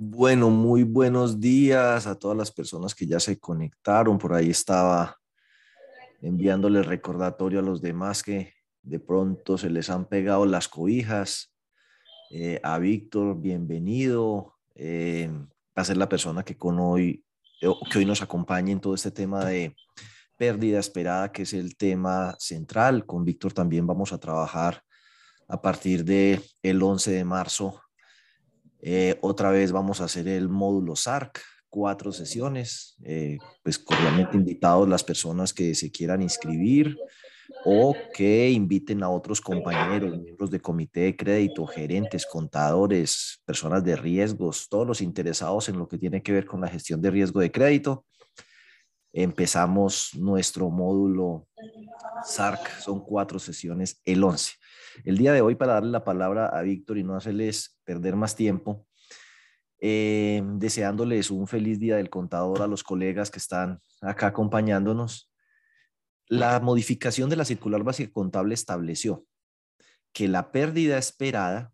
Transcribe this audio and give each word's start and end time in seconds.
Bueno, 0.00 0.48
muy 0.48 0.84
buenos 0.84 1.40
días 1.40 2.06
a 2.06 2.16
todas 2.16 2.36
las 2.36 2.52
personas 2.52 2.94
que 2.94 3.04
ya 3.04 3.18
se 3.18 3.36
conectaron. 3.40 4.16
Por 4.16 4.32
ahí 4.32 4.50
estaba 4.50 5.18
enviándole 6.22 6.84
recordatorio 6.84 7.58
a 7.58 7.62
los 7.62 7.82
demás 7.82 8.22
que 8.22 8.54
de 8.82 9.00
pronto 9.00 9.58
se 9.58 9.70
les 9.70 9.90
han 9.90 10.04
pegado 10.04 10.46
las 10.46 10.68
cobijas. 10.68 11.52
Eh, 12.30 12.60
a 12.62 12.78
Víctor, 12.78 13.40
bienvenido. 13.40 14.54
Eh, 14.76 15.32
a 15.74 15.84
ser 15.84 15.96
la 15.96 16.08
persona 16.08 16.44
que 16.44 16.56
con 16.56 16.78
hoy, 16.78 17.24
que 17.60 17.98
hoy 17.98 18.04
nos 18.04 18.22
acompañe 18.22 18.70
en 18.70 18.80
todo 18.80 18.94
este 18.94 19.10
tema 19.10 19.46
de 19.46 19.74
pérdida 20.36 20.78
esperada, 20.78 21.32
que 21.32 21.42
es 21.42 21.52
el 21.54 21.76
tema 21.76 22.36
central. 22.38 23.04
Con 23.04 23.24
Víctor 23.24 23.52
también 23.52 23.84
vamos 23.84 24.12
a 24.12 24.20
trabajar 24.20 24.80
a 25.48 25.60
partir 25.60 26.04
de 26.04 26.40
el 26.62 26.80
11 26.80 27.10
de 27.10 27.24
marzo 27.24 27.80
eh, 28.80 29.18
otra 29.20 29.50
vez 29.50 29.72
vamos 29.72 30.00
a 30.00 30.04
hacer 30.04 30.28
el 30.28 30.48
módulo 30.48 30.94
SARC, 30.94 31.40
cuatro 31.68 32.12
sesiones, 32.12 32.96
eh, 33.04 33.38
pues 33.62 33.78
cordialmente 33.78 34.36
invitados 34.36 34.88
las 34.88 35.04
personas 35.04 35.52
que 35.52 35.74
se 35.74 35.90
quieran 35.90 36.22
inscribir 36.22 36.96
o 37.64 37.94
que 38.14 38.50
inviten 38.50 39.02
a 39.02 39.10
otros 39.10 39.40
compañeros, 39.40 40.18
miembros 40.18 40.50
de 40.50 40.60
comité 40.60 41.00
de 41.00 41.16
crédito, 41.16 41.66
gerentes, 41.66 42.26
contadores, 42.26 43.42
personas 43.44 43.82
de 43.84 43.96
riesgos, 43.96 44.68
todos 44.68 44.86
los 44.86 45.00
interesados 45.00 45.68
en 45.68 45.78
lo 45.78 45.88
que 45.88 45.98
tiene 45.98 46.22
que 46.22 46.32
ver 46.32 46.46
con 46.46 46.60
la 46.60 46.68
gestión 46.68 47.00
de 47.00 47.10
riesgo 47.10 47.40
de 47.40 47.50
crédito. 47.50 48.04
Empezamos 49.12 50.10
nuestro 50.14 50.70
módulo 50.70 51.48
SARC, 52.24 52.80
son 52.80 53.00
cuatro 53.00 53.38
sesiones 53.38 54.00
el 54.04 54.22
11. 54.22 54.52
El 55.04 55.18
día 55.18 55.32
de 55.32 55.40
hoy, 55.40 55.54
para 55.54 55.74
darle 55.74 55.90
la 55.90 56.04
palabra 56.04 56.46
a 56.46 56.62
Víctor 56.62 56.98
y 56.98 57.04
no 57.04 57.16
hacerles 57.16 57.78
perder 57.84 58.16
más 58.16 58.36
tiempo, 58.36 58.86
eh, 59.80 60.42
deseándoles 60.54 61.30
un 61.30 61.46
feliz 61.46 61.78
día 61.78 61.96
del 61.96 62.10
contador 62.10 62.62
a 62.62 62.66
los 62.66 62.82
colegas 62.82 63.30
que 63.30 63.38
están 63.38 63.80
acá 64.00 64.28
acompañándonos. 64.28 65.32
La 66.26 66.58
modificación 66.60 67.30
de 67.30 67.36
la 67.36 67.44
circular 67.44 67.84
básica 67.84 68.12
contable 68.12 68.54
estableció 68.54 69.24
que 70.12 70.26
la 70.28 70.50
pérdida 70.50 70.98
esperada, 70.98 71.72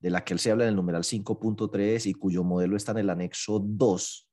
de 0.00 0.10
la 0.10 0.24
que 0.24 0.34
él 0.34 0.40
se 0.40 0.50
habla 0.50 0.64
en 0.64 0.70
el 0.70 0.76
numeral 0.76 1.04
5.3 1.04 2.06
y 2.06 2.14
cuyo 2.14 2.42
modelo 2.42 2.76
está 2.76 2.92
en 2.92 2.98
el 2.98 3.10
anexo 3.10 3.60
2, 3.60 4.28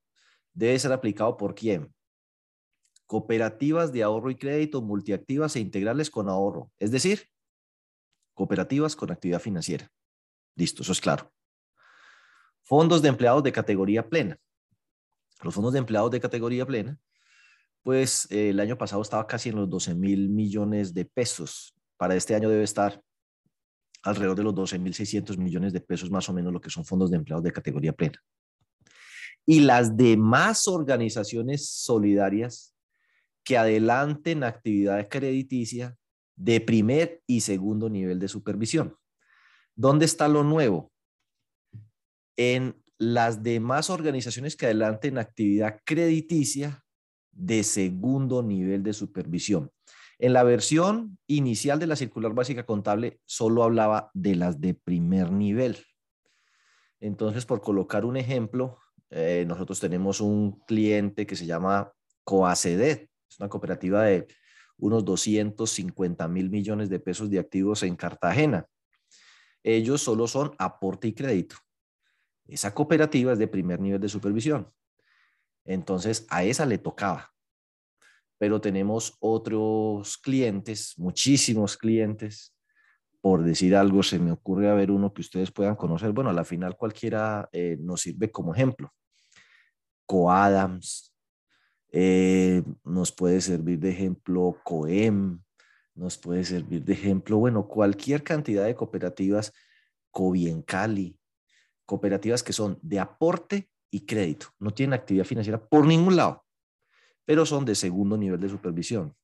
debe 0.52 0.78
ser 0.78 0.92
aplicado 0.92 1.36
por 1.36 1.54
quién? 1.54 1.94
Cooperativas 3.06 3.92
de 3.92 4.02
ahorro 4.02 4.30
y 4.30 4.36
crédito 4.36 4.82
multiactivas 4.82 5.54
e 5.54 5.60
integrales 5.60 6.10
con 6.10 6.28
ahorro, 6.28 6.70
es 6.78 6.90
decir, 6.90 7.28
cooperativas 8.40 8.96
con 8.96 9.10
actividad 9.10 9.38
financiera. 9.38 9.92
Listo, 10.56 10.80
eso 10.80 10.92
es 10.92 11.00
claro. 11.02 11.30
Fondos 12.62 13.02
de 13.02 13.10
empleados 13.10 13.42
de 13.42 13.52
categoría 13.52 14.08
plena. 14.08 14.38
Los 15.42 15.52
fondos 15.52 15.74
de 15.74 15.78
empleados 15.78 16.10
de 16.10 16.20
categoría 16.20 16.64
plena, 16.64 16.98
pues 17.82 18.26
eh, 18.30 18.48
el 18.48 18.60
año 18.60 18.78
pasado 18.78 19.02
estaba 19.02 19.26
casi 19.26 19.50
en 19.50 19.56
los 19.56 19.68
12 19.68 19.94
mil 19.94 20.30
millones 20.30 20.94
de 20.94 21.04
pesos. 21.04 21.74
Para 21.98 22.14
este 22.14 22.34
año 22.34 22.48
debe 22.48 22.62
estar 22.62 23.02
alrededor 24.04 24.38
de 24.38 24.44
los 24.44 24.54
12 24.54 24.78
mil 24.78 24.94
600 24.94 25.36
millones 25.36 25.74
de 25.74 25.82
pesos, 25.82 26.10
más 26.10 26.26
o 26.30 26.32
menos 26.32 26.50
lo 26.50 26.62
que 26.62 26.70
son 26.70 26.86
fondos 26.86 27.10
de 27.10 27.18
empleados 27.18 27.44
de 27.44 27.52
categoría 27.52 27.92
plena. 27.92 28.18
Y 29.44 29.60
las 29.60 29.98
demás 29.98 30.66
organizaciones 30.66 31.68
solidarias 31.68 32.74
que 33.44 33.58
adelanten 33.58 34.44
actividad 34.44 35.06
crediticia 35.10 35.94
de 36.40 36.58
primer 36.62 37.22
y 37.26 37.42
segundo 37.42 37.90
nivel 37.90 38.18
de 38.18 38.26
supervisión. 38.26 38.96
¿Dónde 39.74 40.06
está 40.06 40.26
lo 40.26 40.42
nuevo? 40.42 40.90
En 42.36 42.82
las 42.96 43.42
demás 43.42 43.90
organizaciones 43.90 44.56
que 44.56 44.64
adelanten 44.64 45.18
actividad 45.18 45.82
crediticia 45.84 46.82
de 47.30 47.62
segundo 47.62 48.42
nivel 48.42 48.82
de 48.82 48.94
supervisión. 48.94 49.70
En 50.18 50.32
la 50.32 50.42
versión 50.42 51.18
inicial 51.26 51.78
de 51.78 51.86
la 51.86 51.96
circular 51.96 52.32
básica 52.32 52.64
contable 52.64 53.20
solo 53.26 53.62
hablaba 53.62 54.10
de 54.14 54.34
las 54.34 54.60
de 54.62 54.72
primer 54.72 55.32
nivel. 55.32 55.76
Entonces, 57.00 57.44
por 57.44 57.60
colocar 57.60 58.06
un 58.06 58.16
ejemplo, 58.16 58.78
eh, 59.10 59.44
nosotros 59.46 59.78
tenemos 59.78 60.22
un 60.22 60.60
cliente 60.66 61.26
que 61.26 61.36
se 61.36 61.46
llama 61.46 61.92
Coacedet, 62.24 63.10
es 63.28 63.38
una 63.38 63.48
cooperativa 63.48 64.04
de 64.04 64.26
unos 64.80 65.04
250 65.04 66.26
mil 66.28 66.50
millones 66.50 66.88
de 66.88 66.98
pesos 67.00 67.30
de 67.30 67.38
activos 67.38 67.82
en 67.82 67.96
Cartagena. 67.96 68.66
Ellos 69.62 70.02
solo 70.02 70.26
son 70.26 70.54
aporte 70.58 71.08
y 71.08 71.12
crédito. 71.12 71.56
Esa 72.46 72.74
cooperativa 72.74 73.32
es 73.32 73.38
de 73.38 73.46
primer 73.46 73.80
nivel 73.80 74.00
de 74.00 74.08
supervisión. 74.08 74.72
Entonces, 75.64 76.26
a 76.30 76.42
esa 76.42 76.66
le 76.66 76.78
tocaba. 76.78 77.30
Pero 78.38 78.60
tenemos 78.60 79.16
otros 79.20 80.16
clientes, 80.18 80.94
muchísimos 80.96 81.76
clientes. 81.76 82.56
Por 83.20 83.44
decir 83.44 83.76
algo, 83.76 84.02
se 84.02 84.18
me 84.18 84.32
ocurre 84.32 84.70
a 84.70 84.74
ver 84.74 84.90
uno 84.90 85.12
que 85.12 85.20
ustedes 85.20 85.52
puedan 85.52 85.76
conocer. 85.76 86.12
Bueno, 86.12 86.30
a 86.30 86.32
la 86.32 86.44
final 86.44 86.76
cualquiera 86.76 87.48
eh, 87.52 87.76
nos 87.78 88.00
sirve 88.00 88.30
como 88.30 88.54
ejemplo. 88.54 88.92
Coadams, 90.06 91.09
eh, 91.92 92.62
nos 92.84 93.12
puede 93.12 93.40
servir 93.40 93.78
de 93.78 93.90
ejemplo 93.90 94.60
COEM, 94.64 95.42
nos 95.94 96.16
puede 96.18 96.44
servir 96.44 96.84
de 96.84 96.92
ejemplo, 96.92 97.38
bueno, 97.38 97.66
cualquier 97.66 98.22
cantidad 98.22 98.64
de 98.64 98.74
cooperativas, 98.74 99.52
Cali, 100.66 101.18
cooperativas 101.86 102.42
que 102.42 102.52
son 102.52 102.78
de 102.82 102.98
aporte 102.98 103.70
y 103.90 104.06
crédito, 104.06 104.48
no 104.58 104.72
tienen 104.72 104.94
actividad 104.94 105.24
financiera 105.24 105.64
por 105.64 105.86
ningún 105.86 106.16
lado, 106.16 106.44
pero 107.24 107.46
son 107.46 107.64
de 107.64 107.74
segundo 107.74 108.16
nivel 108.16 108.40
de 108.40 108.48
supervisión. 108.48 109.14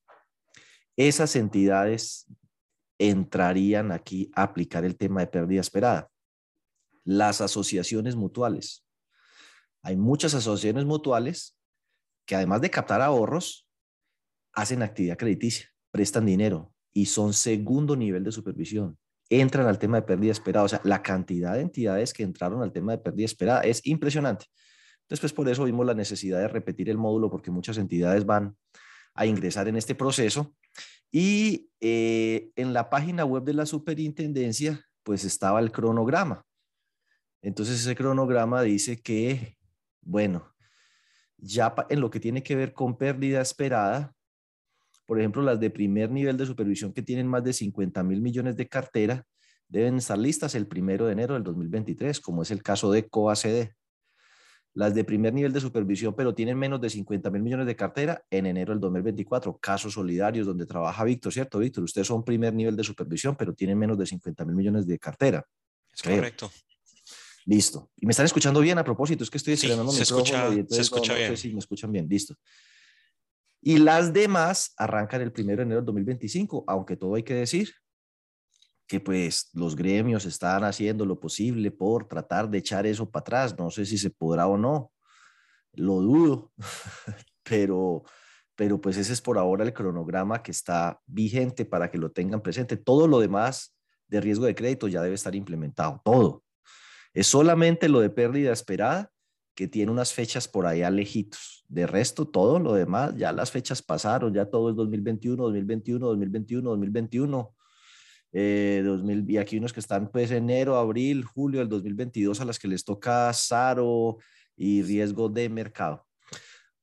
Esas 0.96 1.36
entidades 1.36 2.26
entrarían 2.98 3.92
aquí 3.92 4.30
a 4.34 4.44
aplicar 4.44 4.84
el 4.84 4.96
tema 4.96 5.20
de 5.20 5.26
pérdida 5.26 5.60
esperada. 5.60 6.10
Las 7.04 7.40
asociaciones 7.40 8.16
mutuales. 8.16 8.84
Hay 9.82 9.96
muchas 9.96 10.34
asociaciones 10.34 10.84
mutuales 10.84 11.55
que 12.26 12.34
además 12.34 12.60
de 12.60 12.70
captar 12.70 13.00
ahorros, 13.00 13.68
hacen 14.52 14.82
actividad 14.82 15.16
crediticia, 15.16 15.68
prestan 15.90 16.26
dinero 16.26 16.72
y 16.92 17.06
son 17.06 17.32
segundo 17.32 17.94
nivel 17.94 18.24
de 18.24 18.32
supervisión. 18.32 18.98
Entran 19.28 19.66
al 19.66 19.78
tema 19.78 19.98
de 19.98 20.06
pérdida 20.06 20.32
esperada. 20.32 20.64
O 20.64 20.68
sea, 20.68 20.80
la 20.84 21.02
cantidad 21.02 21.54
de 21.54 21.60
entidades 21.60 22.12
que 22.12 22.22
entraron 22.22 22.62
al 22.62 22.72
tema 22.72 22.92
de 22.92 22.98
pérdida 22.98 23.26
esperada 23.26 23.60
es 23.62 23.84
impresionante. 23.86 24.46
Después, 25.08 25.32
por 25.32 25.48
eso 25.48 25.64
vimos 25.64 25.86
la 25.86 25.94
necesidad 25.94 26.38
de 26.38 26.48
repetir 26.48 26.88
el 26.90 26.98
módulo, 26.98 27.30
porque 27.30 27.50
muchas 27.50 27.78
entidades 27.78 28.24
van 28.24 28.56
a 29.14 29.26
ingresar 29.26 29.68
en 29.68 29.76
este 29.76 29.94
proceso. 29.94 30.54
Y 31.12 31.70
eh, 31.80 32.50
en 32.56 32.72
la 32.72 32.90
página 32.90 33.24
web 33.24 33.44
de 33.44 33.54
la 33.54 33.66
superintendencia, 33.66 34.84
pues 35.02 35.24
estaba 35.24 35.60
el 35.60 35.70
cronograma. 35.70 36.44
Entonces, 37.42 37.80
ese 37.80 37.94
cronograma 37.94 38.62
dice 38.62 39.00
que, 39.00 39.56
bueno, 40.02 40.55
ya 41.38 41.74
en 41.88 42.00
lo 42.00 42.10
que 42.10 42.20
tiene 42.20 42.42
que 42.42 42.56
ver 42.56 42.72
con 42.72 42.96
pérdida 42.96 43.40
esperada, 43.40 44.14
por 45.06 45.20
ejemplo, 45.20 45.42
las 45.42 45.60
de 45.60 45.70
primer 45.70 46.10
nivel 46.10 46.36
de 46.36 46.46
supervisión 46.46 46.92
que 46.92 47.02
tienen 47.02 47.28
más 47.28 47.44
de 47.44 47.52
50 47.52 48.02
mil 48.02 48.20
millones 48.20 48.56
de 48.56 48.68
cartera, 48.68 49.24
deben 49.68 49.96
estar 49.96 50.18
listas 50.18 50.54
el 50.54 50.66
primero 50.66 51.06
de 51.06 51.12
enero 51.12 51.34
del 51.34 51.44
2023, 51.44 52.20
como 52.20 52.42
es 52.42 52.50
el 52.50 52.62
caso 52.62 52.90
de 52.90 53.08
COACD. 53.08 53.70
Las 54.74 54.94
de 54.94 55.04
primer 55.04 55.32
nivel 55.32 55.52
de 55.52 55.60
supervisión, 55.60 56.14
pero 56.14 56.34
tienen 56.34 56.58
menos 56.58 56.80
de 56.80 56.90
50 56.90 57.30
mil 57.30 57.42
millones 57.42 57.66
de 57.66 57.76
cartera 57.76 58.22
en 58.30 58.44
enero 58.44 58.72
del 58.72 58.80
2024. 58.80 59.56
Casos 59.56 59.94
solidarios 59.94 60.46
donde 60.46 60.66
trabaja 60.66 61.02
Víctor, 61.04 61.32
¿cierto, 61.32 61.60
Víctor? 61.60 61.84
Ustedes 61.84 62.06
son 62.06 62.22
primer 62.24 62.52
nivel 62.52 62.76
de 62.76 62.84
supervisión, 62.84 63.36
pero 63.36 63.54
tienen 63.54 63.78
menos 63.78 63.96
de 63.96 64.04
50 64.04 64.44
mil 64.44 64.54
millones 64.54 64.86
de 64.86 64.98
cartera. 64.98 65.46
Es 65.94 66.02
correcto. 66.02 66.50
Listo. 67.46 67.90
¿Y 67.96 68.06
me 68.06 68.10
están 68.10 68.26
escuchando 68.26 68.60
bien 68.60 68.76
a 68.76 68.84
propósito? 68.84 69.22
Es 69.22 69.30
que 69.30 69.38
estoy 69.38 69.54
estrenando 69.54 69.92
sí, 69.92 69.98
se 69.98 70.02
escucha, 70.02 70.50
se 70.68 70.80
escucha 70.80 71.14
bien. 71.14 71.36
Sí, 71.36 71.52
me 71.52 71.60
escuchan 71.60 71.92
bien. 71.92 72.08
Listo. 72.08 72.34
Y 73.62 73.78
las 73.78 74.12
demás 74.12 74.74
arrancan 74.76 75.22
el 75.22 75.32
1 75.36 75.46
de 75.56 75.62
enero 75.62 75.76
del 75.76 75.84
2025, 75.84 76.64
aunque 76.66 76.96
todo 76.96 77.14
hay 77.14 77.22
que 77.22 77.34
decir 77.34 77.72
que 78.86 79.00
pues 79.00 79.50
los 79.52 79.74
gremios 79.74 80.24
están 80.26 80.64
haciendo 80.64 81.04
lo 81.04 81.18
posible 81.18 81.70
por 81.70 82.06
tratar 82.06 82.48
de 82.48 82.58
echar 82.58 82.86
eso 82.86 83.10
para 83.10 83.20
atrás. 83.22 83.56
No 83.58 83.70
sé 83.70 83.86
si 83.86 83.98
se 83.98 84.10
podrá 84.10 84.46
o 84.46 84.56
no. 84.56 84.92
Lo 85.72 86.00
dudo, 86.00 86.52
pero, 87.42 88.02
pero 88.54 88.80
pues 88.80 88.96
ese 88.96 89.12
es 89.12 89.20
por 89.20 89.38
ahora 89.38 89.64
el 89.64 89.72
cronograma 89.72 90.42
que 90.42 90.50
está 90.50 91.00
vigente 91.06 91.64
para 91.64 91.90
que 91.90 91.98
lo 91.98 92.10
tengan 92.10 92.40
presente. 92.40 92.76
Todo 92.76 93.06
lo 93.06 93.20
demás 93.20 93.76
de 94.08 94.20
riesgo 94.20 94.46
de 94.46 94.54
crédito 94.54 94.88
ya 94.88 95.02
debe 95.02 95.14
estar 95.14 95.34
implementado, 95.34 96.00
todo. 96.04 96.44
Es 97.16 97.28
solamente 97.28 97.88
lo 97.88 98.00
de 98.00 98.10
pérdida 98.10 98.52
esperada 98.52 99.10
que 99.54 99.66
tiene 99.66 99.90
unas 99.90 100.12
fechas 100.12 100.48
por 100.48 100.66
allá 100.66 100.90
lejitos. 100.90 101.64
De 101.66 101.86
resto, 101.86 102.28
todo 102.28 102.58
lo 102.58 102.74
demás, 102.74 103.16
ya 103.16 103.32
las 103.32 103.50
fechas 103.50 103.80
pasaron, 103.80 104.34
ya 104.34 104.44
todo 104.44 104.68
es 104.68 104.76
2021, 104.76 105.42
2021, 105.42 106.06
2021, 106.08 106.68
2021. 106.68 107.54
2000, 108.32 109.30
y 109.30 109.38
aquí 109.38 109.56
unos 109.56 109.72
que 109.72 109.80
están 109.80 110.10
pues 110.10 110.30
enero, 110.30 110.76
abril, 110.76 111.24
julio 111.24 111.60
del 111.60 111.70
2022 111.70 112.38
a 112.42 112.44
las 112.44 112.58
que 112.58 112.68
les 112.68 112.84
toca 112.84 113.32
SARO 113.32 114.18
y 114.54 114.82
riesgo 114.82 115.30
de 115.30 115.48
mercado. 115.48 116.06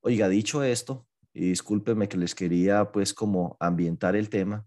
Oiga, 0.01 0.27
dicho 0.29 0.63
esto, 0.63 1.05
y 1.31 1.49
discúlpenme 1.49 2.09
que 2.09 2.17
les 2.17 2.33
quería 2.33 2.91
pues 2.91 3.13
como 3.13 3.55
ambientar 3.59 4.15
el 4.15 4.29
tema, 4.29 4.65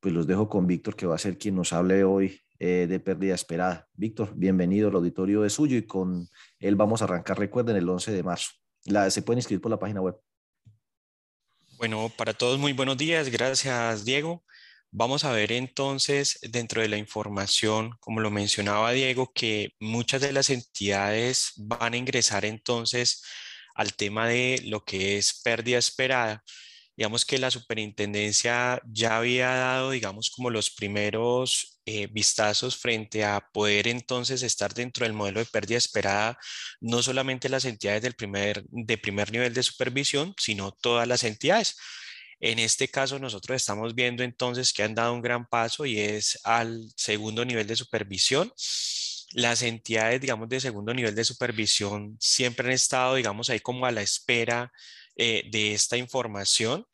pues 0.00 0.12
los 0.12 0.26
dejo 0.26 0.48
con 0.48 0.66
Víctor 0.66 0.96
que 0.96 1.06
va 1.06 1.14
a 1.14 1.18
ser 1.18 1.38
quien 1.38 1.54
nos 1.54 1.72
hable 1.72 2.02
hoy 2.02 2.43
eh, 2.58 2.86
de 2.88 3.00
pérdida 3.00 3.34
esperada. 3.34 3.88
Víctor, 3.94 4.32
bienvenido, 4.34 4.88
el 4.88 4.94
auditorio 4.94 5.44
es 5.44 5.54
suyo 5.54 5.76
y 5.76 5.86
con 5.86 6.28
él 6.58 6.76
vamos 6.76 7.02
a 7.02 7.06
arrancar, 7.06 7.38
recuerden, 7.38 7.76
el 7.76 7.88
11 7.88 8.12
de 8.12 8.22
marzo. 8.22 8.50
La, 8.84 9.10
se 9.10 9.22
pueden 9.22 9.38
inscribir 9.38 9.60
por 9.60 9.70
la 9.70 9.78
página 9.78 10.00
web. 10.00 10.16
Bueno, 11.78 12.10
para 12.16 12.32
todos 12.32 12.58
muy 12.58 12.72
buenos 12.72 12.96
días, 12.96 13.28
gracias 13.28 14.04
Diego. 14.04 14.44
Vamos 14.90 15.24
a 15.24 15.32
ver 15.32 15.50
entonces 15.50 16.38
dentro 16.42 16.80
de 16.80 16.88
la 16.88 16.96
información, 16.96 17.90
como 17.98 18.20
lo 18.20 18.30
mencionaba 18.30 18.92
Diego, 18.92 19.32
que 19.34 19.72
muchas 19.80 20.20
de 20.20 20.32
las 20.32 20.50
entidades 20.50 21.52
van 21.56 21.94
a 21.94 21.96
ingresar 21.96 22.44
entonces 22.44 23.24
al 23.74 23.94
tema 23.94 24.28
de 24.28 24.62
lo 24.66 24.84
que 24.84 25.18
es 25.18 25.40
pérdida 25.42 25.78
esperada 25.78 26.44
digamos 26.96 27.24
que 27.24 27.38
la 27.38 27.50
superintendencia 27.50 28.80
ya 28.86 29.16
había 29.16 29.48
dado, 29.48 29.90
digamos, 29.90 30.30
como 30.30 30.50
los 30.50 30.70
primeros 30.70 31.73
eh, 31.86 32.08
vistazos 32.10 32.76
frente 32.76 33.24
a 33.24 33.40
poder 33.52 33.88
entonces 33.88 34.42
estar 34.42 34.72
dentro 34.74 35.04
del 35.04 35.12
modelo 35.12 35.40
de 35.40 35.46
pérdida 35.46 35.78
esperada, 35.78 36.38
no 36.80 37.02
solamente 37.02 37.48
las 37.48 37.64
entidades 37.64 38.02
del 38.02 38.14
primer, 38.14 38.64
de 38.70 38.98
primer 38.98 39.30
nivel 39.32 39.52
de 39.54 39.62
supervisión, 39.62 40.34
sino 40.38 40.72
todas 40.72 41.06
las 41.06 41.24
entidades. 41.24 41.76
En 42.40 42.58
este 42.58 42.88
caso, 42.88 43.18
nosotros 43.18 43.56
estamos 43.56 43.94
viendo 43.94 44.22
entonces 44.22 44.72
que 44.72 44.82
han 44.82 44.94
dado 44.94 45.14
un 45.14 45.22
gran 45.22 45.46
paso 45.46 45.86
y 45.86 46.00
es 46.00 46.38
al 46.44 46.88
segundo 46.96 47.44
nivel 47.44 47.66
de 47.66 47.76
supervisión. 47.76 48.52
Las 49.32 49.62
entidades, 49.62 50.20
digamos, 50.20 50.48
de 50.48 50.60
segundo 50.60 50.94
nivel 50.94 51.14
de 51.14 51.24
supervisión 51.24 52.16
siempre 52.20 52.68
han 52.68 52.72
estado, 52.72 53.14
digamos, 53.16 53.50
ahí 53.50 53.60
como 53.60 53.86
a 53.86 53.92
la 53.92 54.02
espera 54.02 54.72
eh, 55.16 55.44
de 55.50 55.74
esta 55.74 55.96
información. 55.96 56.86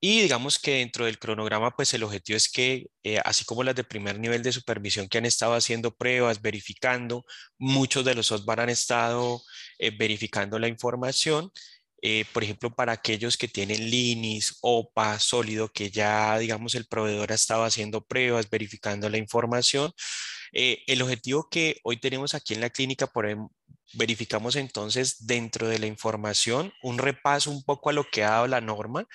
Y 0.00 0.20
digamos 0.22 0.58
que 0.58 0.74
dentro 0.74 1.06
del 1.06 1.18
cronograma, 1.18 1.70
pues 1.74 1.94
el 1.94 2.02
objetivo 2.02 2.36
es 2.36 2.48
que, 2.50 2.86
eh, 3.02 3.18
así 3.24 3.44
como 3.44 3.64
las 3.64 3.74
de 3.74 3.84
primer 3.84 4.18
nivel 4.18 4.42
de 4.42 4.52
supervisión 4.52 5.08
que 5.08 5.18
han 5.18 5.26
estado 5.26 5.54
haciendo 5.54 5.94
pruebas, 5.96 6.42
verificando, 6.42 7.24
muchos 7.58 8.04
de 8.04 8.14
los 8.14 8.26
software 8.26 8.60
han 8.60 8.68
estado 8.70 9.42
eh, 9.78 9.90
verificando 9.96 10.58
la 10.58 10.68
información. 10.68 11.50
por 12.32 12.44
ejemplo, 12.44 12.70
para 12.74 12.92
aquellos 12.92 13.36
que 13.36 13.48
tienen 13.48 13.90
Linis, 13.90 14.58
OPA, 14.60 15.18
sólido, 15.18 15.68
que 15.72 15.90
ya, 15.90 16.38
digamos, 16.38 16.74
el 16.76 16.86
proveedor 16.86 17.32
ha 17.32 17.34
estado 17.34 17.64
haciendo 17.64 18.04
pruebas, 18.06 18.48
verificando 18.48 19.08
la 19.08 19.18
información. 19.18 19.92
el 20.52 21.02
objetivo 21.02 21.48
que 21.50 21.80
hoy 21.84 21.98
tenemos 21.98 22.34
aquí 22.34 22.54
en 22.54 22.60
la 22.60 22.70
clínica, 22.70 23.06
por, 23.08 23.26
em, 23.26 23.48
verificamos 23.94 24.56
entonces 24.56 25.26
dentro 25.26 25.68
de 25.68 25.78
la 25.78 25.86
información 25.86 26.72
un 26.82 26.98
repaso 26.98 27.50
un 27.50 27.64
poco 27.64 27.90
a 27.90 27.92
lo 27.92 28.04
que 28.04 28.24
ha 28.24 28.30
dado 28.30 28.46
la 28.46 28.60
norma, 28.60 29.06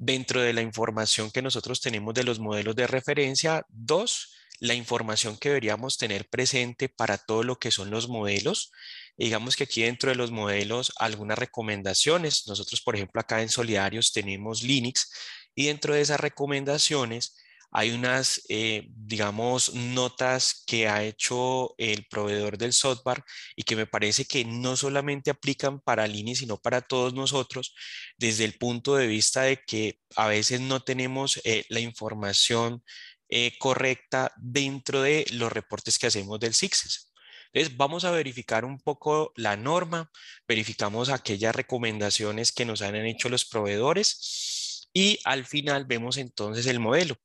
dentro 0.00 0.40
de 0.40 0.54
la 0.54 0.62
información 0.62 1.30
que 1.30 1.42
nosotros 1.42 1.82
tenemos 1.82 2.14
de 2.14 2.24
los 2.24 2.38
modelos 2.38 2.74
de 2.74 2.86
referencia, 2.86 3.66
dos, 3.68 4.32
la 4.58 4.72
información 4.72 5.36
que 5.36 5.50
deberíamos 5.50 5.98
tener 5.98 6.26
presente 6.28 6.88
para 6.88 7.18
todo 7.18 7.42
lo 7.42 7.58
que 7.58 7.70
son 7.70 7.90
los 7.90 8.08
modelos. 8.08 8.72
Digamos 9.18 9.56
que 9.56 9.64
aquí 9.64 9.82
dentro 9.82 10.08
de 10.08 10.16
los 10.16 10.30
modelos 10.30 10.90
algunas 10.96 11.38
recomendaciones. 11.38 12.46
Nosotros, 12.46 12.80
por 12.80 12.96
ejemplo, 12.96 13.20
acá 13.20 13.42
en 13.42 13.50
Solidarios 13.50 14.12
tenemos 14.12 14.62
Linux 14.62 15.12
y 15.54 15.66
dentro 15.66 15.92
de 15.94 16.00
esas 16.00 16.18
recomendaciones 16.18 17.36
hay 17.72 17.92
unas, 17.92 18.42
eh, 18.48 18.86
digamos, 18.88 19.74
notas 19.74 20.62
que 20.66 20.88
ha 20.88 21.04
hecho 21.04 21.74
el 21.78 22.06
proveedor 22.06 22.58
del 22.58 22.72
software 22.72 23.22
y 23.54 23.62
que 23.62 23.76
me 23.76 23.86
parece 23.86 24.24
que 24.24 24.44
no 24.44 24.76
solamente 24.76 25.30
aplican 25.30 25.80
para 25.80 26.06
Lini, 26.06 26.34
sino 26.34 26.56
para 26.58 26.80
todos 26.80 27.14
nosotros, 27.14 27.74
desde 28.18 28.44
el 28.44 28.54
punto 28.58 28.96
de 28.96 29.06
vista 29.06 29.42
de 29.42 29.58
que 29.64 30.00
a 30.16 30.26
veces 30.26 30.60
no 30.60 30.80
tenemos 30.80 31.40
eh, 31.44 31.64
la 31.68 31.80
información 31.80 32.82
eh, 33.28 33.56
correcta 33.58 34.32
dentro 34.36 35.02
de 35.02 35.26
los 35.32 35.52
reportes 35.52 35.98
que 35.98 36.08
hacemos 36.08 36.40
del 36.40 36.54
SIXES. 36.54 37.12
Entonces, 37.52 37.76
vamos 37.76 38.04
a 38.04 38.10
verificar 38.10 38.64
un 38.64 38.80
poco 38.80 39.32
la 39.36 39.56
norma, 39.56 40.10
verificamos 40.46 41.08
aquellas 41.08 41.54
recomendaciones 41.54 42.52
que 42.52 42.64
nos 42.64 42.82
han 42.82 42.96
hecho 42.96 43.28
los 43.28 43.44
proveedores 43.44 44.88
y 44.92 45.18
al 45.24 45.44
final 45.46 45.84
vemos 45.84 46.16
entonces 46.16 46.66
el 46.66 46.80
modelo 46.80 47.16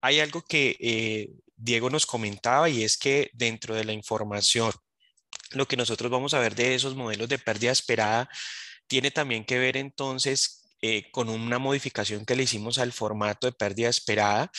hay 0.00 0.20
algo 0.20 0.42
que 0.42 0.76
eh, 0.80 1.30
Diego 1.56 1.90
nos 1.90 2.06
comentaba 2.06 2.68
y 2.68 2.84
es 2.84 2.96
que 2.96 3.30
dentro 3.34 3.74
de 3.74 3.84
la 3.84 3.92
información, 3.92 4.72
lo 5.52 5.66
que 5.66 5.76
nosotros 5.76 6.10
vamos 6.10 6.34
a 6.34 6.38
ver 6.38 6.54
de 6.54 6.74
esos 6.74 6.94
modelos 6.94 7.28
de 7.28 7.38
pérdida 7.38 7.72
esperada 7.72 8.28
tiene 8.86 9.10
también 9.10 9.44
que 9.44 9.58
ver 9.58 9.76
entonces 9.76 10.66
eh, 10.82 11.10
con 11.10 11.28
una 11.28 11.58
modificación 11.58 12.24
que 12.24 12.36
le 12.36 12.44
hicimos 12.44 12.78
al 12.78 12.92
formato 12.92 13.46
de 13.46 13.52
pérdida 13.52 13.88
esperada 13.88 14.50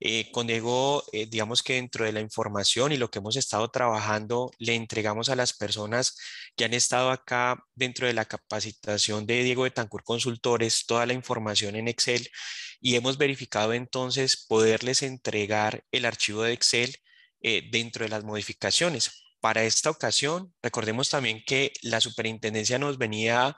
eh, 0.00 0.30
con 0.32 0.46
Diego, 0.46 1.04
eh, 1.12 1.26
digamos 1.26 1.62
que 1.62 1.74
dentro 1.74 2.04
de 2.04 2.12
la 2.12 2.20
información 2.20 2.92
y 2.92 2.96
lo 2.96 3.10
que 3.10 3.18
hemos 3.20 3.36
estado 3.36 3.68
trabajando, 3.70 4.50
le 4.58 4.74
entregamos 4.74 5.28
a 5.28 5.36
las 5.36 5.52
personas 5.52 6.16
que 6.56 6.64
han 6.64 6.74
estado 6.74 7.10
acá 7.10 7.64
dentro 7.74 8.06
de 8.06 8.14
la 8.14 8.24
capacitación 8.24 9.26
de 9.26 9.42
Diego 9.42 9.64
de 9.64 9.70
Tancur 9.70 10.04
Consultores 10.04 10.84
toda 10.86 11.06
la 11.06 11.12
información 11.14 11.76
en 11.76 11.88
Excel 11.88 12.28
y 12.80 12.96
hemos 12.96 13.18
verificado 13.18 13.72
entonces 13.72 14.44
poderles 14.46 15.02
entregar 15.02 15.84
el 15.90 16.04
archivo 16.04 16.42
de 16.42 16.52
Excel 16.52 16.96
eh, 17.40 17.68
dentro 17.70 18.04
de 18.04 18.10
las 18.10 18.24
modificaciones. 18.24 19.24
Para 19.40 19.64
esta 19.64 19.90
ocasión, 19.90 20.54
recordemos 20.62 21.10
también 21.10 21.42
que 21.46 21.72
la 21.82 22.00
superintendencia 22.00 22.78
nos 22.78 22.98
venía 22.98 23.56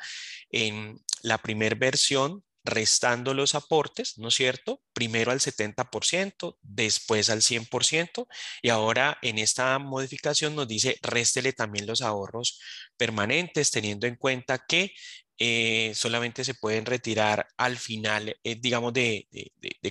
en 0.51 1.01
la 1.23 1.39
primera 1.39 1.77
versión 1.77 2.45
restando 2.67 3.33
los 3.33 3.55
aportes, 3.55 4.19
¿no 4.19 4.29
es 4.29 4.35
cierto? 4.35 4.83
Primero 4.93 5.31
al 5.31 5.41
70%, 5.41 6.59
después 6.63 7.31
al 7.31 7.41
100% 7.43 8.27
y 8.63 8.69
ahora 8.69 9.19
en 9.23 9.39
esta 9.39 9.79
modificación 9.79 10.55
nos 10.55 10.69
dice 10.69 10.99
réstele 11.03 11.53
también 11.53 11.87
los 11.87 12.03
ahorros 12.03 12.61
permanentes 12.97 13.71
teniendo 13.71 14.07
en 14.07 14.17
cuenta 14.17 14.65
que 14.67 14.93
eh, 15.39 15.93
solamente 15.95 16.45
se 16.45 16.55
pueden 16.55 16.87
retirar 16.87 17.47
al 17.59 17.77
final, 17.77 18.37
eh, 18.43 18.57
digamos, 18.57 18.93
de, 18.95 19.29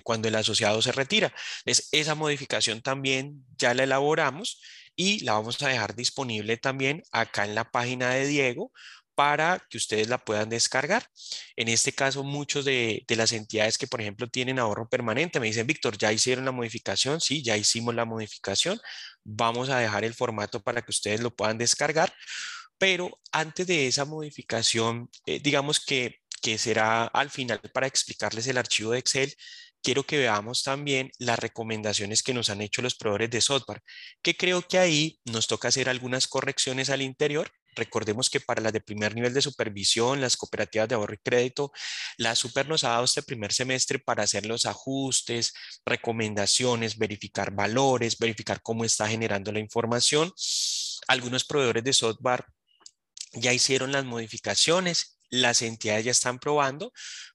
cuando 0.04 0.28
el 0.28 0.36
asociado 0.36 0.82
se 0.82 0.92
retira. 0.92 1.34
Entonces, 1.60 1.90
esa 1.92 2.16
modificación 2.16 2.82
también 2.82 3.46
ya 3.58 3.74
la 3.76 3.84
elaboramos 3.84 4.60
y 4.96 5.24
la 5.24 5.34
vamos 5.34 5.62
a 5.62 5.68
dejar 5.70 5.96
disponible 5.96 6.58
también 6.58 7.04
acá 7.12 7.46
en 7.46 7.54
la 7.56 7.70
página 7.72 8.12
de 8.12 8.28
Diego 8.28 8.72
para 9.16 9.66
que 9.70 9.78
ustedes 9.78 10.10
la 10.10 10.18
puedan 10.18 10.50
descargar. 10.50 11.08
En 11.56 11.68
este 11.70 11.94
caso, 11.94 12.24
muchos 12.24 12.66
de, 12.66 13.06
las 13.10 13.32
entidades 13.32 13.78
que, 13.78 13.88
por 13.88 14.02
ejemplo, 14.02 14.28
tienen 14.28 14.60
ahorro 14.60 14.90
permanente 14.90 15.40
me 15.40 15.48
dicen, 15.48 15.68
Víctor, 15.68 15.98
¿ya 15.98 16.12
hicieron 16.12 16.46
la 16.46 16.52
modificación? 16.52 17.22
Sí, 17.22 17.42
ya 17.44 17.58
hicimos 17.58 17.96
la 17.96 18.06
modificación. 18.06 18.80
Vamos 19.24 19.70
a 19.70 19.80
dejar 19.80 20.04
el 20.04 20.14
formato 20.14 20.62
para 20.62 20.82
que 20.82 20.92
ustedes 20.92 21.22
lo 21.22 21.36
puedan 21.36 21.58
descargar. 21.58 22.14
Pero 22.78 23.20
antes 23.32 23.66
de 23.68 23.88
esa 23.88 24.06
modificación, 24.06 25.10
eh, 25.26 25.40
digamos 25.42 25.80
que, 25.80 26.20
que 26.42 26.58
será 26.58 27.06
al 27.06 27.30
final 27.30 27.62
para 27.74 27.88
explicarles 27.88 28.48
el 28.48 28.58
archivo 28.58 28.92
de 28.92 29.00
Excel, 29.00 29.34
quiero 29.82 30.04
que 30.04 30.18
veamos 30.18 30.64
también 30.64 31.12
las 31.20 31.40
recomendaciones 31.40 32.24
que 32.24 32.34
nos 32.34 32.50
han 32.50 32.62
hecho 32.62 32.82
los 32.82 32.96
proveedores 32.96 33.30
de 33.30 33.42
software, 33.42 33.84
que 34.22 34.36
creo 34.36 34.62
que 34.68 34.80
ahí 34.80 35.20
nos 35.26 35.48
toca 35.48 35.70
hacer 35.70 35.90
algunas 35.90 36.28
correcciones 36.28 36.90
al 36.90 37.02
interior 37.02 37.52
Recordemos 37.76 38.30
que 38.30 38.40
para 38.40 38.62
las 38.62 38.74
de 38.74 38.82
primer 38.82 39.14
nivel 39.16 39.34
de 39.34 39.42
supervisión, 39.42 40.22
las 40.22 40.38
cooperativas 40.38 40.88
de 40.88 40.96
ahorro 40.96 41.14
y 41.14 41.18
crédito, 41.18 41.72
la 42.18 42.36
Super 42.36 42.68
nos 42.68 42.84
ha 42.84 42.90
dado 42.90 43.06
este 43.06 43.24
primer 43.24 43.52
semestre 43.52 44.00
para 44.00 44.24
hacer 44.24 44.46
los 44.46 44.66
ajustes, 44.66 45.54
recomendaciones, 45.86 46.98
verificar 46.98 47.52
valores, 47.52 48.18
verificar 48.18 48.62
cómo 48.62 48.86
está 48.86 49.08
generando 49.08 49.52
la 49.52 49.60
información. 49.60 50.34
Algunos 51.08 51.44
proveedores 51.44 51.84
de 51.84 51.94
software 51.94 52.46
ya 53.34 53.52
hicieron 53.54 53.92
las 53.92 54.06
modificaciones, 54.06 55.15
las 55.42 55.62
entidades 55.62 56.06
ya 56.06 56.12
están 56.12 56.40
probando, 56.40 56.92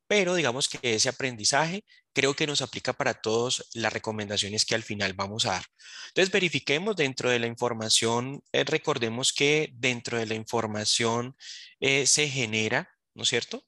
pero 0.06 0.34
digamos 0.34 0.68
que 0.68 0.78
ese 0.82 1.08
aprendizaje 1.08 1.84
creo 2.12 2.34
que 2.34 2.46
nos 2.46 2.62
aplica 2.62 2.92
para 2.92 3.14
todos 3.14 3.68
las 3.74 3.92
recomendaciones 3.92 4.64
que 4.64 4.74
al 4.74 4.82
final 4.82 5.12
vamos 5.12 5.46
a 5.46 5.50
dar. 5.50 5.64
Entonces, 6.08 6.32
verifiquemos 6.32 6.96
dentro 6.96 7.30
de 7.30 7.38
la 7.38 7.46
información, 7.46 8.42
eh, 8.52 8.64
recordemos 8.64 9.32
que 9.32 9.70
dentro 9.74 10.18
de 10.18 10.26
la 10.26 10.34
información 10.34 11.36
eh, 11.78 12.06
se 12.06 12.28
genera, 12.28 12.90
¿no 13.14 13.22
es 13.22 13.28
cierto? 13.28 13.64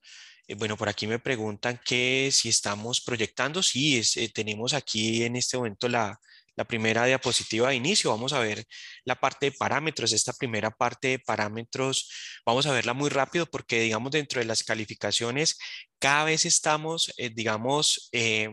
Eh, 0.48 0.54
bueno, 0.54 0.76
por 0.76 0.88
aquí 0.88 1.06
me 1.06 1.18
preguntan 1.18 1.80
que 1.84 2.30
si 2.32 2.48
estamos 2.48 3.00
proyectando, 3.00 3.62
sí, 3.62 4.02
tenemos 4.34 4.74
aquí 4.74 5.24
en 5.24 5.36
este 5.36 5.56
momento 5.56 5.88
la, 5.88 6.18
la 6.56 6.64
primera 6.64 7.04
diapositiva 7.06 7.70
de 7.70 7.76
inicio. 7.76 8.10
Vamos 8.10 8.32
a 8.32 8.40
ver 8.40 8.66
la 9.04 9.16
parte 9.16 9.46
de 9.46 9.52
parámetros. 9.52 10.12
Esta 10.12 10.32
primera 10.32 10.70
parte 10.70 11.08
de 11.08 11.18
parámetros, 11.18 12.10
vamos 12.44 12.66
a 12.66 12.72
verla 12.72 12.92
muy 12.94 13.10
rápido 13.10 13.46
porque, 13.46 13.80
digamos, 13.80 14.12
dentro 14.12 14.40
de 14.40 14.46
las 14.46 14.62
calificaciones, 14.62 15.58
cada 15.98 16.24
vez 16.24 16.44
estamos, 16.44 17.12
eh, 17.16 17.30
digamos, 17.30 18.08
eh, 18.12 18.50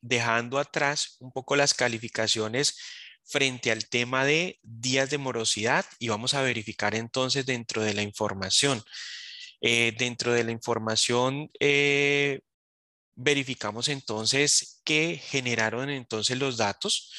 dejando 0.00 0.58
atrás 0.58 1.16
un 1.20 1.32
poco 1.32 1.56
las 1.56 1.74
calificaciones 1.74 2.76
frente 3.24 3.70
al 3.70 3.88
tema 3.88 4.24
de 4.24 4.58
días 4.62 5.10
de 5.10 5.18
morosidad 5.18 5.84
y 5.98 6.08
vamos 6.08 6.34
a 6.34 6.42
verificar 6.42 6.94
entonces 6.94 7.46
dentro 7.46 7.82
de 7.82 7.94
la 7.94 8.02
información. 8.02 8.82
Eh, 9.62 9.94
dentro 9.98 10.32
de 10.32 10.42
la 10.42 10.52
información 10.52 11.50
verificamos 13.14 13.88
entonces 13.88 14.80
qué 14.84 15.20
generaron 15.22 15.90
entonces 15.90 16.38
los 16.38 16.56
datos. 16.56 17.12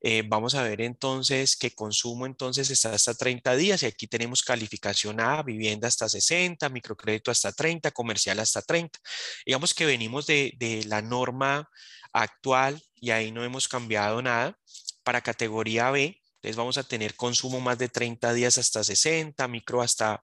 Eh, 0.00 0.22
vamos 0.26 0.54
a 0.54 0.62
ver 0.62 0.80
entonces 0.80 1.56
que 1.56 1.74
consumo 1.74 2.24
entonces 2.24 2.70
está 2.70 2.92
hasta 2.92 3.14
30 3.14 3.56
días 3.56 3.82
y 3.82 3.86
aquí 3.86 4.06
tenemos 4.06 4.44
calificación 4.44 5.20
A, 5.20 5.42
vivienda 5.42 5.88
hasta 5.88 6.08
60, 6.08 6.68
microcrédito 6.68 7.32
hasta 7.32 7.52
30, 7.52 7.90
comercial 7.90 8.38
hasta 8.38 8.62
30. 8.62 8.98
Digamos 9.44 9.74
que 9.74 9.86
venimos 9.86 10.26
de, 10.26 10.54
de 10.56 10.84
la 10.84 11.02
norma 11.02 11.68
actual 12.12 12.80
y 12.94 13.10
ahí 13.10 13.32
no 13.32 13.44
hemos 13.44 13.68
cambiado 13.68 14.22
nada. 14.22 14.56
Para 15.02 15.22
categoría 15.22 15.90
B, 15.90 16.20
entonces 16.40 16.56
vamos 16.56 16.78
a 16.78 16.84
tener 16.84 17.16
consumo 17.16 17.60
más 17.60 17.78
de 17.78 17.88
30 17.88 18.32
días 18.32 18.58
hasta 18.58 18.84
60, 18.84 19.48
micro 19.48 19.82
hasta 19.82 20.22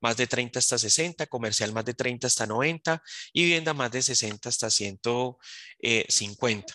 más 0.00 0.16
de 0.18 0.26
30 0.26 0.58
hasta 0.58 0.78
60, 0.78 1.26
comercial 1.26 1.72
más 1.72 1.86
de 1.86 1.94
30 1.94 2.26
hasta 2.26 2.46
90 2.46 3.02
y 3.32 3.44
vivienda 3.44 3.72
más 3.72 3.90
de 3.90 4.02
60 4.02 4.50
hasta 4.50 4.68
150. 4.68 6.74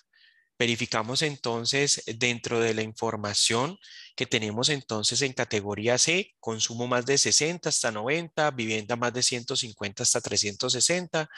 Verificamos 0.58 1.22
entonces 1.22 2.04
dentro 2.18 2.60
de 2.60 2.74
la 2.74 2.82
información 2.82 3.78
que 4.16 4.26
tenemos 4.26 4.68
entonces 4.68 5.22
en 5.22 5.32
categoría 5.32 5.98
C, 5.98 6.36
consumo 6.40 6.88
más 6.88 7.06
de 7.06 7.18
60 7.18 7.70
hasta 7.70 7.92
90, 7.92 8.52
vivienda 8.52 8.98
más 8.98 9.14
de 9.14 9.24
150 9.24 10.04
hasta 10.04 10.20
360, 10.20 11.30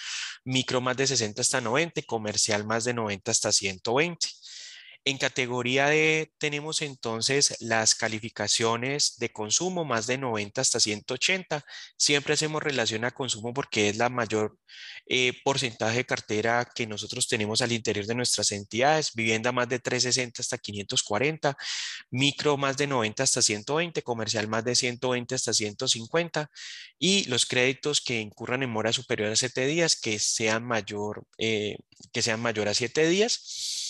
micro 0.45 0.81
más 0.81 0.97
de 0.97 1.05
60 1.05 1.41
hasta 1.41 1.61
90 1.61 1.99
y 1.99 2.03
comercial 2.03 2.65
más 2.65 2.85
de 2.85 2.95
90 2.95 3.29
hasta 3.29 3.51
120. 3.51 4.27
En 5.03 5.17
categoría 5.17 5.87
D 5.87 6.31
tenemos 6.37 6.83
entonces 6.83 7.55
las 7.59 7.95
calificaciones 7.95 9.17
de 9.17 9.31
consumo, 9.31 9.83
más 9.83 10.05
de 10.05 10.19
90 10.19 10.61
hasta 10.61 10.79
180. 10.79 11.65
Siempre 11.97 12.35
hacemos 12.35 12.61
relación 12.61 13.03
a 13.05 13.09
consumo 13.09 13.51
porque 13.51 13.89
es 13.89 13.97
la 13.97 14.09
mayor 14.09 14.59
eh, 15.07 15.33
porcentaje 15.43 15.97
de 15.97 16.05
cartera 16.05 16.69
que 16.75 16.85
nosotros 16.85 17.27
tenemos 17.27 17.63
al 17.63 17.71
interior 17.71 18.05
de 18.05 18.13
nuestras 18.13 18.51
entidades. 18.51 19.13
Vivienda 19.15 19.51
más 19.51 19.67
de 19.69 19.79
360 19.79 20.39
hasta 20.39 20.59
540, 20.59 21.57
micro 22.11 22.57
más 22.57 22.77
de 22.77 22.85
90 22.85 23.23
hasta 23.23 23.41
120, 23.41 24.03
comercial 24.03 24.47
más 24.47 24.63
de 24.63 24.75
120 24.75 25.33
hasta 25.33 25.51
150 25.51 26.51
y 26.99 27.25
los 27.25 27.47
créditos 27.47 28.01
que 28.01 28.19
incurran 28.19 28.61
en 28.61 28.69
mora 28.69 28.93
superior 28.93 29.31
a 29.31 29.35
7 29.35 29.65
días 29.65 29.95
que 29.95 30.19
sean 30.19 30.63
mayor, 30.63 31.25
eh, 31.39 31.77
que 32.13 32.21
sean 32.21 32.39
mayor 32.39 32.67
a 32.67 32.75
7 32.75 33.07
días 33.07 33.80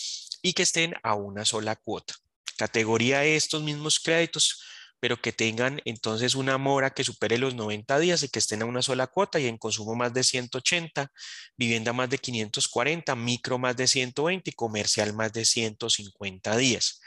y 0.41 0.53
que 0.53 0.63
estén 0.63 0.95
a 1.03 1.15
una 1.15 1.45
sola 1.45 1.75
cuota. 1.75 2.15
Categoría 2.57 3.23
estos 3.23 3.63
mismos 3.63 3.99
créditos, 3.99 4.63
pero 4.99 5.19
que 5.19 5.31
tengan 5.31 5.81
entonces 5.85 6.35
una 6.35 6.57
mora 6.59 6.91
que 6.91 7.03
supere 7.03 7.39
los 7.39 7.55
90 7.55 7.97
días 7.97 8.21
y 8.21 8.29
que 8.29 8.39
estén 8.39 8.61
a 8.61 8.65
una 8.65 8.83
sola 8.83 9.07
cuota 9.07 9.39
y 9.39 9.47
en 9.47 9.57
consumo 9.57 9.95
más 9.95 10.13
de 10.13 10.23
180, 10.23 11.11
vivienda 11.57 11.91
más 11.91 12.09
de 12.09 12.19
540, 12.19 13.15
micro 13.15 13.57
más 13.57 13.75
de 13.75 13.87
120 13.87 14.51
y 14.51 14.53
comercial 14.53 15.13
más 15.13 15.33
de 15.33 15.43
150 15.43 16.55
días. 16.55 17.01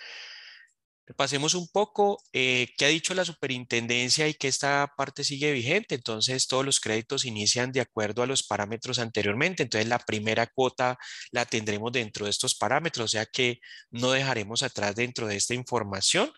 Pasemos 1.16 1.52
un 1.54 1.68
poco 1.68 2.22
eh, 2.32 2.68
qué 2.78 2.86
ha 2.86 2.88
dicho 2.88 3.12
la 3.12 3.26
superintendencia 3.26 4.26
y 4.26 4.34
que 4.34 4.48
esta 4.48 4.94
parte 4.96 5.22
sigue 5.22 5.52
vigente. 5.52 5.94
Entonces, 5.94 6.46
todos 6.46 6.64
los 6.64 6.80
créditos 6.80 7.26
inician 7.26 7.72
de 7.72 7.82
acuerdo 7.82 8.22
a 8.22 8.26
los 8.26 8.42
parámetros 8.42 8.98
anteriormente. 8.98 9.62
Entonces, 9.62 9.86
la 9.86 9.98
primera 9.98 10.46
cuota 10.46 10.98
la 11.30 11.44
tendremos 11.44 11.92
dentro 11.92 12.24
de 12.24 12.30
estos 12.30 12.54
parámetros, 12.54 13.04
o 13.04 13.08
sea 13.08 13.26
que 13.26 13.60
no 13.90 14.12
dejaremos 14.12 14.62
atrás 14.62 14.94
dentro 14.94 15.26
de 15.26 15.36
esta 15.36 15.52
información 15.52 16.32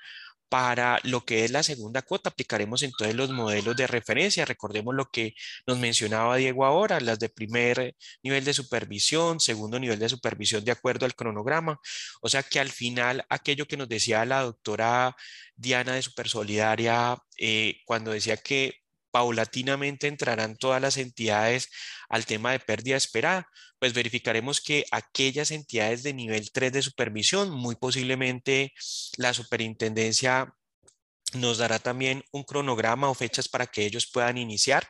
para 0.48 1.00
lo 1.04 1.24
que 1.24 1.44
es 1.44 1.50
la 1.50 1.62
segunda 1.62 2.02
cuota, 2.02 2.30
aplicaremos 2.30 2.82
entonces 2.82 3.16
los 3.16 3.30
modelos 3.30 3.76
de 3.76 3.86
referencia. 3.86 4.44
Recordemos 4.44 4.94
lo 4.94 5.06
que 5.06 5.34
nos 5.66 5.78
mencionaba 5.78 6.36
Diego 6.36 6.64
ahora, 6.64 7.00
las 7.00 7.18
de 7.18 7.28
primer 7.28 7.94
nivel 8.22 8.44
de 8.44 8.54
supervisión, 8.54 9.40
segundo 9.40 9.78
nivel 9.78 9.98
de 9.98 10.08
supervisión 10.08 10.64
de 10.64 10.72
acuerdo 10.72 11.06
al 11.06 11.14
cronograma. 11.14 11.80
O 12.20 12.28
sea 12.28 12.42
que 12.42 12.60
al 12.60 12.70
final 12.70 13.24
aquello 13.28 13.66
que 13.66 13.76
nos 13.76 13.88
decía 13.88 14.24
la 14.24 14.42
doctora 14.42 15.16
Diana 15.56 15.94
de 15.94 16.02
Supersolidaria, 16.02 17.16
eh, 17.38 17.80
cuando 17.84 18.12
decía 18.12 18.36
que 18.36 18.85
paulatinamente 19.16 20.08
entrarán 20.08 20.58
todas 20.58 20.82
las 20.82 20.98
entidades 20.98 21.70
al 22.10 22.26
tema 22.26 22.52
de 22.52 22.60
pérdida 22.60 22.98
esperada, 22.98 23.48
pues 23.78 23.94
verificaremos 23.94 24.60
que 24.60 24.84
aquellas 24.90 25.52
entidades 25.52 26.02
de 26.02 26.12
nivel 26.12 26.52
3 26.52 26.70
de 26.70 26.82
supervisión, 26.82 27.50
muy 27.50 27.76
posiblemente 27.76 28.74
la 29.16 29.32
superintendencia 29.32 30.54
nos 31.32 31.56
dará 31.56 31.78
también 31.78 32.24
un 32.30 32.44
cronograma 32.44 33.08
o 33.08 33.14
fechas 33.14 33.48
para 33.48 33.66
que 33.66 33.86
ellos 33.86 34.06
puedan 34.06 34.36
iniciar 34.36 34.86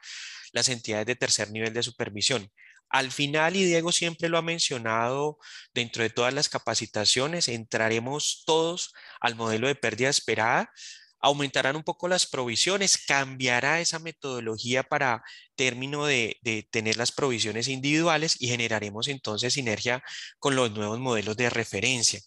las 0.50 0.68
entidades 0.70 1.06
de 1.06 1.14
tercer 1.14 1.52
nivel 1.52 1.72
de 1.72 1.84
supervisión. 1.84 2.50
Al 2.88 3.12
final, 3.12 3.54
y 3.54 3.62
Diego 3.62 3.92
siempre 3.92 4.28
lo 4.28 4.38
ha 4.38 4.42
mencionado 4.42 5.38
dentro 5.72 6.02
de 6.02 6.10
todas 6.10 6.34
las 6.34 6.48
capacitaciones, 6.48 7.46
entraremos 7.46 8.42
todos 8.44 8.92
al 9.20 9.36
modelo 9.36 9.68
de 9.68 9.76
pérdida 9.76 10.08
esperada 10.08 10.72
aumentarán 11.20 11.76
un 11.76 11.82
poco 11.82 12.08
las 12.08 12.26
provisiones, 12.26 12.98
cambiará 13.06 13.80
esa 13.80 13.98
metodología 13.98 14.82
para 14.82 15.22
término 15.54 16.06
de, 16.06 16.38
tener 16.70 16.96
las 16.96 17.12
provisiones 17.12 17.68
individuales 17.68 18.36
y 18.40 18.48
generaremos 18.48 19.08
entonces 19.08 19.54
sinergia 19.54 20.02
con 20.38 20.56
los 20.56 20.70
nuevos 20.72 20.98
modelos 21.00 21.36
de 21.36 21.50
referencia. 21.50 22.20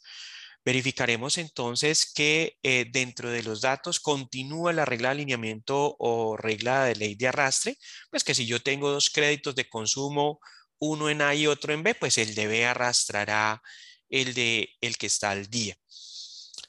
Verificaremos 0.65 1.37
entonces 1.37 2.11
que 2.13 2.57
eh, 2.63 2.85
dentro 2.91 3.29
de 3.31 3.43
los 3.43 3.61
datos 3.61 3.99
continúa 3.99 4.73
la 4.73 4.85
regla 4.85 5.09
de 5.09 5.13
alineamiento 5.13 5.95
o 5.99 6.37
regla 6.37 6.85
de 6.85 6.95
ley 6.95 7.15
de 7.15 7.27
arrastre, 7.29 7.77
pues 8.11 8.23
que 8.23 8.35
si 8.35 8.45
yo 8.45 8.61
tengo 8.61 8.91
dos 8.91 9.09
créditos 9.09 9.55
de 9.55 9.69
consumo, 9.69 10.39
uno 10.79 11.09
en 11.09 11.21
A 11.21 11.33
y 11.35 11.47
otro 11.47 11.73
en 11.73 11.83
B, 11.83 11.95
pues 11.95 12.17
el 12.17 12.35
de 12.35 12.47
B 12.47 12.65
arrastrará 12.65 13.61
el 14.09 14.33
de 14.33 14.69
el 14.81 14.97
que 14.97 15.07
está 15.07 15.31
al 15.31 15.49
día 15.49 15.77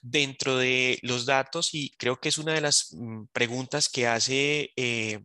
dentro 0.00 0.56
de 0.56 0.98
los 1.02 1.26
datos 1.26 1.74
y 1.74 1.90
creo 1.98 2.20
que 2.20 2.28
es 2.30 2.38
una 2.38 2.54
de 2.54 2.60
las 2.60 2.92
mm, 2.92 3.26
preguntas 3.32 3.88
que 3.88 4.06
hace 4.06 4.72
eh, 4.76 5.20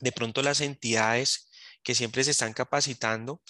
de 0.00 0.12
pronto 0.12 0.42
las 0.42 0.60
entidades 0.60 1.48
que 1.82 1.94
siempre 1.94 2.24
se 2.24 2.32
están 2.32 2.52
capacitando 2.52 3.42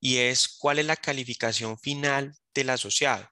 y 0.00 0.16
es 0.16 0.48
cuál 0.48 0.78
es 0.78 0.86
la 0.86 0.96
calificación 0.96 1.78
final 1.78 2.34
del 2.54 2.70
asociado. 2.70 3.28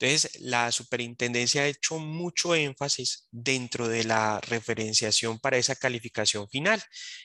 Entonces, 0.00 0.40
la 0.40 0.70
superintendencia 0.70 1.62
ha 1.62 1.66
hecho 1.66 1.98
mucho 1.98 2.54
énfasis 2.54 3.26
dentro 3.32 3.88
de 3.88 4.04
la 4.04 4.40
referenciación 4.40 5.40
para 5.40 5.56
esa 5.56 5.74
calificación 5.74 6.48
final 6.48 6.80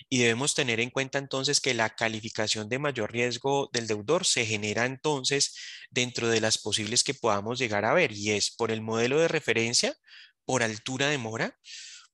y 0.09 0.19
debemos 0.19 0.55
tener 0.55 0.79
en 0.79 0.89
cuenta 0.89 1.19
entonces 1.19 1.61
que 1.61 1.75
la 1.75 1.91
calificación 1.91 2.69
de 2.69 2.79
mayor 2.79 3.11
riesgo 3.11 3.69
del 3.73 3.85
deudor 3.85 4.25
se 4.25 4.45
genera 4.47 4.85
entonces 4.87 5.55
dentro 5.91 6.29
de 6.29 6.41
las 6.41 6.57
posibles 6.57 7.03
que 7.03 7.13
podamos 7.13 7.59
llegar 7.59 7.85
a 7.85 7.93
ver 7.93 8.11
y 8.11 8.31
es 8.31 8.49
por 8.49 8.71
el 8.71 8.81
modelo 8.81 9.19
de 9.19 9.27
referencia, 9.27 9.95
por 10.43 10.63
altura 10.63 11.09
de 11.09 11.19
mora, 11.19 11.59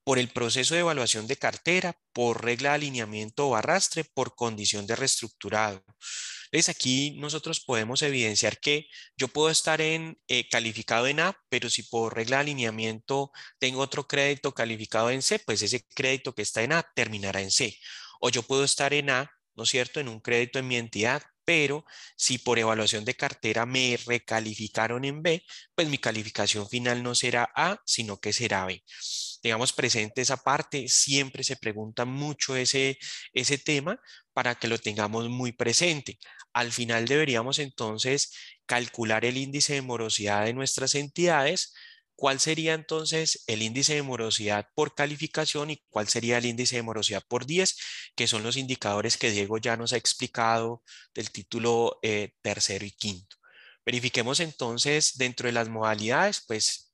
por 0.03 0.19
el 0.19 0.27
proceso 0.27 0.73
de 0.73 0.81
evaluación 0.81 1.27
de 1.27 1.37
cartera, 1.37 1.97
por 2.11 2.43
regla 2.43 2.71
de 2.71 2.75
alineamiento 2.75 3.47
o 3.47 3.55
arrastre, 3.55 4.03
por 4.03 4.35
condición 4.35 4.87
de 4.87 4.97
reestructurado. 4.97 5.85
Entonces 6.51 6.69
aquí 6.75 7.11
nosotros 7.17 7.59
podemos 7.59 8.01
evidenciar 8.01 8.59
que 8.59 8.87
yo 9.17 9.27
puedo 9.27 9.49
estar 9.49 9.81
en 9.81 10.19
eh, 10.27 10.47
calificado 10.49 11.07
en 11.07 11.19
A, 11.19 11.37
pero 11.49 11.69
si 11.69 11.83
por 11.83 12.15
regla 12.15 12.37
de 12.37 12.41
alineamiento 12.41 13.31
tengo 13.59 13.81
otro 13.81 14.07
crédito 14.07 14.53
calificado 14.53 15.11
en 15.11 15.21
C, 15.21 15.39
pues 15.39 15.61
ese 15.61 15.85
crédito 15.93 16.33
que 16.33 16.41
está 16.41 16.63
en 16.63 16.73
A 16.73 16.83
terminará 16.95 17.41
en 17.41 17.51
C. 17.51 17.77
O 18.19 18.29
yo 18.29 18.43
puedo 18.43 18.63
estar 18.63 18.93
en 18.93 19.09
A, 19.11 19.31
¿no 19.55 19.63
es 19.63 19.69
cierto?, 19.69 19.99
en 19.99 20.07
un 20.07 20.19
crédito 20.21 20.59
en 20.59 20.67
mi 20.67 20.75
entidad, 20.77 21.21
pero 21.45 21.85
si 22.15 22.37
por 22.37 22.59
evaluación 22.59 23.05
de 23.05 23.15
cartera 23.15 23.65
me 23.65 23.97
recalificaron 24.05 25.05
en 25.05 25.21
B, 25.23 25.43
pues 25.75 25.87
mi 25.87 25.97
calificación 25.97 26.67
final 26.69 27.01
no 27.03 27.15
será 27.15 27.49
A, 27.55 27.81
sino 27.85 28.19
que 28.19 28.33
será 28.33 28.65
B. 28.65 28.83
Tengamos 29.41 29.73
presente 29.73 30.21
esa 30.21 30.37
parte, 30.37 30.87
siempre 30.87 31.43
se 31.43 31.55
pregunta 31.55 32.05
mucho 32.05 32.55
ese, 32.55 32.97
ese 33.33 33.57
tema 33.57 33.99
para 34.33 34.55
que 34.55 34.67
lo 34.67 34.77
tengamos 34.77 35.29
muy 35.29 35.51
presente. 35.51 36.19
Al 36.53 36.71
final 36.71 37.05
deberíamos 37.05 37.59
entonces 37.59 38.33
calcular 38.65 39.25
el 39.25 39.37
índice 39.37 39.73
de 39.73 39.81
morosidad 39.81 40.45
de 40.45 40.53
nuestras 40.53 40.95
entidades, 40.95 41.73
cuál 42.15 42.39
sería 42.41 42.73
entonces 42.73 43.43
el 43.47 43.61
índice 43.61 43.95
de 43.95 44.01
morosidad 44.01 44.67
por 44.75 44.93
calificación 44.93 45.69
y 45.71 45.81
cuál 45.89 46.09
sería 46.09 46.37
el 46.37 46.45
índice 46.45 46.75
de 46.75 46.83
morosidad 46.83 47.23
por 47.27 47.45
10, 47.45 47.77
que 48.15 48.27
son 48.27 48.43
los 48.43 48.57
indicadores 48.57 49.17
que 49.17 49.31
Diego 49.31 49.57
ya 49.57 49.77
nos 49.77 49.93
ha 49.93 49.97
explicado 49.97 50.83
del 51.13 51.31
título 51.31 51.97
eh, 52.03 52.33
tercero 52.41 52.85
y 52.85 52.91
quinto. 52.91 53.37
Verifiquemos 53.85 54.41
entonces 54.41 55.17
dentro 55.17 55.47
de 55.47 55.53
las 55.53 55.69
modalidades, 55.69 56.43
pues 56.45 56.88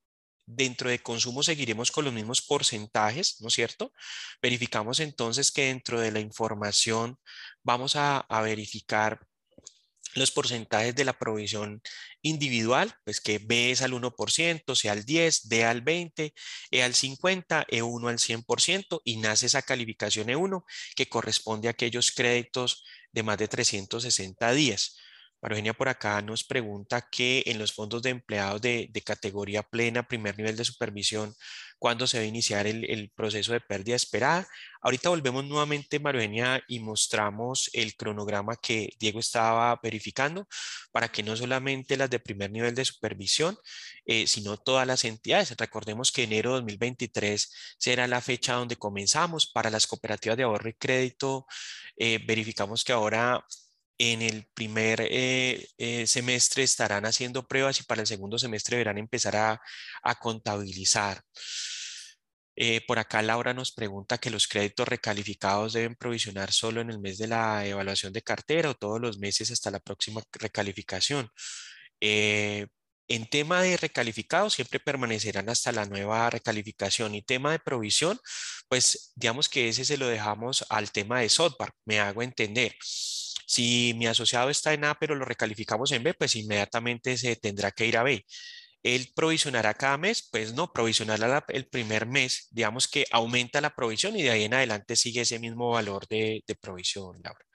dentro 0.46 0.90
de 0.90 1.00
consumo 1.00 1.44
seguiremos 1.44 1.92
con 1.92 2.06
los 2.06 2.14
mismos 2.14 2.42
porcentajes, 2.42 3.42
¿no 3.42 3.48
es 3.48 3.54
cierto? 3.54 3.94
Verificamos 4.42 5.00
entonces 5.00 5.52
que 5.52 5.66
dentro 5.66 6.00
de 6.00 6.12
la 6.12 6.20
información 6.20 7.20
vamos 7.64 7.96
a 7.96 8.26
verificar 8.44 9.28
los 10.16 10.32
porcentajes 10.32 10.96
de 10.96 11.06
la 11.06 11.14
provisión 11.14 11.82
individual, 12.22 12.96
pues 13.04 13.22
que 13.22 13.38
B 13.38 13.72
es 13.72 13.82
al 13.82 13.92
1%, 13.92 14.76
C 14.76 14.90
al 14.90 15.04
10, 15.04 15.50
D 15.50 15.66
al 15.66 15.82
20, 15.82 16.34
E 16.72 16.84
al 16.84 16.96
50, 16.96 17.68
E1 17.68 18.10
al 18.10 18.18
100% 18.18 19.02
y 19.04 19.18
nace 19.18 19.46
esa 19.48 19.62
calificación 19.62 20.28
E1 20.28 20.64
que 20.96 21.10
corresponde 21.10 21.68
a 21.68 21.72
aquellos 21.72 22.12
créditos 22.12 22.84
de 23.12 23.24
más 23.24 23.38
de 23.38 23.48
360 23.48 24.52
días. 24.54 24.98
Eugenia 25.54 25.74
por 25.74 25.90
acá 25.90 26.22
nos 26.22 26.44
pregunta 26.44 27.08
que 27.10 27.44
en 27.46 27.60
los 27.60 27.74
fondos 27.74 28.02
de 28.02 28.10
empleados 28.10 28.62
de, 28.62 28.90
categoría 29.06 29.64
plena, 29.64 30.08
primer 30.08 30.38
nivel 30.38 30.56
de 30.56 30.66
supervisión, 30.66 31.36
¿cuándo 31.78 32.08
se 32.08 32.18
va 32.18 32.24
a 32.24 32.28
iniciar 32.28 32.68
el, 32.68 33.12
proceso 33.16 33.54
de 33.54 33.62
pérdida 33.62 33.96
esperada? 33.96 34.48
Ahorita 34.82 35.10
volvemos 35.10 35.46
nuevamente, 35.46 35.98
Eugenia, 35.98 36.64
y 36.68 36.80
mostramos 36.80 37.70
el 37.74 37.96
cronograma 37.96 38.56
que 38.56 38.94
Diego 39.00 39.20
estaba 39.20 39.80
verificando 39.82 40.48
para 40.92 41.10
que 41.12 41.24
no 41.24 41.36
solamente 41.36 41.98
las 41.98 42.10
de 42.10 42.20
primer 42.20 42.52
nivel 42.52 42.76
de 42.76 42.86
supervisión, 42.86 43.58
eh, 44.06 44.28
sino 44.28 44.58
todas 44.58 44.88
las 44.88 45.04
entidades. 45.06 45.56
Recordemos 45.58 46.12
que 46.12 46.24
enero 46.24 46.52
de 46.52 46.62
2023 46.62 47.76
será 47.78 48.08
la 48.08 48.22
fecha 48.22 48.54
donde 48.54 48.78
comenzamos. 48.78 49.48
Para 49.52 49.70
las 49.70 49.88
cooperativas 49.88 50.38
de 50.38 50.44
ahorro 50.44 50.70
y 50.70 50.74
crédito, 50.74 51.46
eh, 51.98 52.20
verificamos 52.26 52.84
que 52.84 52.94
ahora 52.94 53.46
en 53.98 54.22
el 54.22 54.46
primer 54.54 55.02
eh, 55.02 55.68
eh, 55.78 56.08
semestre 56.08 56.64
estarán 56.64 57.06
haciendo 57.06 57.48
pruebas 57.48 57.80
y 57.80 57.84
para 57.84 58.02
el 58.02 58.08
segundo 58.08 58.38
semestre 58.38 58.78
deberán 58.78 58.98
empezar 58.98 59.36
a, 59.36 59.62
contabilizar. 60.20 61.22
Eh, 62.58 62.82
por 62.88 63.00
acá 63.00 63.22
Laura 63.22 63.54
nos 63.54 63.74
pregunta 63.74 64.18
que 64.18 64.30
los 64.30 64.48
créditos 64.48 64.88
recalificados 64.88 65.74
deben 65.74 65.96
provisionar 65.96 66.54
solo 66.54 66.82
en 66.82 66.90
el 66.90 67.00
mes 67.00 67.18
de 67.18 67.28
la 67.28 67.66
evaluación 67.66 68.14
de 68.14 68.22
cartera 68.22 68.70
o 68.70 68.76
todos 68.76 69.02
los 69.02 69.20
meses 69.20 69.52
hasta 69.52 69.72
la 69.72 69.80
próxima 69.80 70.22
recalificación. 70.32 71.30
en 73.08 73.28
tema 73.30 73.62
de 73.62 73.78
recalificados 73.78 74.54
siempre 74.56 74.80
permanecerán 74.80 75.50
hasta 75.50 75.72
la 75.72 75.86
nueva 75.86 76.30
recalificación 76.30 77.16
y 77.16 77.22
tema 77.24 77.52
de 77.52 77.60
provisión, 77.60 78.20
pues 78.68 79.12
digamos 79.16 79.50
que 79.50 79.70
ese 79.70 79.86
se 79.86 79.98
lo 79.98 80.08
dejamos 80.08 80.66
al 80.70 80.92
tema 80.92 81.20
de 81.20 81.30
software, 81.30 81.72
me 81.86 82.00
hago 82.00 82.24
entender. 82.24 82.76
Si 83.48 83.94
mi 83.96 84.08
asociado 84.08 84.50
está 84.50 84.74
en 84.74 84.86
A, 84.86 84.96
pero 84.96 85.16
lo 85.16 85.26
recalificamos 85.26 85.92
en 85.92 86.04
B, 86.04 86.14
pues 86.14 86.36
inmediatamente 86.36 87.18
se 87.18 87.36
tendrá 87.36 87.72
que 87.72 87.86
ir 87.86 87.98
a 87.98 88.04
B. 88.04 88.26
¿Él 88.84 89.12
provisionará 89.16 89.74
cada 89.74 89.98
mes? 89.98 90.30
Pues 90.32 90.54
no, 90.54 90.72
provisionará 90.72 91.44
el 91.50 91.68
primer 91.68 92.06
mes. 92.06 92.48
Digamos 92.52 92.88
que 92.88 93.06
aumenta 93.12 93.60
la 93.60 93.76
provisión 93.76 94.16
y 94.16 94.22
de 94.22 94.30
ahí 94.30 94.44
en 94.44 94.54
adelante 94.54 94.96
sigue 94.96 95.22
ese 95.22 95.40
mismo 95.40 95.72
valor 95.72 96.08
de, 96.08 96.44
provisión, 96.62 97.20
Laura. 97.24 97.46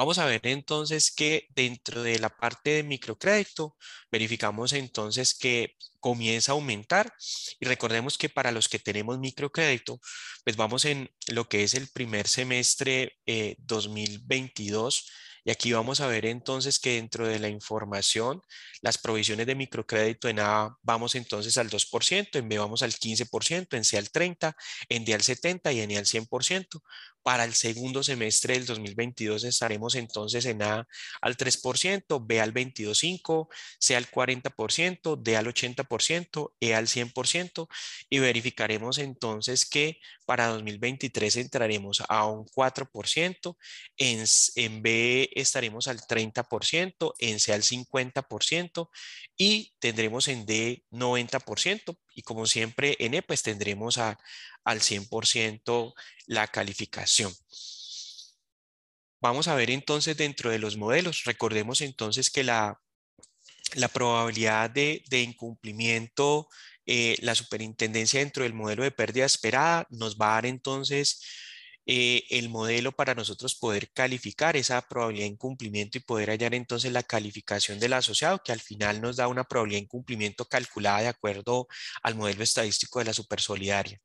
Vamos 0.00 0.16
a 0.16 0.24
ver 0.24 0.40
entonces 0.44 1.10
que 1.14 1.48
dentro 1.54 2.02
de 2.02 2.18
la 2.18 2.30
parte 2.30 2.70
de 2.70 2.82
microcrédito, 2.82 3.76
verificamos 4.10 4.72
entonces 4.72 5.34
que 5.34 5.76
comienza 6.00 6.52
a 6.52 6.54
aumentar 6.54 7.12
y 7.60 7.66
recordemos 7.66 8.16
que 8.16 8.30
para 8.30 8.50
los 8.50 8.66
que 8.70 8.78
tenemos 8.78 9.18
microcrédito, 9.18 10.00
pues 10.42 10.56
vamos 10.56 10.86
en 10.86 11.10
lo 11.28 11.50
que 11.50 11.64
es 11.64 11.74
el 11.74 11.88
primer 11.88 12.28
semestre 12.28 13.18
2022 13.58 15.00
eh, 15.00 15.12
y 15.44 15.50
aquí 15.50 15.72
vamos 15.72 16.00
a 16.00 16.06
ver 16.06 16.26
entonces 16.26 16.78
que 16.78 16.94
dentro 16.94 17.26
de 17.26 17.38
la 17.38 17.48
información, 17.48 18.42
las 18.82 18.98
provisiones 18.98 19.46
de 19.46 19.54
microcrédito 19.54 20.28
en 20.28 20.40
A 20.40 20.76
vamos 20.82 21.14
entonces 21.14 21.56
al 21.58 21.70
2%, 21.70 22.38
en 22.38 22.48
B 22.48 22.58
vamos 22.58 22.82
al 22.82 22.92
15%, 22.92 23.76
en 23.76 23.84
C 23.84 23.98
al 23.98 24.10
30%, 24.10 24.54
en 24.88 25.04
D 25.04 25.14
al 25.14 25.22
70% 25.22 25.74
y 25.74 25.80
en 25.80 25.90
E 25.92 25.98
al 25.98 26.06
100%. 26.06 26.80
Para 27.22 27.44
el 27.44 27.54
segundo 27.54 28.02
semestre 28.02 28.54
del 28.54 28.66
2022 28.66 29.44
estaremos 29.44 29.94
entonces 29.94 30.46
en 30.46 30.62
A 30.62 30.88
al 31.20 31.36
3%, 31.36 32.26
B 32.26 32.40
al 32.40 32.54
22.5%, 32.54 33.48
C 33.78 33.96
al 33.96 34.10
40%, 34.10 35.22
D 35.22 35.36
al 35.36 35.46
80%, 35.46 36.52
E 36.60 36.74
al 36.74 36.86
100% 36.86 37.68
y 38.08 38.18
verificaremos 38.18 38.98
entonces 38.98 39.66
que 39.66 40.00
para 40.24 40.46
2023 40.46 41.36
entraremos 41.36 42.02
a 42.08 42.26
un 42.26 42.46
4%, 42.46 43.56
en, 43.96 44.24
en 44.56 44.82
B 44.82 45.30
estaremos 45.34 45.88
al 45.88 46.00
30%, 46.00 47.14
en 47.18 47.40
C 47.40 47.52
al 47.52 47.62
50% 47.62 48.88
y 49.36 49.72
tendremos 49.78 50.28
en 50.28 50.46
D 50.46 50.84
90% 50.90 51.98
y 52.14 52.22
como 52.22 52.46
siempre 52.46 52.96
en 52.98 53.14
E 53.14 53.22
pues 53.22 53.42
tendremos 53.42 53.98
a, 53.98 54.18
al 54.64 54.80
100% 54.80 55.94
la 56.26 56.46
calificación. 56.48 57.32
Vamos 59.20 59.48
a 59.48 59.54
ver 59.54 59.70
entonces 59.70 60.16
dentro 60.16 60.50
de 60.50 60.58
los 60.58 60.76
modelos. 60.76 61.24
Recordemos 61.24 61.82
entonces 61.82 62.30
que 62.30 62.42
la, 62.42 62.80
la 63.74 63.88
probabilidad 63.88 64.70
de, 64.70 65.02
incumplimiento, 65.10 66.48
eh, 66.86 67.16
la 67.20 67.34
superintendencia 67.34 68.20
dentro 68.20 68.44
del 68.44 68.54
modelo 68.54 68.82
de 68.82 68.90
pérdida 68.90 69.26
esperada 69.26 69.86
nos 69.90 70.16
va 70.16 70.32
a 70.32 70.34
dar 70.34 70.46
entonces 70.46 71.20
eh, 71.86 72.24
el 72.30 72.48
modelo 72.50 72.92
para 72.92 73.14
nosotros 73.14 73.54
poder 73.54 73.90
calificar 73.92 74.56
esa 74.56 74.80
probabilidad 74.82 75.24
de 75.24 75.32
incumplimiento 75.32 75.98
y 75.98 76.02
poder 76.02 76.30
hallar 76.30 76.54
entonces 76.54 76.92
la 76.92 77.02
calificación 77.02 77.80
del 77.80 77.94
asociado, 77.94 78.40
que 78.44 78.52
al 78.52 78.60
final 78.60 79.00
nos 79.00 79.16
da 79.16 79.28
una 79.28 79.44
probabilidad 79.44 79.80
de 79.80 79.84
incumplimiento 79.84 80.44
calculada 80.46 81.00
de 81.00 81.08
acuerdo 81.08 81.68
al 82.02 82.14
modelo 82.14 82.42
estadístico 82.42 82.98
de 82.98 83.06
la 83.06 83.12
supersolidaria. 83.12 84.00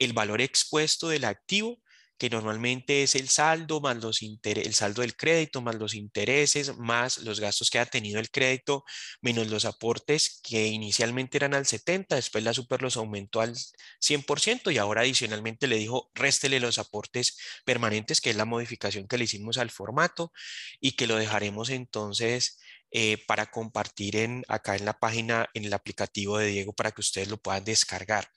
El 0.00 0.12
valor 0.12 0.40
expuesto 0.40 1.08
del 1.08 1.24
activo 1.24 1.78
que 2.20 2.28
normalmente 2.28 3.02
es 3.02 3.14
el 3.14 3.30
saldo 3.30 3.80
más 3.80 3.96
los 3.96 4.20
el 4.20 4.74
saldo 4.74 5.00
del 5.00 5.16
crédito 5.16 5.62
más 5.62 5.76
los 5.76 5.94
intereses 5.94 6.76
más 6.76 7.16
los 7.18 7.40
gastos 7.40 7.70
que 7.70 7.78
ha 7.78 7.86
tenido 7.86 8.20
el 8.20 8.30
crédito 8.30 8.84
menos 9.22 9.48
los 9.48 9.64
aportes 9.64 10.38
que 10.42 10.66
inicialmente 10.66 11.38
eran 11.38 11.54
al 11.54 11.64
70, 11.64 12.16
después 12.16 12.44
la 12.44 12.52
super 12.52 12.82
los 12.82 12.98
aumentó 12.98 13.40
al 13.40 13.56
100% 14.00 14.70
y 14.70 14.76
ahora 14.76 15.00
adicionalmente 15.00 15.66
le 15.66 15.76
dijo 15.76 16.10
réstele 16.14 16.60
los 16.60 16.78
aportes 16.78 17.38
permanentes, 17.64 18.20
que 18.20 18.28
es 18.28 18.36
la 18.36 18.44
modificación 18.44 19.08
que 19.08 19.16
le 19.16 19.24
hicimos 19.24 19.56
al 19.56 19.70
formato 19.70 20.30
y 20.78 20.92
que 20.92 21.06
lo 21.06 21.16
dejaremos 21.16 21.70
entonces 21.70 22.58
eh, 22.90 23.24
para 23.26 23.50
compartir 23.50 24.16
en, 24.16 24.44
acá 24.48 24.76
en 24.76 24.84
la 24.84 24.98
página, 24.98 25.48
en 25.54 25.64
el 25.64 25.72
aplicativo 25.72 26.36
de 26.36 26.48
Diego 26.48 26.74
para 26.74 26.92
que 26.92 27.00
ustedes 27.00 27.28
lo 27.28 27.38
puedan 27.38 27.64
descargar. 27.64 28.28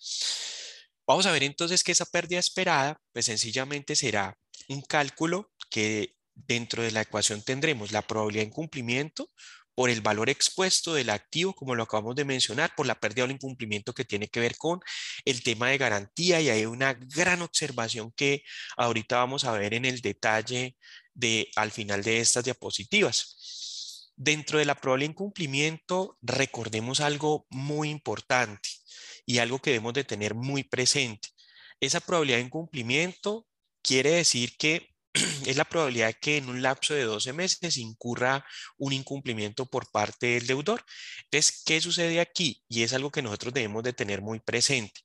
Vamos 1.08 1.26
a 1.26 1.32
ver 1.32 1.44
entonces 1.44 1.84
que 1.84 1.92
esa 1.92 2.06
pérdida 2.06 2.40
esperada, 2.40 2.98
pues 3.12 3.26
sencillamente 3.26 3.96
será 3.96 4.38
un 4.70 4.82
cálculo 4.82 5.52
que 5.70 6.16
dentro 6.34 6.82
de 6.84 6.92
la 6.92 7.02
ecuación 7.02 7.42
tendremos 7.42 7.92
la 7.92 8.02
probabilidad 8.02 8.44
de 8.44 8.48
incumplimiento 8.50 9.30
por 9.76 9.90
el 9.90 10.02
valor 10.02 10.30
expuesto 10.30 10.94
del 10.94 11.10
activo, 11.10 11.54
como 11.54 11.76
lo 11.76 11.84
acabamos 11.84 12.16
de 12.16 12.26
mencionar, 12.26 12.74
por 12.76 12.86
la 12.86 13.00
pérdida 13.00 13.24
o 13.24 13.26
el 13.26 13.32
incumplimiento 13.32 13.94
que 13.94 14.06
tiene 14.06 14.28
que 14.28 14.40
ver 14.40 14.56
con 14.58 14.80
el 15.26 15.44
tema 15.44 15.70
de 15.70 15.78
garantía. 15.78 16.40
Y 16.42 16.50
hay 16.50 16.66
una 16.66 16.94
gran 16.94 17.42
observación 17.42 18.12
que 18.16 18.44
ahorita 18.78 19.18
vamos 19.18 19.46
a 19.46 19.52
ver 19.54 19.74
en 19.74 19.86
el 19.86 20.02
detalle 20.02 20.78
de, 21.14 21.50
al 21.56 21.72
final 21.72 22.04
de 22.04 22.20
estas 22.20 22.44
diapositivas. 22.44 23.38
Dentro 24.16 24.60
de 24.60 24.66
la 24.66 24.76
probabilidad 24.76 25.10
de 25.10 25.14
incumplimiento, 25.14 26.18
recordemos 26.22 27.00
algo 27.00 27.48
muy 27.50 27.90
importante 27.90 28.70
y 29.26 29.40
algo 29.40 29.60
que 29.60 29.72
debemos 29.72 29.94
de 29.94 30.04
tener 30.04 30.36
muy 30.36 30.64
presente. 30.64 31.30
Esa 31.80 32.00
probabilidad 32.00 32.38
de 32.38 32.46
incumplimiento 32.46 33.48
quiere 33.82 34.12
decir 34.12 34.56
que 34.58 34.94
es 35.46 35.58
la 35.58 35.66
probabilidad 35.66 36.14
que 36.20 36.38
en 36.38 36.50
un 36.50 36.62
lapso 36.62 36.94
de 36.94 37.04
12 37.04 37.34
meses 37.34 37.78
incurra 37.78 38.46
un 38.78 38.94
incumplimiento 38.94 39.66
por 39.66 39.92
parte 39.92 40.28
del 40.28 40.48
deudor. 40.48 40.84
Entonces, 41.26 41.64
¿qué 41.66 41.82
sucede 41.82 42.20
aquí? 42.20 42.64
Y 42.68 42.84
es 42.84 42.94
algo 42.94 43.12
que 43.12 43.22
nosotros 43.22 43.54
debemos 43.54 43.84
de 43.84 43.94
tener 43.94 44.22
muy 44.22 44.40
presente. 44.40 45.02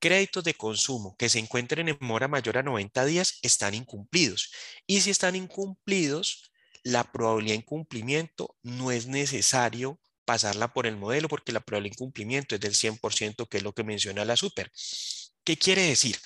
Créditos 0.00 0.44
de 0.44 0.54
consumo 0.54 1.16
que 1.18 1.28
se 1.28 1.38
encuentren 1.38 1.88
en 1.88 1.98
mora 2.00 2.28
mayor 2.28 2.58
a 2.58 2.62
90 2.62 3.04
días 3.04 3.38
están 3.42 3.74
incumplidos. 3.74 4.52
Y 4.86 5.00
si 5.00 5.10
están 5.10 5.34
incumplidos, 5.34 6.52
la 6.88 7.04
probabilidad 7.04 7.52
de 7.52 7.60
incumplimiento 7.60 8.56
no 8.62 8.90
es 8.90 9.06
necesario 9.06 10.00
pasarla 10.24 10.72
por 10.72 10.86
el 10.86 10.96
modelo 10.96 11.28
porque 11.28 11.52
la 11.52 11.60
probabilidad 11.60 11.90
de 11.90 11.96
incumplimiento 11.96 12.54
es 12.54 12.60
del 12.62 12.74
100%, 12.74 13.46
que 13.46 13.58
es 13.58 13.62
lo 13.62 13.74
que 13.74 13.84
menciona 13.84 14.24
la 14.24 14.36
super. 14.36 14.72
¿Qué 15.44 15.58
quiere 15.58 15.82
decir? 15.82 16.16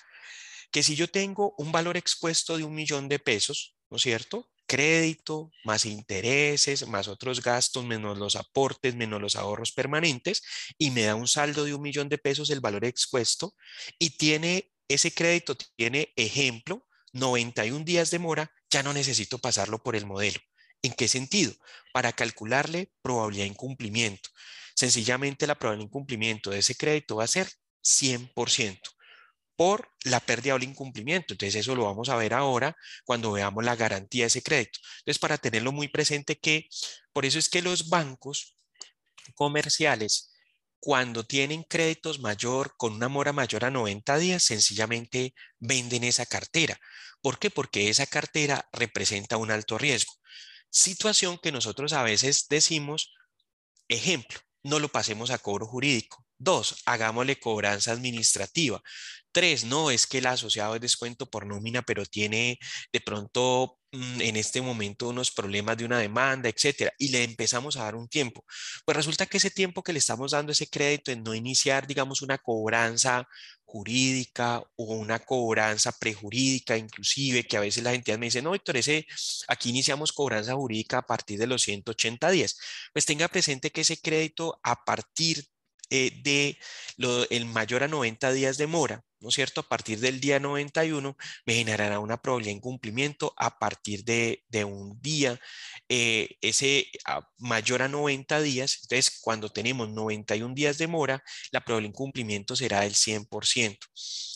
Que 0.70 0.85
si 0.85 0.94
yo 0.94 1.09
tengo 1.09 1.55
un 1.59 1.72
valor 1.72 1.96
expuesto 1.96 2.57
de 2.57 2.62
un 2.62 2.75
millón 2.77 3.09
de 3.09 3.18
pesos, 3.18 3.77
¿no 3.90 3.96
es 3.96 4.05
cierto? 4.05 4.51
Crédito, 4.68 5.51
más 5.64 5.85
intereses, 5.85 6.87
más 6.87 7.09
otros 7.09 7.42
gastos, 7.42 7.85
menos 7.85 8.16
los 8.16 8.37
aportes, 8.37 8.94
menos 8.94 9.20
los 9.20 9.35
ahorros 9.35 9.72
permanentes, 9.72 10.42
y 10.79 10.92
me 10.92 11.03
da 11.03 11.16
un 11.16 11.27
saldo 11.27 11.64
de 11.64 11.75
un 11.75 11.83
millón 11.83 12.09
de 12.09 12.18
pesos 12.18 12.51
el 12.51 12.61
valor 12.61 12.85
expuesto, 12.85 13.57
y 13.98 14.11
tiene 14.11 14.72
ese 14.87 15.12
crédito, 15.12 15.57
tiene 15.75 16.12
ejemplo, 16.14 16.87
91 17.12 17.85
días 17.85 18.12
de 18.12 18.20
mora, 18.20 18.53
ya 18.70 18.85
no 18.85 18.92
necesito 18.92 19.38
pasarlo 19.38 19.83
por 19.83 19.96
el 19.96 20.07
modelo. 20.07 20.38
¿En 20.83 20.92
qué 20.95 21.09
sentido? 21.09 21.53
Para 21.92 22.12
calcularle 22.12 22.92
probabilidad 23.03 23.45
de 23.45 23.51
incumplimiento. 23.51 24.31
Sencillamente 24.75 25.47
la 25.47 25.55
probabilidad 25.57 25.85
de 25.85 25.88
incumplimiento 25.88 26.51
de 26.51 26.59
ese 26.59 26.75
crédito 26.77 27.16
va 27.16 27.25
a 27.25 27.29
ser 27.29 27.49
100%. 27.83 28.90
por 29.57 29.88
la 30.05 30.21
pérdida 30.21 30.55
o 30.55 30.57
el 30.57 30.64
incumplimiento. 30.64 31.35
Entonces 31.35 31.61
eso 31.61 31.75
lo 31.77 31.85
vamos 31.85 32.09
a 32.09 32.16
ver 32.16 32.35
ahora 32.35 32.77
cuando 33.05 33.33
veamos 33.33 33.64
la 33.64 33.77
garantía 33.77 34.25
de 34.25 34.29
ese 34.29 34.42
crédito. 34.42 34.81
Entonces 35.01 35.18
para 35.21 35.38
tenerlo 35.38 35.73
muy 35.73 35.88
presente 35.88 36.37
que 36.38 36.68
por 37.12 37.25
eso 37.27 37.38
es 37.38 37.49
que 37.49 37.62
los 37.62 37.88
bancos 37.88 38.57
comerciales 39.35 40.31
cuando 40.81 41.25
tienen 41.25 41.62
créditos 41.62 42.18
mayor 42.21 42.75
con 42.77 42.95
una 42.95 43.09
mora 43.09 43.33
mayor 43.33 43.64
a 43.64 43.71
90 43.71 44.18
días, 44.18 44.42
sencillamente 44.42 45.35
venden 45.61 46.03
esa 46.05 46.27
cartera. 46.27 46.79
¿Por 47.21 47.38
qué? 47.38 47.51
Porque 47.51 47.88
esa 47.88 48.07
cartera 48.07 48.68
representa 48.73 49.37
un 49.37 49.53
alto 49.53 49.79
riesgo. 49.79 50.12
Situación 50.72 51.38
que 51.38 51.52
nosotros 51.52 51.92
a 51.92 52.02
veces 52.02 52.46
decimos, 52.48 53.12
ejemplo, 53.88 54.40
no 54.62 54.78
lo 54.78 54.88
pasemos 54.88 55.30
a 55.30 55.38
cobro 55.38 55.66
jurídico. 55.66 56.24
Dos, 56.38 56.82
hagámosle 56.87 57.38
cobranza 57.38 57.92
administrativa. 57.92 58.82
Tres, 59.32 59.64
no, 59.64 59.90
es 59.90 60.06
que 60.06 60.18
el 60.18 60.26
asociado 60.26 60.74
es 60.74 60.80
descuento 60.80 61.28
por 61.28 61.46
nómina, 61.46 61.82
pero 61.82 62.06
tiene 62.06 62.58
de 62.90 63.00
pronto 63.02 63.78
mm, 63.92 64.20
en 64.22 64.37
este 64.37 64.62
momento 64.62 65.08
unos 65.08 65.30
problemas 65.30 65.76
de 65.76 65.85
una 65.85 65.98
demanda, 65.98 66.48
etcétera, 66.48 66.92
y 66.98 67.08
le 67.08 67.22
empezamos 67.22 67.76
a 67.76 67.85
dar 67.85 67.94
un 67.94 68.08
tiempo. 68.08 68.44
Pues 68.87 68.96
resulta 68.96 69.26
que 69.26 69.37
ese 69.37 69.50
tiempo 69.50 69.82
que 69.82 69.92
le 69.92 69.98
estamos 69.98 70.32
dando 70.32 70.52
ese 70.52 70.68
crédito 70.68 71.12
en 71.12 71.22
no 71.22 71.35
iniciar, 71.35 71.87
digamos, 71.87 72.22
una 72.22 72.38
cobranza 72.38 73.28
jurídica 73.72 74.62
o 74.76 74.85
una 74.94 75.18
cobranza 75.20 75.92
prejurídica, 75.92 76.76
inclusive, 76.76 77.44
que 77.44 77.56
a 77.56 77.61
veces 77.61 77.82
la 77.82 77.94
entidad 77.94 78.18
me 78.18 78.26
dice, 78.26 78.42
no, 78.42 78.52
Víctor, 78.52 78.76
ese, 78.76 79.06
aquí 79.48 79.70
iniciamos 79.70 80.12
cobranza 80.12 80.54
jurídica 80.54 80.98
a 80.98 81.06
partir 81.06 81.38
de 81.38 81.46
los 81.46 81.62
180 81.62 82.30
días. 82.30 82.58
Pues 82.92 83.06
tenga 83.06 83.28
presente 83.28 83.70
que 83.70 83.80
ese 83.82 83.96
crédito 83.98 84.61
a 84.62 84.85
partir 84.85 85.46
eh, 85.90 86.12
de 86.22 86.58
el 87.30 87.46
mayor 87.46 87.82
a 87.82 87.88
90 87.88 88.32
días 88.32 88.58
de 88.58 88.66
mora, 88.66 89.02
¿no 89.22 89.28
es 89.28 89.35
cierto? 89.35 89.62
A 89.62 89.68
partir 89.68 90.00
del 90.00 90.20
día 90.20 90.40
91 90.40 91.16
me 91.46 91.54
generará 91.54 92.00
una 92.00 92.20
probabilidad 92.20 92.52
de 92.52 92.56
incumplimiento 92.58 93.32
a 93.37 93.58
partir 93.58 94.04
de, 94.04 94.44
un 94.64 95.00
día, 95.00 95.40
eh, 95.88 96.37
ese 96.40 96.88
mayor 97.38 97.82
a 97.82 97.88
90 97.88 98.40
días, 98.42 98.80
entonces 98.82 99.18
cuando 99.22 99.48
tenemos 99.48 99.88
91 99.88 100.54
días 100.54 100.78
de 100.78 100.87
mora, 100.87 101.22
la 101.50 101.61
probabilidad 101.64 101.90
de 101.90 101.94
incumplimiento 101.94 102.56
será 102.56 102.80
del 102.80 102.94
100%. 102.94 103.78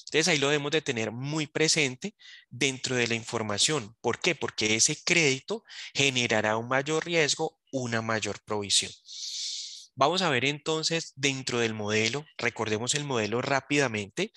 Entonces 0.07 0.29
ahí 0.29 0.39
lo 0.39 0.49
debemos 0.49 0.71
de 0.71 0.83
tener 0.83 1.11
muy 1.11 1.47
presente 1.47 2.15
dentro 2.49 2.95
de 2.95 3.09
la 3.09 3.15
información. 3.15 3.97
¿Por 4.01 4.21
qué? 4.21 4.35
Porque 4.35 4.77
ese 4.77 4.97
crédito 5.03 5.65
generará 5.95 6.57
un 6.57 6.69
mayor 6.69 7.05
riesgo, 7.05 7.59
una 7.73 8.03
mayor 8.03 8.41
provisión. 8.45 8.93
Vamos 9.99 10.21
a 10.21 10.29
ver 10.29 10.45
entonces 10.45 11.15
dentro 11.17 11.59
del 11.59 11.73
modelo, 11.73 12.27
recordemos 12.37 12.95
el 12.95 13.05
modelo 13.05 13.41
rápidamente, 13.41 14.31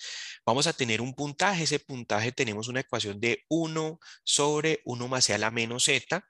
vamos 0.46 0.66
a 0.66 0.72
tener 0.72 1.02
un 1.02 1.14
puntaje, 1.14 1.64
ese 1.64 1.78
puntaje 1.78 2.32
tenemos 2.32 2.68
una 2.68 2.80
ecuación 2.80 3.20
de 3.20 3.44
1 3.48 4.00
sobre 4.24 4.80
1 4.86 5.08
más 5.08 5.28
a 5.28 5.36
la 5.36 5.50
menos 5.50 5.84
z 5.84 6.24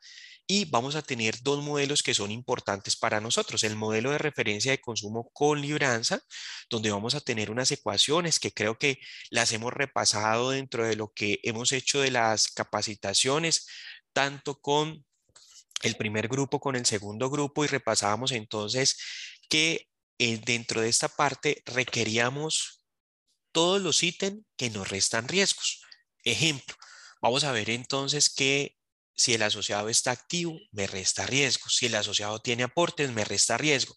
y 0.48 0.64
vamos 0.64 0.96
a 0.96 1.02
tener 1.02 1.36
dos 1.42 1.62
modelos 1.62 2.02
que 2.02 2.12
son 2.12 2.32
importantes 2.32 2.96
para 2.96 3.20
nosotros. 3.20 3.62
El 3.62 3.76
modelo 3.76 4.10
de 4.10 4.18
referencia 4.18 4.72
de 4.72 4.80
consumo 4.80 5.30
con 5.32 5.60
libranza, 5.60 6.20
donde 6.68 6.90
vamos 6.90 7.14
a 7.14 7.20
tener 7.20 7.52
unas 7.52 7.70
ecuaciones 7.70 8.40
que 8.40 8.52
creo 8.52 8.78
que 8.78 8.98
las 9.30 9.52
hemos 9.52 9.72
repasado 9.72 10.50
dentro 10.50 10.84
de 10.84 10.96
lo 10.96 11.12
que 11.14 11.38
hemos 11.44 11.70
hecho 11.70 12.00
de 12.00 12.10
las 12.10 12.48
capacitaciones, 12.48 13.68
tanto 14.12 14.60
con 14.60 15.04
el 15.82 15.96
primer 15.96 16.28
grupo 16.28 16.60
con 16.60 16.76
el 16.76 16.86
segundo 16.86 17.30
grupo 17.30 17.64
y 17.64 17.68
repasábamos 17.68 18.32
entonces 18.32 18.96
que 19.48 19.88
eh, 20.18 20.40
dentro 20.44 20.80
de 20.80 20.88
esta 20.88 21.08
parte 21.08 21.62
requeríamos 21.64 22.84
todos 23.52 23.80
los 23.80 24.02
ítems 24.02 24.42
que 24.56 24.70
nos 24.70 24.88
restan 24.88 25.28
riesgos. 25.28 25.82
Ejemplo, 26.24 26.76
vamos 27.22 27.44
a 27.44 27.52
ver 27.52 27.70
entonces 27.70 28.28
que 28.30 28.76
si 29.14 29.34
el 29.34 29.42
asociado 29.42 29.88
está 29.88 30.12
activo, 30.12 30.58
me 30.72 30.86
resta 30.86 31.26
riesgo. 31.26 31.68
Si 31.68 31.86
el 31.86 31.94
asociado 31.94 32.40
tiene 32.40 32.62
aportes, 32.62 33.10
me 33.12 33.24
resta 33.24 33.58
riesgo. 33.58 33.96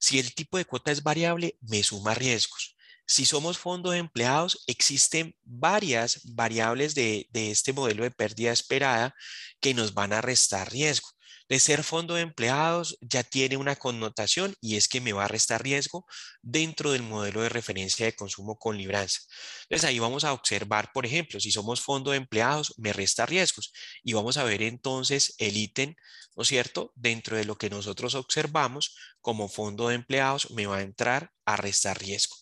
Si 0.00 0.18
el 0.18 0.34
tipo 0.34 0.58
de 0.58 0.64
cuota 0.64 0.90
es 0.92 1.02
variable, 1.02 1.58
me 1.60 1.82
suma 1.82 2.14
riesgos. 2.14 2.76
Si 3.06 3.26
somos 3.26 3.58
fondos 3.58 3.92
de 3.92 3.98
empleados, 3.98 4.64
existen 4.66 5.36
varias 5.42 6.20
variables 6.24 6.94
de, 6.94 7.26
de, 7.30 7.50
este 7.50 7.74
modelo 7.74 8.04
de 8.04 8.10
pérdida 8.10 8.52
esperada 8.52 9.14
que 9.60 9.74
nos 9.74 9.92
van 9.92 10.14
a 10.14 10.22
restar 10.22 10.70
riesgo 10.72 11.13
de 11.48 11.60
ser 11.60 11.84
fondo 11.84 12.14
de 12.14 12.22
empleados 12.22 12.96
ya 13.00 13.22
tiene 13.22 13.56
una 13.56 13.76
connotación 13.76 14.54
y 14.60 14.76
es 14.76 14.88
que 14.88 15.00
me 15.00 15.12
va 15.12 15.24
a 15.24 15.28
restar 15.28 15.62
riesgo 15.62 16.06
dentro 16.42 16.92
del 16.92 17.02
modelo 17.02 17.42
de 17.42 17.48
referencia 17.48 18.06
de 18.06 18.14
consumo 18.14 18.56
con 18.56 18.78
libranza. 18.78 19.20
Entonces 19.64 19.88
ahí 19.88 19.98
vamos 19.98 20.24
a 20.24 20.32
observar, 20.32 20.90
por 20.92 21.06
ejemplo, 21.06 21.40
si 21.40 21.50
somos 21.50 21.80
fondo 21.80 22.12
de 22.12 22.18
empleados, 22.18 22.74
me 22.78 22.92
resta 22.92 23.26
riesgos 23.26 23.72
y 24.02 24.12
vamos 24.12 24.36
a 24.36 24.44
ver 24.44 24.62
entonces 24.62 25.34
el 25.38 25.56
ítem, 25.56 25.94
¿no 26.36 26.42
es 26.42 26.48
cierto? 26.48 26.92
Dentro 26.94 27.36
de 27.36 27.44
lo 27.44 27.56
que 27.56 27.70
nosotros 27.70 28.14
observamos 28.14 28.96
como 29.20 29.48
fondo 29.48 29.88
de 29.88 29.96
empleados 29.96 30.50
me 30.50 30.66
va 30.66 30.78
a 30.78 30.82
entrar 30.82 31.30
a 31.44 31.56
restar 31.56 31.98
riesgo. 31.98 32.36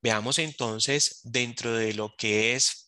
Veamos 0.00 0.38
entonces 0.38 1.20
dentro 1.24 1.72
de 1.72 1.94
lo 1.94 2.14
que 2.16 2.54
es 2.54 2.83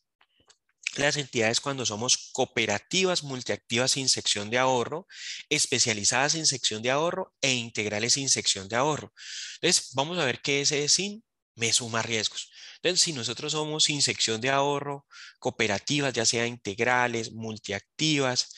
las 0.98 1.16
entidades 1.16 1.60
cuando 1.60 1.86
somos 1.86 2.30
cooperativas 2.32 3.22
multiactivas 3.22 3.92
sin 3.92 4.08
sección 4.08 4.50
de 4.50 4.58
ahorro, 4.58 5.06
especializadas 5.48 6.34
en 6.34 6.46
sección 6.46 6.82
de 6.82 6.90
ahorro 6.90 7.34
e 7.40 7.52
integrales 7.54 8.14
sin 8.14 8.28
sección 8.28 8.68
de 8.68 8.76
ahorro. 8.76 9.12
Entonces, 9.60 9.92
vamos 9.94 10.18
a 10.18 10.24
ver 10.24 10.40
qué 10.40 10.60
es 10.60 10.72
ese 10.72 10.88
sin 10.88 11.24
me 11.54 11.72
suma 11.72 12.02
riesgos. 12.02 12.50
Entonces, 12.76 13.00
si 13.00 13.12
nosotros 13.12 13.52
somos 13.52 13.84
sin 13.84 14.02
sección 14.02 14.40
de 14.40 14.50
ahorro, 14.50 15.06
cooperativas, 15.38 16.12
ya 16.12 16.26
sea 16.26 16.46
integrales, 16.46 17.32
multiactivas 17.32 18.54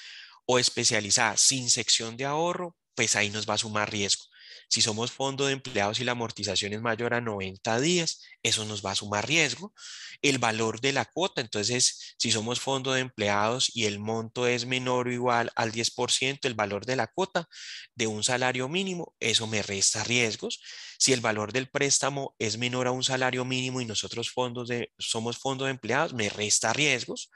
o 0.47 0.59
especializadas 0.59 1.41
sin 1.41 1.71
sección 1.71 2.17
de 2.17 2.25
ahorro, 2.25 2.77
pues 2.95 3.17
ahí 3.17 3.31
nos 3.31 3.49
va 3.49 3.55
a 3.55 3.59
sumar 3.59 3.91
riesgo. 3.91 4.25
Si 4.69 4.83
somos 4.83 5.11
fondo 5.11 5.47
de 5.47 5.55
empleados 5.55 5.99
y 5.99 6.05
la 6.05 6.13
amortización 6.13 6.75
es 6.75 6.83
mayor 6.83 7.15
a 7.15 7.23
90 7.23 7.81
días, 7.81 8.23
eso 8.43 8.67
nos 8.67 8.85
va 8.85 8.91
a 8.91 8.95
sumar 8.95 9.27
riesgo. 9.27 9.73
El 10.21 10.39
valor 10.39 10.81
de 10.81 10.93
la 10.93 11.07
cuota, 11.07 11.41
entonces, 11.41 12.15
si 12.19 12.31
somos 12.31 12.61
fondo 12.61 12.93
de 12.93 13.01
empleados 13.01 13.71
y 13.75 13.87
el 13.87 13.99
monto 13.99 14.47
es 14.47 14.67
menor 14.67 15.09
o 15.09 15.13
igual 15.13 15.51
al 15.57 15.73
10%, 15.73 16.41
el 16.43 16.55
valor 16.55 16.85
de 16.85 16.97
la 16.97 17.07
cuota 17.07 17.49
de 17.95 18.07
un 18.07 18.23
salario 18.23 18.69
mínimo, 18.69 19.15
eso 19.21 19.47
me 19.47 19.63
resta 19.63 20.05
riesgos. 20.05 20.61
Si 20.99 21.13
el 21.13 21.21
valor 21.21 21.53
del 21.53 21.71
préstamo 21.71 22.35
es 22.39 22.59
menor 22.59 22.89
a 22.89 22.91
un 22.91 23.05
salario 23.05 23.45
mínimo 23.45 23.81
y 23.81 23.87
nosotros 23.87 24.31
fondos 24.31 24.69
de, 24.69 24.93
somos 24.99 25.39
fondo 25.39 25.65
de 25.65 25.71
empleados, 25.71 26.13
me 26.13 26.29
resta 26.29 26.73
riesgos. 26.73 27.31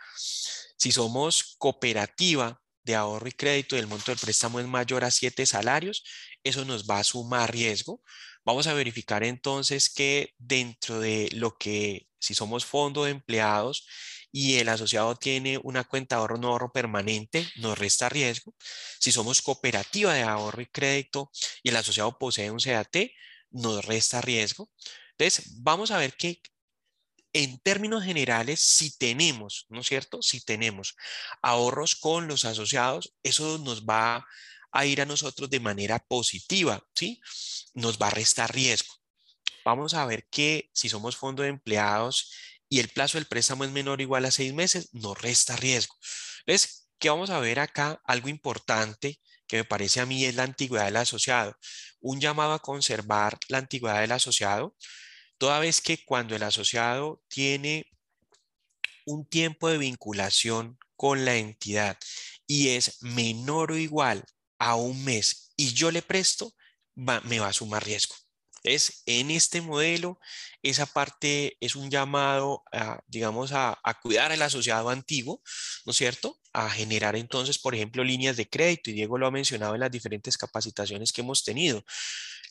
Si 0.77 0.93
somos 0.93 1.57
cooperativa 1.59 2.61
de 2.85 2.95
ahorro 2.95 3.29
y 3.29 3.33
crédito 3.33 3.77
y 3.77 3.79
el 3.81 3.87
monto 3.87 4.11
del 4.11 4.19
préstamo 4.19 4.61
es 4.61 4.67
mayor 4.67 5.05
a 5.05 5.11
7 5.11 5.47
salarios, 5.47 6.05
eso 6.45 6.65
nos 6.65 6.85
va 6.87 6.99
a 6.99 7.05
sumar 7.05 7.53
riesgo. 7.53 8.03
Vamos 8.45 8.67
a 8.67 8.75
verificar 8.75 9.23
entonces 9.25 9.89
que 9.91 10.35
dentro 10.39 11.01
de 11.01 11.29
lo 11.33 11.57
que, 11.57 12.09
si 12.19 12.35
somos 12.35 12.65
fondo 12.65 13.05
de 13.05 13.13
empleados 13.13 13.87
y 14.33 14.57
el 14.57 14.69
asociado 14.69 15.15
tiene 15.17 15.59
una 15.63 15.85
cuenta 15.85 16.17
de 16.17 16.21
ahorro 16.21 16.39
no 16.39 16.49
ahorro 16.49 16.73
permanente, 16.73 17.47
nos 17.57 17.79
resta 17.79 18.09
riesgo. 18.09 18.55
Si 18.99 19.13
somos 19.13 19.43
cooperativa 19.43 20.15
de 20.15 20.23
ahorro 20.23 20.63
y 20.63 20.67
crédito 20.67 21.31
y 21.63 21.69
el 21.69 21.77
asociado 21.77 22.19
posee 22.19 22.51
un 22.51 22.59
CAT, 22.59 22.97
nos 23.51 23.85
resta 23.85 24.21
riesgo. 24.21 24.71
Entonces, 25.19 25.63
vamos 25.63 25.91
a 25.91 25.99
ver 25.99 26.15
que 26.17 26.41
en 27.33 27.59
términos 27.61 28.05
generales, 28.05 28.61
si 28.61 28.97
tenemos, 28.97 29.67
¿no 29.69 29.81
es 29.81 29.87
cierto? 29.87 30.23
Si 30.23 30.41
tenemos 30.41 30.97
ahorros 31.41 31.97
con 31.97 32.29
los 32.29 32.45
asociados, 32.45 33.15
eso 33.23 33.59
nos 33.59 33.85
va 33.85 34.27
a 34.71 34.87
ir 34.87 35.01
a 35.01 35.07
nosotros 35.07 35.51
de 35.51 35.61
manera 35.61 35.99
positiva, 35.99 36.83
¿sí? 36.95 37.21
Nos 37.75 37.99
va 37.99 38.09
a 38.09 38.11
restar 38.11 38.53
riesgo. 38.55 38.95
Vamos 39.65 39.95
a 39.95 40.05
ver 40.07 40.27
que 40.31 40.71
si 40.73 40.89
somos 40.89 41.17
fondo 41.17 41.43
de 41.43 41.51
empleados 41.51 42.33
y 42.69 42.81
el 42.81 42.89
plazo 42.89 43.19
del 43.19 43.27
préstamo 43.27 43.65
es 43.65 43.71
menor 43.71 44.01
o 44.01 44.03
igual 44.03 44.25
a 44.25 44.31
seis 44.31 44.53
meses, 44.53 44.89
nos 44.93 45.21
resta 45.21 45.57
riesgo. 45.57 45.95
Entonces, 46.47 46.89
¿qué 46.99 47.11
vamos 47.11 47.31
a 47.31 47.39
ver 47.39 47.61
acá? 47.61 48.01
Algo 48.05 48.29
importante 48.29 49.21
que 49.47 49.59
me 49.59 49.65
parece 49.65 50.01
a 50.01 50.07
mí 50.07 50.25
es 50.25 50.35
la 50.35 50.45
antigüedad 50.45 50.87
del 50.87 50.97
asociado. 50.97 51.57
Un 52.01 52.21
llamado 52.21 52.55
a 52.55 52.61
conservar 52.61 53.39
la 53.49 53.59
antigüedad 53.59 54.01
del 54.01 54.13
asociado, 54.13 54.75
toda 55.43 55.59
vez 55.59 55.81
que 55.81 56.05
cuando 56.05 56.37
el 56.37 56.45
asociado 56.45 57.21
tiene 57.27 57.91
un 59.07 59.27
tiempo 59.27 59.69
de 59.69 59.77
vinculación 59.77 60.79
con 60.95 61.25
la 61.25 61.35
entidad 61.35 61.99
y 62.47 62.69
es 62.69 63.03
menor 63.03 63.73
o 63.73 63.77
igual 63.77 64.25
a 64.61 64.77
un 64.77 65.05
mes 65.05 65.53
y 65.57 65.73
yo 65.73 65.91
le 65.91 66.01
presto, 66.01 66.55
me 66.95 67.41
va 67.41 67.49
a 67.49 67.53
sumar 67.53 67.85
riesgo. 67.85 68.15
Es 68.63 69.03
en 69.05 69.33
este 69.33 69.61
modelo, 69.61 70.21
esa 70.63 70.87
parte 70.87 71.57
es 71.59 71.75
un 71.75 71.91
llamado, 71.91 72.63
digamos, 73.09 73.51
a, 73.51 73.77
a, 73.83 74.01
cuidar 74.01 74.31
al 74.31 74.43
asociado 74.43 74.91
antiguo, 74.91 75.43
¿no 75.85 75.91
es 75.91 75.97
cierto? 75.97 76.39
A 76.53 76.71
generar 76.71 77.17
entonces, 77.17 77.59
por 77.59 77.75
ejemplo, 77.75 78.05
líneas 78.05 78.37
de 78.37 78.49
crédito, 78.49 78.91
y 78.91 78.93
Diego 78.93 79.19
lo 79.19 79.27
ha 79.27 79.33
mencionado 79.33 79.75
en 79.75 79.81
las 79.81 79.91
diferentes 79.91 80.39
capacitaciones 80.39 81.11
que 81.11 81.23
hemos 81.23 81.43
tenido. 81.43 81.83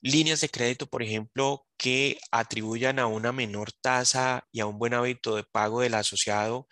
Líneas 0.02 0.42
de 0.42 0.50
crédito, 0.50 0.88
por 0.88 1.04
ejemplo, 1.04 1.66
que 1.78 2.20
atribuyan 2.32 3.00
a 3.00 3.08
una 3.08 3.32
menor 3.32 3.72
tasa 3.72 4.48
y 4.52 4.60
a 4.60 4.66
un 4.68 4.78
buen 4.80 4.94
hábito 4.94 5.36
de 5.36 5.44
pago 5.44 5.82
del 5.82 5.96
asociado 5.96 6.68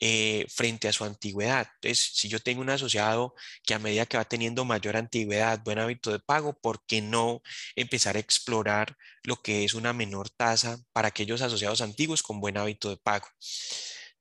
eh, 0.00 0.46
frente 0.54 0.88
a 0.88 0.92
su 0.92 1.04
antigüedad. 1.04 1.68
Entonces, 1.76 2.10
si 2.14 2.28
yo 2.28 2.40
tengo 2.40 2.60
un 2.62 2.70
asociado 2.70 3.34
que 3.64 3.74
a 3.74 3.78
medida 3.78 4.06
que 4.06 4.16
va 4.18 4.24
teniendo 4.24 4.64
mayor 4.64 4.96
antigüedad, 4.96 5.62
buen 5.64 5.78
hábito 5.78 6.10
de 6.12 6.20
pago, 6.20 6.54
¿por 6.60 6.84
qué 6.86 7.00
no 7.02 7.42
empezar 7.76 8.16
a 8.16 8.20
explorar 8.20 8.96
lo 9.22 9.36
que 9.36 9.64
es 9.64 9.74
una 9.74 9.92
menor 9.92 10.30
tasa 10.30 10.78
para 10.92 11.08
aquellos 11.08 11.42
asociados 11.42 11.80
antiguos 11.80 12.22
con 12.22 12.40
buen 12.40 12.56
hábito 12.58 12.90
de 12.90 12.96
pago? 12.98 13.26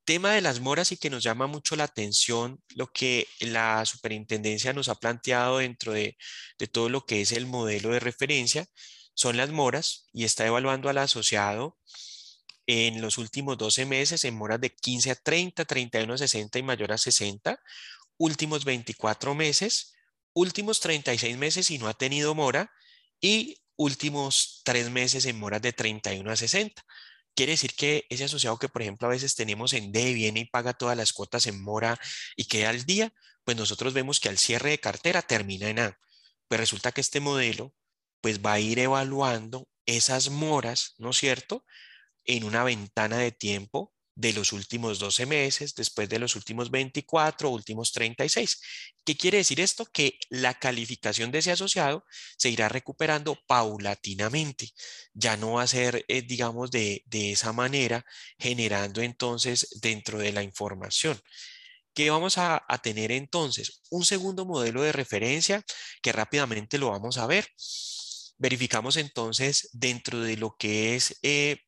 Tema 0.05 0.33
de 0.33 0.41
las 0.41 0.59
moras 0.59 0.91
y 0.91 0.97
que 0.97 1.09
nos 1.09 1.23
llama 1.23 1.47
mucho 1.47 1.75
la 1.75 1.85
atención 1.85 2.61
lo 2.75 2.87
que 2.91 3.27
la 3.39 3.85
superintendencia 3.85 4.71
nos 4.73 4.87
ha 4.87 4.95
planteado 4.95 5.57
dentro 5.57 5.93
de, 5.93 6.17
todo 6.71 6.89
lo 6.89 7.05
que 7.05 7.21
es 7.21 7.31
el 7.31 7.47
modelo 7.47 7.89
de 7.89 7.99
referencia 7.99 8.67
son 9.13 9.37
las 9.37 9.49
moras 9.49 10.07
y 10.13 10.23
está 10.25 10.45
evaluando 10.45 10.89
al 10.89 10.99
asociado 10.99 11.77
en 12.67 13.01
los 13.01 13.17
últimos 13.17 13.57
12 13.57 13.85
meses 13.85 14.23
en 14.25 14.35
moras 14.35 14.61
de 14.61 14.73
15 14.73 15.11
a 15.11 15.15
30, 15.15 15.65
31 15.65 16.13
a 16.13 16.17
60 16.17 16.59
y 16.59 16.63
mayor 16.63 16.91
a 16.91 16.97
60, 16.97 17.59
últimos 18.17 18.65
24 18.65 19.35
meses, 19.35 19.93
últimos 20.33 20.79
36 20.79 21.37
meses 21.37 21.71
y 21.71 21.77
no 21.77 21.87
ha 21.87 21.93
tenido 21.93 22.35
mora 22.35 22.71
y 23.21 23.61
últimos 23.75 24.61
3 24.63 24.89
meses 24.89 25.25
en 25.25 25.39
moras 25.39 25.61
de 25.61 25.73
31 25.73 26.31
a 26.31 26.35
60. 26.35 26.83
Quiere 27.35 27.53
decir 27.53 27.75
que 27.75 28.05
ese 28.09 28.23
asociado 28.23 28.57
que, 28.57 28.69
por 28.69 28.81
ejemplo, 28.81 29.07
a 29.07 29.11
veces 29.11 29.35
tenemos 29.35 29.73
en 29.73 29.91
D, 29.91 30.13
viene 30.13 30.41
y 30.41 30.45
paga 30.45 30.73
todas 30.73 30.97
las 30.97 31.13
cuotas 31.13 31.47
en 31.47 31.61
mora 31.61 31.99
y 32.35 32.45
queda 32.45 32.69
al 32.69 32.85
día, 32.85 33.13
pues 33.43 33.57
nosotros 33.57 33.93
vemos 33.93 34.19
que 34.19 34.29
al 34.29 34.37
cierre 34.37 34.71
de 34.71 34.79
cartera 34.79 35.21
termina 35.21 35.69
en 35.69 35.79
A. 35.79 35.99
Pues 36.47 36.59
resulta 36.59 36.91
que 36.91 37.01
este 37.01 37.19
modelo 37.19 37.73
pues 38.21 38.41
va 38.43 38.53
a 38.53 38.59
ir 38.59 38.79
evaluando 38.79 39.67
esas 39.85 40.29
moras, 40.29 40.95
¿no 40.97 41.11
es 41.11 41.17
cierto? 41.17 41.65
En 42.23 42.43
una 42.43 42.63
ventana 42.63 43.17
de 43.17 43.31
tiempo 43.31 43.94
de 44.15 44.34
los 44.34 44.54
últimos 44.54 44.99
12 44.99 45.25
meses, 45.25 45.75
después 45.75 46.10
de 46.10 46.19
los 46.19 46.36
últimos 46.36 46.71
24, 46.71 47.49
últimos 47.49 47.91
36. 47.91 48.62
¿Qué 49.04 49.17
quiere 49.17 49.39
decir 49.39 49.60
esto? 49.60 49.86
Que 49.86 50.17
la 50.30 50.54
calificación 50.56 51.32
de 51.32 51.39
ese 51.39 51.51
asociado 51.51 52.06
se 52.38 52.49
irá 52.49 52.69
recuperando 52.69 53.38
paulatinamente. 53.47 54.69
Ya 55.13 55.38
no 55.38 55.54
va 55.54 55.63
a 55.63 55.67
ser, 55.67 56.06
eh, 56.08 56.21
digamos, 56.21 56.71
de, 56.71 57.04
de 57.06 57.34
esa 57.34 57.54
manera, 57.54 58.06
generando 58.39 59.01
entonces 59.01 59.67
dentro 59.82 60.19
de 60.19 60.32
la 60.32 60.43
información. 60.43 61.21
¿Qué 61.95 62.10
vamos 62.10 62.38
a, 62.38 62.62
tener 62.84 63.12
entonces? 63.13 63.82
Un 63.89 64.04
segundo 64.04 64.45
modelo 64.45 64.82
de 64.84 64.91
referencia 64.91 65.63
que 66.01 66.12
rápidamente 66.12 66.78
lo 66.78 66.89
vamos 66.91 67.17
a 67.17 67.25
ver. 67.25 67.47
Verificamos 68.38 68.97
entonces 68.97 69.69
dentro 69.71 70.19
de 70.19 70.36
lo 70.36 70.58
que 70.58 70.95
es 70.95 71.17
eh, 71.23 71.64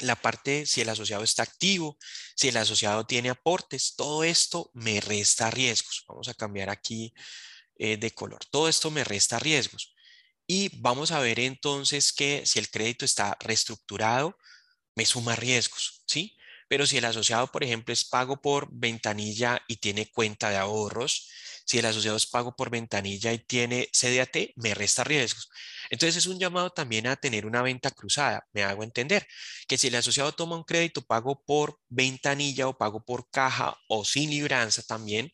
la 0.00 0.16
parte, 0.16 0.66
si 0.66 0.80
el 0.80 0.88
asociado 0.88 1.24
está 1.24 1.42
activo, 1.42 1.98
si 2.36 2.48
el 2.48 2.56
asociado 2.56 3.06
tiene 3.06 3.30
aportes, 3.30 3.94
todo 3.96 4.24
esto 4.24 4.70
me 4.74 5.00
resta 5.00 5.50
riesgos. 5.50 6.04
Vamos 6.08 6.28
a 6.28 6.34
cambiar 6.34 6.70
aquí 6.70 7.12
eh, 7.76 7.96
de 7.96 8.10
color. 8.12 8.44
Todo 8.50 8.68
esto 8.68 8.90
me 8.90 9.04
resta 9.04 9.38
riesgos. 9.38 9.94
Y 10.46 10.70
vamos 10.80 11.10
a 11.12 11.20
ver 11.20 11.40
entonces 11.40 12.12
que 12.12 12.42
si 12.46 12.58
el 12.58 12.70
crédito 12.70 13.04
está 13.04 13.36
reestructurado, 13.40 14.36
me 14.94 15.06
suma 15.06 15.36
riesgos, 15.36 16.02
¿sí? 16.06 16.36
Pero 16.68 16.86
si 16.86 16.98
el 16.98 17.04
asociado, 17.04 17.50
por 17.52 17.64
ejemplo, 17.64 17.92
es 17.92 18.04
pago 18.04 18.40
por 18.40 18.68
ventanilla 18.70 19.62
y 19.68 19.76
tiene 19.76 20.10
cuenta 20.10 20.50
de 20.50 20.56
ahorros, 20.56 21.28
si 21.68 21.78
el 21.78 21.84
asociado 21.84 22.16
es 22.16 22.26
pago 22.26 22.56
por 22.56 22.70
ventanilla 22.70 23.30
y 23.32 23.40
tiene 23.40 23.90
CDAT, 23.92 24.54
me 24.56 24.74
resta 24.74 25.04
riesgos. 25.04 25.50
Entonces 25.90 26.16
es 26.16 26.26
un 26.26 26.38
llamado 26.38 26.70
también 26.70 27.06
a 27.06 27.16
tener 27.16 27.44
una 27.44 27.60
venta 27.60 27.90
cruzada. 27.90 28.46
Me 28.52 28.62
hago 28.64 28.82
entender 28.84 29.26
que 29.66 29.76
si 29.76 29.88
el 29.88 29.94
asociado 29.96 30.32
toma 30.32 30.56
un 30.56 30.64
crédito 30.64 31.02
pago 31.02 31.42
por 31.44 31.78
ventanilla 31.90 32.68
o 32.68 32.78
pago 32.78 33.04
por 33.04 33.28
caja 33.30 33.76
o 33.86 34.02
sin 34.06 34.30
libranza 34.30 34.82
también, 34.82 35.30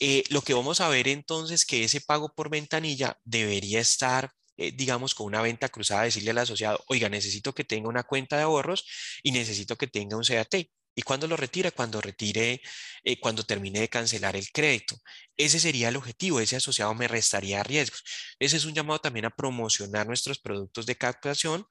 eh, 0.00 0.24
lo 0.30 0.42
que 0.42 0.54
vamos 0.54 0.80
a 0.80 0.88
ver 0.88 1.06
entonces 1.06 1.64
que 1.64 1.84
ese 1.84 2.00
pago 2.00 2.34
por 2.34 2.50
ventanilla 2.50 3.16
debería 3.24 3.80
estar 3.80 4.32
eh, 4.58 4.72
digamos, 4.72 5.14
con 5.14 5.26
una 5.26 5.42
venta 5.42 5.68
cruzada, 5.70 6.02
decirle 6.02 6.30
al 6.30 6.38
asociado, 6.38 6.84
oiga, 6.88 7.08
necesito 7.08 7.54
que 7.54 7.64
tenga 7.64 7.88
una 7.88 8.02
cuenta 8.02 8.36
de 8.36 8.42
ahorros 8.42 8.84
y 9.22 9.32
necesito 9.32 9.76
que 9.76 9.86
tenga 9.86 10.16
un 10.16 10.24
CAT. 10.24 10.54
¿Y 10.94 11.02
cuándo 11.02 11.26
lo 11.26 11.36
retira? 11.36 11.70
Cuando 11.70 12.00
retire, 12.00 12.60
eh, 13.02 13.18
cuando 13.18 13.44
termine 13.44 13.80
de 13.80 13.88
cancelar 13.88 14.36
el 14.36 14.50
crédito. 14.52 14.96
Ese 15.36 15.58
sería 15.58 15.88
el 15.88 15.96
objetivo, 15.96 16.40
ese 16.40 16.56
asociado 16.56 16.94
me 16.94 17.08
restaría 17.08 17.62
riesgos. 17.62 18.04
Ese 18.38 18.58
es 18.58 18.64
un 18.64 18.74
llamado 18.74 19.00
también 19.00 19.24
a 19.24 19.30
promocionar 19.30 20.06
nuestros 20.06 20.38
productos 20.38 20.84
de 20.86 20.96
captación 20.96 21.66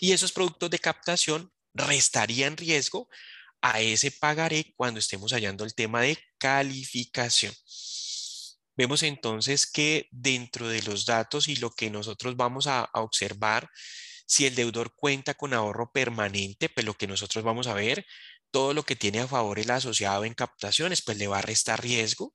y 0.00 0.12
esos 0.12 0.32
productos 0.32 0.70
de 0.70 0.78
captación 0.78 1.52
restarían 1.74 2.56
riesgo 2.56 3.08
a 3.60 3.80
ese 3.80 4.10
pagaré 4.10 4.72
cuando 4.76 5.00
estemos 5.00 5.32
hallando 5.32 5.64
el 5.64 5.74
tema 5.74 6.00
de 6.00 6.18
calificación. 6.38 7.54
Vemos 8.76 9.02
entonces 9.02 9.70
que 9.70 10.08
dentro 10.10 10.68
de 10.68 10.82
los 10.82 11.06
datos 11.06 11.48
y 11.48 11.56
lo 11.56 11.70
que 11.70 11.90
nosotros 11.90 12.36
vamos 12.36 12.66
a, 12.66 12.80
a 12.80 13.00
observar, 13.02 13.70
si 14.26 14.46
el 14.46 14.54
deudor 14.54 14.94
cuenta 14.96 15.34
con 15.34 15.54
ahorro 15.54 15.90
permanente, 15.92 16.68
pues 16.68 16.84
lo 16.84 16.94
que 16.94 17.06
nosotros 17.06 17.44
vamos 17.44 17.66
a 17.66 17.74
ver 17.74 18.04
todo 18.54 18.72
lo 18.72 18.84
que 18.84 18.94
tiene 18.94 19.18
a 19.18 19.26
favor 19.26 19.58
el 19.58 19.68
asociado 19.72 20.24
en 20.24 20.32
captaciones, 20.32 21.02
pues 21.02 21.18
le 21.18 21.26
va 21.26 21.40
a 21.40 21.42
restar 21.42 21.82
riesgo. 21.82 22.32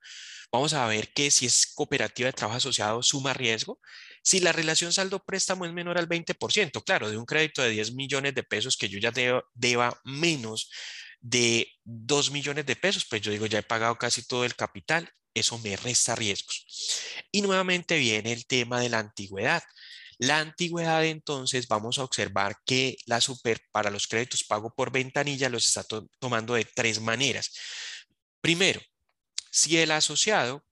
Vamos 0.51 0.73
a 0.73 0.85
ver 0.85 1.13
que 1.13 1.31
si 1.31 1.45
es 1.45 1.71
cooperativa 1.73 2.27
de 2.27 2.33
trabajo 2.33 2.57
asociado, 2.57 3.01
suma 3.03 3.33
riesgo. 3.33 3.79
Si 4.21 4.41
la 4.41 4.51
relación 4.51 4.91
saldo-préstamo 4.91 5.65
es 5.65 5.71
menor 5.71 5.97
al 5.97 6.09
20%, 6.09 6.83
claro, 6.83 7.09
de 7.09 7.15
un 7.15 7.25
crédito 7.25 7.61
de 7.61 7.69
10 7.69 7.93
millones 7.93 8.35
de 8.35 8.43
pesos 8.43 8.75
que 8.75 8.89
yo 8.89 8.99
ya 8.99 9.13
deba 9.53 9.97
menos 10.03 10.69
de 11.21 11.71
2 11.85 12.31
millones 12.31 12.65
de 12.65 12.75
pesos, 12.75 13.05
pues 13.09 13.21
yo 13.21 13.31
digo, 13.31 13.45
ya 13.45 13.59
he 13.59 13.63
pagado 13.63 13.97
casi 13.97 14.27
todo 14.27 14.43
el 14.43 14.57
capital, 14.57 15.09
eso 15.33 15.57
me 15.59 15.77
resta 15.77 16.15
riesgos. 16.15 16.65
Y 17.31 17.41
nuevamente 17.41 17.97
viene 17.97 18.33
el 18.33 18.45
tema 18.45 18.81
de 18.81 18.89
la 18.89 18.99
antigüedad. 18.99 19.63
La 20.19 20.39
antigüedad, 20.39 21.05
entonces, 21.05 21.69
vamos 21.69 21.97
a 21.97 22.03
observar 22.03 22.57
que 22.65 22.97
la 23.05 23.21
super 23.21 23.61
para 23.71 23.89
los 23.89 24.05
créditos 24.05 24.43
pago 24.43 24.73
por 24.75 24.91
ventanilla 24.91 25.47
los 25.47 25.65
está 25.65 25.85
tomando 26.19 26.55
de 26.55 26.65
tres 26.65 26.99
maneras. 26.99 27.51
Primero, 28.41 28.81
si 29.49 29.77
el 29.77 29.91
asociado 29.91 30.65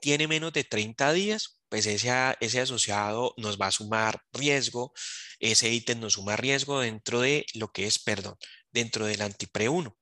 tiene 0.00 0.26
menos 0.26 0.54
de 0.54 0.64
30 0.64 1.12
días, 1.12 1.60
pues 1.68 1.84
ese, 1.84 2.10
ese 2.40 2.60
asociado 2.60 3.34
nos 3.36 3.60
va 3.60 3.66
a 3.66 3.72
sumar 3.72 4.22
riesgo, 4.32 4.94
ese 5.38 5.68
ítem 5.70 6.00
nos 6.00 6.14
suma 6.14 6.36
riesgo 6.36 6.80
dentro 6.80 7.20
de 7.20 7.44
lo 7.54 7.70
que 7.70 7.86
es, 7.86 7.98
perdón, 7.98 8.36
dentro 8.72 9.04
del 9.04 9.20
antipre 9.20 9.68
1. 9.68 9.94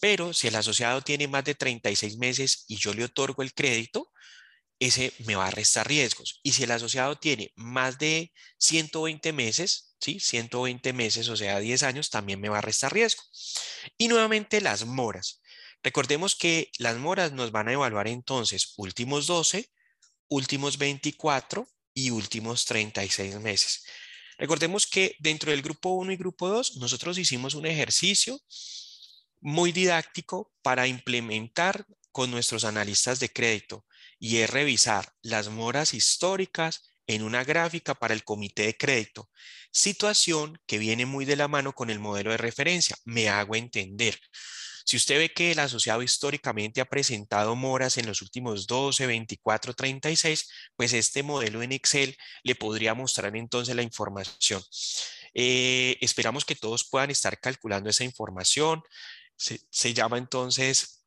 Pero 0.00 0.32
si 0.32 0.46
el 0.46 0.54
asociado 0.54 1.02
tiene 1.02 1.26
más 1.26 1.42
de 1.42 1.56
36 1.56 2.18
meses 2.18 2.66
y 2.68 2.76
yo 2.76 2.94
le 2.94 3.04
otorgo 3.04 3.42
el 3.42 3.52
crédito, 3.52 4.12
ese 4.78 5.12
me 5.20 5.36
va 5.36 5.46
a 5.46 5.50
restar 5.50 5.86
riesgos. 5.88 6.40
Y 6.42 6.52
si 6.52 6.64
el 6.64 6.70
asociado 6.70 7.16
tiene 7.16 7.52
más 7.56 7.98
de 7.98 8.32
120 8.58 9.32
meses, 9.32 9.96
¿sí? 10.00 10.20
120 10.20 10.92
meses, 10.92 11.28
o 11.28 11.36
sea, 11.36 11.58
10 11.60 11.82
años, 11.82 12.10
también 12.10 12.40
me 12.40 12.48
va 12.48 12.58
a 12.58 12.62
restar 12.62 12.92
riesgo. 12.92 13.22
Y 13.98 14.08
nuevamente 14.08 14.60
las 14.60 14.84
moras. 14.84 15.40
Recordemos 15.82 16.34
que 16.34 16.70
las 16.78 16.96
moras 16.96 17.32
nos 17.32 17.52
van 17.52 17.68
a 17.68 17.72
evaluar 17.72 18.08
entonces 18.08 18.72
últimos 18.76 19.26
12, 19.26 19.70
últimos 20.28 20.78
24 20.78 21.68
y 21.94 22.10
últimos 22.10 22.64
36 22.64 23.38
meses. 23.40 23.84
Recordemos 24.38 24.86
que 24.86 25.14
dentro 25.20 25.50
del 25.50 25.62
grupo 25.62 25.90
1 25.90 26.12
y 26.12 26.16
grupo 26.16 26.48
2, 26.48 26.76
nosotros 26.76 27.18
hicimos 27.18 27.54
un 27.54 27.66
ejercicio 27.66 28.40
muy 29.40 29.72
didáctico 29.72 30.52
para 30.62 30.86
implementar 30.86 31.86
con 32.10 32.30
nuestros 32.30 32.64
analistas 32.64 33.20
de 33.20 33.28
crédito 33.28 33.84
y 34.24 34.38
es 34.38 34.48
revisar 34.48 35.12
las 35.20 35.50
moras 35.50 35.92
históricas 35.92 36.80
en 37.06 37.22
una 37.22 37.44
gráfica 37.44 37.94
para 37.94 38.14
el 38.14 38.24
comité 38.24 38.62
de 38.62 38.74
crédito, 38.74 39.28
situación 39.70 40.58
que 40.64 40.78
viene 40.78 41.04
muy 41.04 41.26
de 41.26 41.36
la 41.36 41.46
mano 41.46 41.74
con 41.74 41.90
el 41.90 41.98
modelo 41.98 42.30
de 42.30 42.38
referencia. 42.38 42.96
Me 43.04 43.28
hago 43.28 43.54
entender. 43.54 44.18
Si 44.86 44.96
usted 44.96 45.18
ve 45.18 45.34
que 45.34 45.52
el 45.52 45.58
asociado 45.58 46.00
históricamente 46.00 46.80
ha 46.80 46.86
presentado 46.86 47.54
moras 47.54 47.98
en 47.98 48.06
los 48.06 48.22
últimos 48.22 48.66
12, 48.66 49.06
24, 49.06 49.74
36, 49.74 50.48
pues 50.74 50.94
este 50.94 51.22
modelo 51.22 51.60
en 51.62 51.72
Excel 51.72 52.16
le 52.44 52.54
podría 52.54 52.94
mostrar 52.94 53.36
entonces 53.36 53.76
la 53.76 53.82
información. 53.82 54.62
Eh, 55.34 55.98
esperamos 56.00 56.46
que 56.46 56.56
todos 56.56 56.88
puedan 56.88 57.10
estar 57.10 57.38
calculando 57.40 57.90
esa 57.90 58.04
información. 58.04 58.82
Se, 59.36 59.60
se 59.68 59.92
llama 59.92 60.16
entonces 60.16 61.03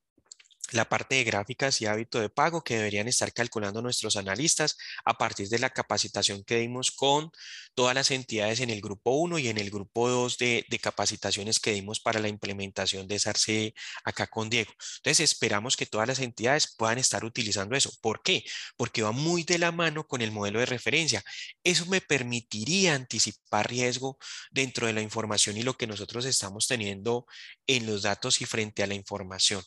la 0.71 0.89
parte 0.89 1.15
de 1.15 1.23
gráficas 1.23 1.81
y 1.81 1.85
hábito 1.85 2.19
de 2.19 2.29
pago 2.29 2.63
que 2.63 2.77
deberían 2.77 3.07
estar 3.07 3.31
calculando 3.33 3.81
nuestros 3.81 4.17
analistas 4.17 4.77
a 5.05 5.17
partir 5.17 5.47
de 5.49 5.59
la 5.59 5.69
capacitación 5.69 6.43
que 6.43 6.57
dimos 6.57 6.91
con 6.91 7.31
todas 7.73 7.95
las 7.95 8.11
entidades 8.11 8.59
en 8.59 8.69
el 8.69 8.81
grupo 8.81 9.11
1 9.11 9.39
y 9.39 9.49
en 9.49 9.57
el 9.57 9.69
grupo 9.69 10.09
2 10.09 10.37
de, 10.37 10.65
capacitaciones 10.81 11.59
que 11.59 11.71
dimos 11.71 11.99
para 11.99 12.19
la 12.19 12.27
implementación 12.27 13.07
de 13.07 13.19
SARCE 13.19 13.73
acá 14.03 14.27
con 14.27 14.49
Diego. 14.49 14.71
Entonces 14.97 15.31
esperamos 15.31 15.77
que 15.77 15.85
todas 15.85 16.07
las 16.07 16.19
entidades 16.19 16.73
puedan 16.75 16.97
estar 16.97 17.23
utilizando 17.23 17.75
eso. 17.75 17.91
¿Por 18.01 18.21
qué? 18.21 18.43
Porque 18.77 19.03
va 19.03 19.11
muy 19.11 19.43
de 19.43 19.59
la 19.59 19.71
mano 19.71 20.07
con 20.07 20.21
el 20.21 20.31
modelo 20.31 20.59
de 20.59 20.65
referencia. 20.65 21.23
Eso 21.63 21.85
me 21.85 22.01
permitiría 22.01 22.95
anticipar 22.95 23.69
riesgo 23.69 24.17
dentro 24.51 24.87
de 24.87 24.93
la 24.93 25.01
información 25.01 25.57
y 25.57 25.63
lo 25.63 25.77
que 25.77 25.87
nosotros 25.87 26.25
estamos 26.25 26.67
teniendo 26.67 27.25
en 27.67 27.85
los 27.85 28.01
datos 28.01 28.41
y 28.41 28.45
frente 28.45 28.83
a 28.83 28.87
la 28.87 28.95
información 28.95 29.63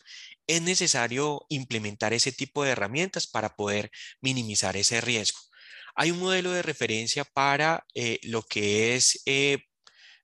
es 0.50 0.62
necesario 0.62 0.89
implementar 1.48 2.12
ese 2.12 2.32
tipo 2.32 2.64
de 2.64 2.70
herramientas 2.70 3.26
para 3.26 3.54
poder 3.56 3.90
minimizar 4.20 4.76
ese 4.76 5.00
riesgo. 5.00 5.38
Hay 5.94 6.10
un 6.10 6.20
modelo 6.20 6.52
de 6.52 6.62
referencia 6.62 7.24
para 7.24 7.84
eh, 7.94 8.18
lo 8.22 8.42
que 8.42 8.94
es 8.94 9.22
eh, 9.26 9.58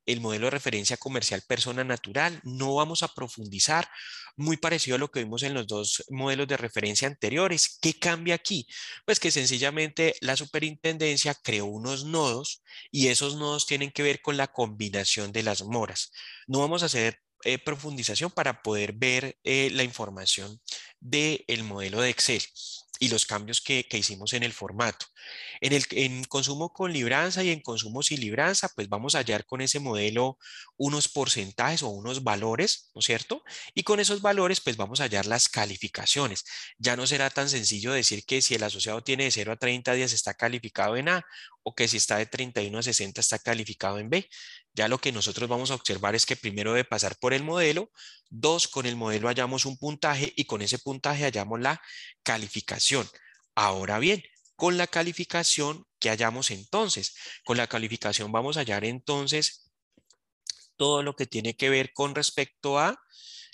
el 0.07 0.21
modelo 0.21 0.47
de 0.47 0.53
referencia 0.53 0.97
comercial 0.97 1.43
persona 1.47 1.85
natural. 1.85 2.41
No 2.45 2.75
vamos 2.77 3.03
a 3.03 3.13
profundizar, 3.13 3.89
muy 4.37 4.57
parecido 4.57 4.97
a 4.97 4.99
lo 4.99 5.11
que 5.11 5.21
vimos 5.21 5.43
en 5.43 5.55
los 5.55 5.67
dos 5.67 6.05
modelos 6.11 6.47
de 6.47 6.57
referencia 6.57 7.09
anteriores. 7.09 7.79
¿Qué 7.81 7.99
cambia 7.99 8.35
aquí? 8.35 8.67
Pues 9.05 9.19
que 9.19 9.31
sencillamente 9.31 10.15
la 10.21 10.37
superintendencia 10.37 11.35
creó 11.35 11.67
unos 11.67 12.05
nodos 12.05 12.63
y 12.91 13.09
esos 13.09 13.37
nodos 13.37 13.67
tienen 13.67 13.91
que 13.91 14.03
ver 14.03 14.21
con 14.23 14.37
la 14.37 14.49
combinación 14.49 15.33
de 15.33 15.43
las 15.43 15.63
moras. 15.63 16.13
No 16.47 16.61
vamos 16.61 16.83
a 16.83 16.87
hacer 16.87 17.21
eh, 17.45 17.59
profundización 17.59 18.31
para 18.31 18.63
poder 18.63 18.93
ver 18.93 19.39
eh, 19.45 19.71
la 19.73 19.83
información 19.83 20.61
del 21.01 21.65
modelo 21.65 22.01
de 22.01 22.11
Excel 22.11 22.43
y 22.99 23.09
los 23.09 23.27
cambios 23.27 23.61
que, 23.61 23.87
hicimos 23.93 24.33
en 24.33 24.43
el 24.43 24.53
formato. 24.53 25.07
En, 25.61 25.73
el, 25.73 25.85
en 25.91 26.25
consumo 26.25 26.73
con 26.73 26.93
libranza 26.93 27.43
y 27.43 27.51
en 27.51 27.61
consumo 27.61 28.03
sin 28.03 28.21
libranza, 28.21 28.71
pues 28.75 28.89
vamos 28.89 29.15
a 29.15 29.19
hallar 29.19 29.45
con 29.45 29.61
ese 29.61 29.81
modelo 29.81 30.39
unos 30.77 31.09
porcentajes 31.09 31.83
o 31.83 31.89
unos 31.89 32.25
valores, 32.25 32.91
¿no 32.95 33.01
es 33.01 33.07
cierto? 33.07 33.43
Y 33.75 33.83
con 33.83 34.01
esos 34.01 34.23
valores, 34.23 34.61
pues 34.61 34.77
vamos 34.77 35.01
a 35.01 35.05
hallar 35.05 35.27
las 35.27 35.49
calificaciones. 35.49 36.45
Ya 36.79 36.97
no 36.97 37.07
será 37.07 37.31
tan 37.31 37.49
sencillo 37.49 37.93
decir 37.93 38.25
que 38.25 38.41
si 38.43 38.55
el 38.55 38.63
asociado 38.63 39.03
tiene 39.03 39.25
de 39.25 39.31
0 39.31 39.53
a 39.53 39.57
30 39.57 39.93
días 39.95 40.13
está 40.13 40.35
calificado 40.35 40.97
en 40.97 41.09
A 41.09 41.27
o 41.63 41.75
que 41.75 41.89
si 41.89 41.97
está 41.97 42.17
de 42.19 42.27
31 42.27 42.79
a 42.79 42.83
60 42.83 43.21
está 43.21 43.39
calificado 43.39 43.99
en 43.99 44.09
B. 44.09 44.29
Ya 44.77 44.89
lo 44.89 44.99
que 44.99 45.11
nosotros 45.11 45.49
vamos 45.49 45.71
a 45.71 45.75
observar 45.75 46.15
es 46.15 46.27
que 46.27 46.37
primero 46.37 46.73
debe 46.73 46.85
pasar 46.85 47.17
por 47.17 47.33
el 47.33 47.43
modelo, 47.43 47.91
dos, 48.29 48.69
con 48.69 48.85
el 48.85 48.95
modelo 48.95 49.29
hallamos 49.29 49.65
un 49.65 49.79
puntaje 49.79 50.35
y 50.37 50.45
con 50.45 50.61
ese 50.61 50.79
puntaje 50.79 51.25
hallamos 51.25 51.61
la 51.61 51.81
calificación. 52.23 53.09
Ahora 53.55 53.99
bien, 53.99 54.23
con 54.55 54.77
la 54.77 54.87
calificación, 54.87 55.87
¿qué 55.99 56.11
hallamos 56.11 56.51
entonces? 56.51 57.17
Con 57.43 57.57
la 57.57 57.69
calificación 57.69 58.31
vamos 58.33 58.59
a 58.59 58.61
hallar 58.61 58.85
entonces 58.85 59.71
todo 60.77 61.03
lo 61.03 61.17
que 61.17 61.25
tiene 61.25 61.57
que 61.57 61.71
ver 61.71 61.95
con 61.95 62.15
respecto 62.15 62.79
a 62.79 63.01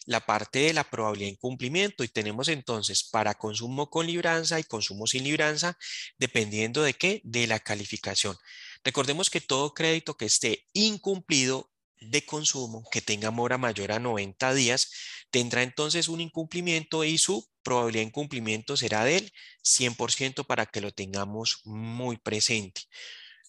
la 0.07 0.25
parte 0.25 0.61
de 0.61 0.73
la 0.73 0.85
probabilidad 0.85 1.29
de 1.29 1.33
incumplimiento 1.33 2.05
y 2.05 2.09
tenemos 2.09 2.49
entonces 2.49 3.05
para 3.05 3.35
consumo 3.35 3.91
con 3.91 4.07
libranza 4.07 4.59
y 4.59 4.65
consumo 4.65 5.07
sin 5.07 5.25
libranza, 5.25 5.79
dependiendo 6.19 6.83
de 6.83 6.95
qué, 6.95 7.21
de 7.25 7.47
la 7.47 7.61
calificación. 7.61 8.37
Recordemos 8.85 9.31
que 9.31 9.41
todo 9.41 9.75
crédito 9.75 10.17
que 10.17 10.27
esté 10.27 10.67
incumplido 10.73 11.71
de 12.01 12.25
consumo, 12.25 12.85
que 12.91 13.01
tenga 13.01 13.31
mora 13.31 13.59
mayor 13.59 13.93
a 13.93 13.99
90 13.99 14.55
días, 14.55 14.91
tendrá 15.31 15.63
entonces 15.63 16.09
un 16.09 16.21
incumplimiento 16.21 17.05
y 17.05 17.19
su 17.19 17.49
probabilidad 17.63 18.03
de 18.03 18.09
incumplimiento 18.09 18.77
será 18.77 19.05
del 19.05 19.33
100% 19.63 20.45
para 20.47 20.67
que 20.67 20.81
lo 20.81 20.93
tengamos 20.93 21.61
muy 21.65 22.17
presente. 22.17 22.83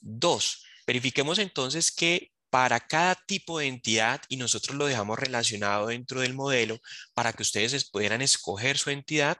Dos, 0.01 0.63
verifiquemos 0.85 1.39
entonces 1.39 1.91
que 1.91 2.32
para 2.53 2.79
cada 2.79 3.15
tipo 3.15 3.57
de 3.57 3.65
entidad, 3.65 4.21
y 4.29 4.37
nosotros 4.37 4.77
lo 4.77 4.85
dejamos 4.85 5.17
relacionado 5.17 5.87
dentro 5.87 6.21
del 6.21 6.35
modelo 6.35 6.79
para 7.15 7.33
que 7.33 7.41
ustedes 7.41 7.89
pudieran 7.89 8.21
escoger 8.21 8.77
su 8.77 8.91
entidad, 8.91 9.39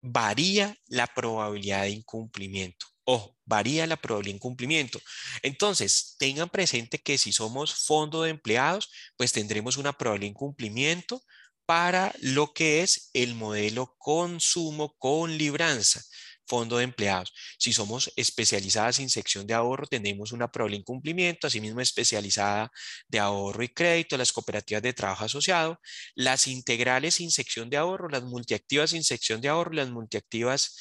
varía 0.00 0.74
la 0.86 1.08
probabilidad 1.08 1.82
de 1.82 1.90
incumplimiento. 1.90 2.86
Ojo, 3.04 3.36
varía 3.44 3.86
la 3.86 3.98
probabilidad 3.98 4.32
de 4.32 4.36
incumplimiento. 4.36 4.98
Entonces, 5.42 6.16
tengan 6.18 6.48
presente 6.48 6.98
que 6.98 7.18
si 7.18 7.32
somos 7.34 7.74
fondo 7.84 8.22
de 8.22 8.30
empleados, 8.30 8.90
pues 9.18 9.32
tendremos 9.32 9.76
una 9.76 9.92
probabilidad 9.92 10.28
de 10.28 10.30
incumplimiento 10.30 11.22
para 11.66 12.14
lo 12.22 12.54
que 12.54 12.80
es 12.80 13.10
el 13.12 13.34
modelo 13.34 13.94
consumo 13.98 14.94
con 14.96 15.36
libranza 15.36 16.02
fondo 16.46 16.78
de 16.78 16.84
empleados. 16.84 17.32
Si 17.58 17.72
somos 17.72 18.12
especializadas 18.16 18.98
en 19.00 19.10
sección 19.10 19.46
de 19.46 19.54
ahorro, 19.54 19.86
tenemos 19.86 20.32
una 20.32 20.50
probabilidad 20.50 20.78
de 20.78 20.82
incumplimiento, 20.82 21.46
asimismo 21.46 21.80
especializada 21.80 22.70
de 23.08 23.18
ahorro 23.18 23.62
y 23.62 23.68
crédito, 23.68 24.16
las 24.16 24.32
cooperativas 24.32 24.82
de 24.82 24.92
trabajo 24.92 25.24
asociado, 25.24 25.80
las 26.14 26.46
integrales 26.46 27.16
sin 27.16 27.30
sección 27.30 27.70
de 27.70 27.76
ahorro, 27.76 28.08
las 28.08 28.22
multiactivas 28.22 28.90
sin 28.90 29.04
sección 29.04 29.40
de 29.40 29.48
ahorro, 29.48 29.72
las 29.72 29.90
multiactivas 29.90 30.76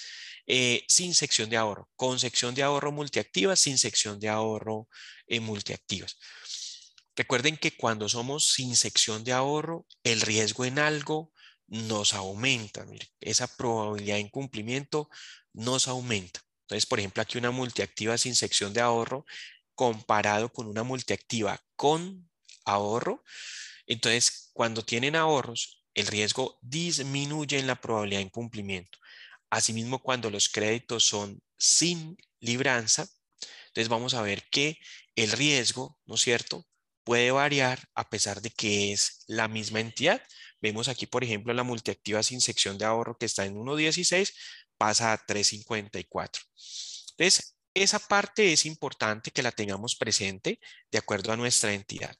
eh, 0.47 0.83
sin 0.87 1.13
sección 1.15 1.49
de 1.49 1.57
ahorro, 1.57 1.89
con 1.95 2.19
sección 2.19 2.53
de 2.53 2.63
ahorro 2.63 2.91
multiactiva, 2.91 3.55
sin 3.55 3.77
sección 3.77 4.19
de 4.19 4.29
ahorro 4.29 4.87
eh, 5.27 5.39
multiactivas. 5.39 6.17
Recuerden 7.15 7.57
que 7.57 7.75
cuando 7.75 8.09
somos 8.09 8.53
sin 8.53 8.75
sección 8.75 9.23
de 9.23 9.31
ahorro, 9.31 9.87
el 10.03 10.21
riesgo 10.21 10.65
en 10.65 10.79
algo 10.79 11.31
nos 11.67 12.13
aumenta. 12.13 12.85
esa 13.21 13.47
probabilidad 13.47 14.15
de 14.15 14.21
incumplimiento 14.21 15.09
nos 15.55 15.87
aumenta. 15.87 16.41
Entonces, 16.61 16.85
por 16.85 16.99
ejemplo, 16.99 17.21
aquí 17.21 17.37
una 17.37 17.51
multiactiva 17.51 18.17
sin 18.17 18.35
sección 18.35 18.73
de 18.73 18.81
ahorro 18.81 19.25
comparado 19.75 20.51
con 20.51 20.67
una 20.67 20.83
multiactiva 20.83 21.59
con 21.75 22.29
ahorro. 22.65 23.23
Entonces, 23.85 24.49
cuando 24.53 24.83
tienen 24.83 25.15
ahorros, 25.15 25.83
el 25.93 26.07
riesgo 26.07 26.57
disminuye 26.61 27.59
en 27.59 27.67
la 27.67 27.79
probabilidad 27.79 28.19
de 28.19 28.25
incumplimiento. 28.25 28.97
Asimismo, 29.49 30.01
cuando 30.01 30.29
los 30.29 30.49
créditos 30.49 31.05
son 31.05 31.41
sin 31.57 32.17
libranza, 32.39 33.07
entonces 33.67 33.89
vamos 33.89 34.13
a 34.13 34.21
ver 34.21 34.43
que 34.49 34.79
el 35.15 35.31
riesgo, 35.31 35.99
¿no 36.05 36.15
es 36.15 36.21
cierto?, 36.21 36.65
puede 37.03 37.31
variar 37.31 37.87
a 37.93 38.09
pesar 38.09 38.41
de 38.41 38.49
que 38.49 38.91
es 38.91 39.23
la 39.27 39.47
misma 39.47 39.79
entidad. 39.79 40.21
Vemos 40.59 40.87
aquí, 40.87 41.05
por 41.05 41.23
ejemplo, 41.23 41.53
la 41.53 41.63
multiactiva 41.63 42.23
sin 42.23 42.41
sección 42.41 42.77
de 42.79 42.85
ahorro 42.85 43.17
que 43.17 43.27
está 43.27 43.45
en 43.45 43.55
1.16, 43.55 44.33
pasa 44.77 45.13
a 45.13 45.25
3.54. 45.25 46.41
Entonces, 47.11 47.55
esa 47.73 47.99
parte 47.99 48.53
es 48.53 48.65
importante 48.65 49.31
que 49.31 49.43
la 49.43 49.51
tengamos 49.51 49.95
presente 49.95 50.59
de 50.91 50.97
acuerdo 50.97 51.33
a 51.33 51.37
nuestra 51.37 51.73
entidad. 51.73 52.15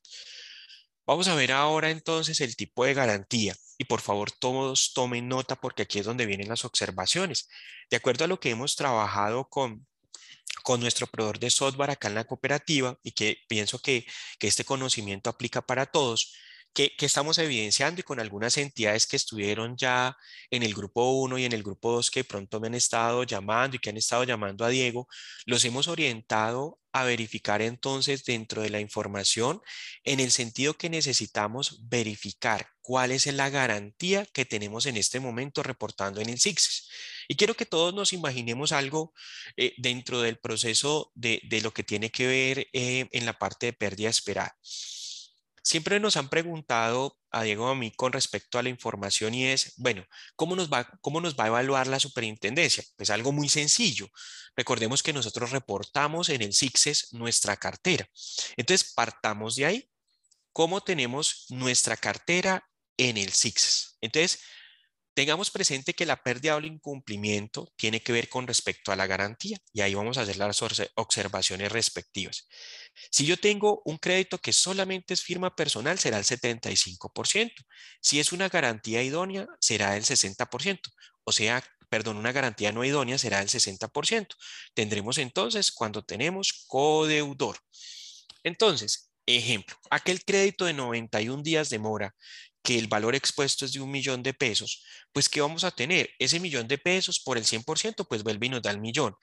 Vamos 1.08 1.28
a 1.28 1.36
ver 1.36 1.52
ahora 1.52 1.92
entonces 1.92 2.42
el 2.42 2.56
tipo 2.56 2.84
de 2.84 2.94
garantía 2.94 3.56
y 3.78 3.86
por 3.86 4.02
favor 4.02 4.32
todos 4.32 4.94
tomen 4.94 5.28
nota 5.28 5.56
porque 5.56 5.84
aquí 5.84 6.00
es 6.00 6.06
donde 6.06 6.26
vienen 6.26 6.50
las 6.50 6.66
observaciones. 6.66 7.48
De 7.90 7.98
acuerdo 7.98 8.26
a 8.26 8.28
lo 8.28 8.40
que 8.40 8.50
hemos 8.50 8.76
trabajado 8.76 9.48
con, 9.48 9.88
con 10.64 10.80
nuestro 10.82 11.08
proveedor 11.08 11.40
de 11.40 11.52
software 11.52 11.92
acá 11.92 12.08
en 12.08 12.16
la 12.16 12.26
cooperativa 12.26 12.98
y 13.04 13.12
que 13.12 13.38
pienso 13.48 13.80
que, 13.80 14.06
que 14.40 14.48
este 14.48 14.66
conocimiento 14.66 15.30
aplica 15.30 15.62
para 15.62 15.86
todos, 15.86 16.34
que, 16.76 16.94
estamos 17.00 17.38
evidenciando 17.40 18.02
y 18.02 18.04
con 18.04 18.20
algunas 18.20 18.58
entidades 18.58 19.08
que 19.08 19.16
estuvieron 19.16 19.78
ya 19.78 20.16
en 20.52 20.62
el 20.62 20.74
grupo 20.74 21.10
1 21.12 21.38
y 21.40 21.46
en 21.46 21.54
el 21.54 21.64
grupo 21.64 21.94
2 21.94 22.12
que 22.12 22.24
pronto 22.26 22.60
me 22.60 22.68
han 22.68 22.76
estado 22.76 23.24
llamando 23.24 23.78
y 23.78 23.80
que 23.80 23.90
han 23.90 23.98
estado 23.98 24.26
llamando 24.26 24.66
a 24.66 24.70
Diego, 24.70 25.08
los 25.46 25.64
hemos 25.64 25.88
orientado 25.88 26.80
a 26.92 27.06
verificar 27.06 27.62
entonces 27.62 28.26
dentro 28.26 28.62
de 28.62 28.70
la 28.70 28.80
información 28.80 29.62
en 30.04 30.20
el 30.20 30.32
sentido 30.32 30.78
que 30.78 30.90
necesitamos 30.90 31.80
verificar 31.90 32.68
cuál 32.82 33.12
es 33.12 33.26
la 33.28 33.50
garantía 33.50 34.26
que 34.26 34.46
tenemos 34.46 34.86
en 34.86 34.98
este 34.98 35.20
momento 35.20 35.64
reportando 35.64 36.22
en 36.22 36.30
el 36.30 36.40
SIX. 36.40 36.90
Y 37.28 37.36
quiero 37.36 37.56
que 37.56 37.66
todos 37.66 37.94
nos 37.94 38.14
imaginemos 38.14 38.72
algo 38.72 39.14
eh, 39.58 39.74
dentro 39.78 40.22
del 40.22 40.38
proceso 40.38 41.12
de, 41.16 41.42
lo 41.64 41.74
que 41.74 41.84
tiene 41.84 42.12
que 42.12 42.28
ver 42.28 42.68
eh, 42.74 43.08
en 43.12 43.26
la 43.26 43.34
parte 43.34 43.68
de 43.68 43.74
pérdida 43.74 44.10
esperada. 44.10 44.56
Siempre 45.66 46.00
nos 46.00 46.16
han 46.16 46.30
preguntado 46.30 47.18
a 47.32 47.42
Diego 47.42 47.68
a 47.68 47.74
mí 47.74 47.90
con 47.90 48.14
respecto 48.14 48.60
a 48.60 48.64
la 48.64 48.70
información 48.70 49.34
y 49.34 49.48
es, 49.48 49.74
bueno, 49.78 50.06
¿cómo 50.36 50.56
nos 50.56 50.72
va, 50.72 50.88
cómo 51.02 51.20
nos 51.22 51.36
va 51.36 51.46
a 51.46 51.48
evaluar 51.48 51.88
la 51.88 52.00
superintendencia? 52.00 52.84
Pues 52.96 53.10
algo 53.10 53.32
muy 53.32 53.50
sencillo. 53.50 54.08
Recordemos 54.56 55.02
que 55.02 55.12
nosotros 55.12 55.50
reportamos 55.50 56.30
en 56.30 56.44
el 56.44 56.54
SIXES 56.54 57.14
nuestra 57.14 57.58
cartera. 57.58 58.08
Entonces, 58.58 58.94
partamos 58.94 59.56
de 59.56 59.66
ahí. 59.66 59.90
¿Cómo 60.54 60.82
tenemos 60.82 61.48
nuestra 61.50 61.98
cartera 61.98 62.70
en 62.96 63.18
el 63.18 63.34
SIXES? 63.34 63.98
Entonces, 64.02 64.42
Tengamos 65.16 65.50
presente 65.50 65.94
que 65.94 66.06
la 66.06 66.22
pérdida 66.22 66.56
o 66.56 66.58
el 66.58 66.66
incumplimiento 66.66 67.72
tiene 67.78 68.02
que 68.02 68.12
ver 68.12 68.28
con 68.28 68.48
respecto 68.48 68.92
a 68.92 68.98
la 68.98 69.08
garantía 69.08 69.58
y 69.72 69.80
ahí 69.80 69.94
vamos 69.94 70.18
a 70.18 70.24
hacer 70.24 70.36
las 70.36 70.62
observaciones 70.96 71.72
respectivas. 71.72 72.50
Si 73.12 73.26
yo 73.26 73.38
tengo 73.38 73.82
un 73.86 73.98
crédito 73.98 74.40
que 74.40 74.52
solamente 74.52 75.14
es 75.14 75.22
firma 75.22 75.56
personal, 75.56 75.98
será 76.00 76.18
el 76.18 76.26
75%. 76.26 77.50
Si 78.02 78.20
es 78.20 78.34
una 78.34 78.50
garantía 78.50 79.04
idónea, 79.04 79.48
será 79.62 79.96
el 79.96 80.04
60%. 80.04 80.80
O 81.24 81.32
sea, 81.32 81.64
perdón, 81.90 82.18
una 82.18 82.34
garantía 82.34 82.74
no 82.74 82.84
idónea 82.84 83.18
será 83.18 83.42
el 83.42 83.48
60%. 83.48 84.28
Tendremos 84.74 85.18
entonces 85.18 85.72
cuando 85.72 86.04
tenemos 86.04 86.66
codeudor. 86.68 87.58
Entonces, 88.44 89.14
ejemplo, 89.26 89.78
aquel 89.90 90.26
crédito 90.26 90.66
de 90.66 90.74
91 90.74 91.42
días 91.42 91.70
de 91.70 91.80
mora 91.80 92.14
que 92.66 92.78
el 92.80 92.88
valor 92.88 93.16
expuesto 93.16 93.64
es 93.64 93.74
de 93.74 93.80
un 93.80 93.92
millón 93.92 94.24
de 94.24 94.34
pesos, 94.34 94.84
pues 95.14 95.30
¿qué 95.30 95.40
vamos 95.40 95.64
a 95.64 95.72
tener? 95.72 96.10
Ese 96.20 96.40
millón 96.40 96.68
de 96.68 96.80
pesos 96.80 97.22
por 97.22 97.38
el 97.38 97.46
100%, 97.46 98.08
pues 98.08 98.24
vuelve 98.24 98.48
y 98.48 98.50
nos 98.50 98.64
da 98.64 98.72
el 98.72 98.82
millón. 98.82 99.16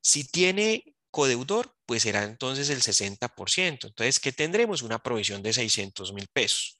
Si 0.00 0.24
tiene 0.30 0.84
codeudor, 1.10 1.74
pues 1.86 2.02
será 2.02 2.24
entonces 2.24 2.70
el 2.70 2.82
60%. 2.82 3.86
Entonces, 3.86 4.20
¿qué 4.20 4.32
tendremos? 4.32 4.82
Una 4.82 4.98
provisión 4.98 5.42
de 5.42 5.52
600 5.52 6.12
mil 6.12 6.28
pesos. 6.32 6.78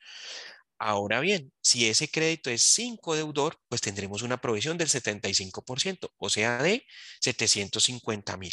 Ahora 0.85 1.21
bien, 1.21 1.53
si 1.61 1.87
ese 1.89 2.09
crédito 2.09 2.51
es 2.51 2.63
sin 2.65 2.97
codeudor, 2.97 3.57
pues 3.69 3.81
tendremos 3.81 4.23
una 4.23 4.41
provisión 4.41 4.77
del 4.77 4.89
75%, 4.89 6.11
o 6.19 6.29
sea, 6.29 6.61
de 6.61 6.85
750 7.21 8.37
mil. 8.37 8.53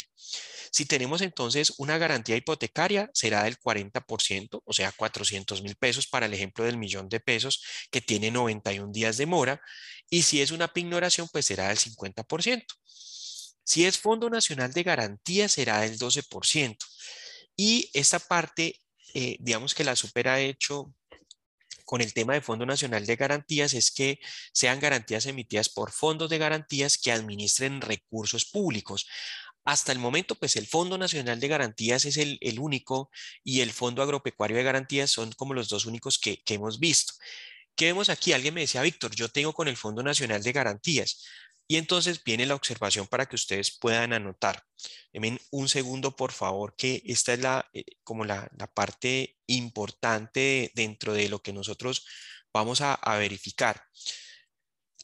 Si 0.70 0.84
tenemos 0.84 1.22
entonces 1.22 1.74
una 1.78 1.98
garantía 1.98 2.36
hipotecaria, 2.36 3.10
será 3.14 3.42
del 3.42 3.58
40%, 3.58 4.62
o 4.64 4.72
sea, 4.72 4.92
400 4.92 5.60
mil 5.62 5.74
pesos 5.74 6.06
para 6.06 6.26
el 6.26 6.34
ejemplo 6.34 6.64
del 6.64 6.76
millón 6.76 7.08
de 7.08 7.18
pesos 7.18 7.64
que 7.90 8.00
tiene 8.00 8.30
91 8.30 8.92
días 8.92 9.16
de 9.16 9.26
mora. 9.26 9.60
Y 10.08 10.22
si 10.22 10.40
es 10.40 10.52
una 10.52 10.68
pignoración, 10.68 11.28
pues 11.32 11.46
será 11.46 11.66
del 11.66 11.78
50%. 11.78 12.64
Si 13.64 13.86
es 13.86 13.98
Fondo 13.98 14.30
Nacional 14.30 14.72
de 14.72 14.84
Garantía, 14.84 15.48
será 15.48 15.80
del 15.80 15.98
12%. 15.98 16.76
Y 17.56 17.90
esta 17.92 18.20
parte, 18.20 18.78
eh, 19.14 19.36
digamos 19.40 19.74
que 19.74 19.82
la 19.82 19.96
supera 19.96 20.38
hecho 20.38 20.94
con 21.90 22.02
el 22.02 22.14
tema 22.14 22.34
de 22.34 22.40
Fondo 22.40 22.66
Nacional 22.66 23.04
de 23.04 23.16
Garantías 23.16 23.74
es 23.74 23.90
que 23.90 24.20
sean 24.52 24.78
garantías 24.78 25.26
emitidas 25.26 25.68
por 25.68 25.90
fondos 25.90 26.30
de 26.30 26.38
garantías 26.38 26.96
que 26.96 27.10
administren 27.10 27.80
recursos 27.80 28.44
públicos. 28.44 29.08
Hasta 29.64 29.90
el 29.90 29.98
momento, 29.98 30.36
pues 30.36 30.54
el 30.54 30.68
Fondo 30.68 30.98
Nacional 30.98 31.40
de 31.40 31.48
Garantías 31.48 32.04
es 32.04 32.16
el, 32.16 32.38
único 32.60 33.10
y 33.42 33.62
el 33.62 33.72
Fondo 33.72 34.04
Agropecuario 34.04 34.56
de 34.56 34.62
Garantías 34.62 35.10
son 35.10 35.32
como 35.32 35.52
los 35.52 35.68
dos 35.68 35.84
únicos 35.84 36.20
que, 36.20 36.40
que 36.44 36.54
hemos 36.54 36.78
visto. 36.78 37.14
¿Qué 37.74 37.86
vemos 37.86 38.08
aquí? 38.08 38.32
Alguien 38.32 38.54
me 38.54 38.60
decía, 38.60 38.82
Víctor, 38.82 39.12
yo 39.16 39.28
tengo 39.28 39.52
con 39.52 39.66
el 39.66 39.76
Fondo 39.76 40.04
Nacional 40.04 40.44
de 40.44 40.52
Garantías. 40.52 41.24
Y 41.70 41.76
entonces 41.76 42.24
viene 42.24 42.46
la 42.46 42.56
observación 42.56 43.06
para 43.06 43.26
que 43.26 43.36
ustedes 43.36 43.70
puedan 43.70 44.12
anotar. 44.12 44.66
Denme 45.12 45.38
un 45.52 45.68
segundo, 45.68 46.16
por 46.16 46.32
favor, 46.32 46.74
que 46.74 47.00
esta 47.06 47.32
es 47.32 47.38
la, 47.38 47.70
eh, 47.72 47.84
como 48.02 48.24
la, 48.24 48.50
parte 48.74 49.38
importante 49.46 50.72
dentro 50.74 51.12
de 51.12 51.28
lo 51.28 51.40
que 51.40 51.52
nosotros 51.52 52.04
vamos 52.52 52.80
a, 52.80 52.98
verificar. 53.18 53.84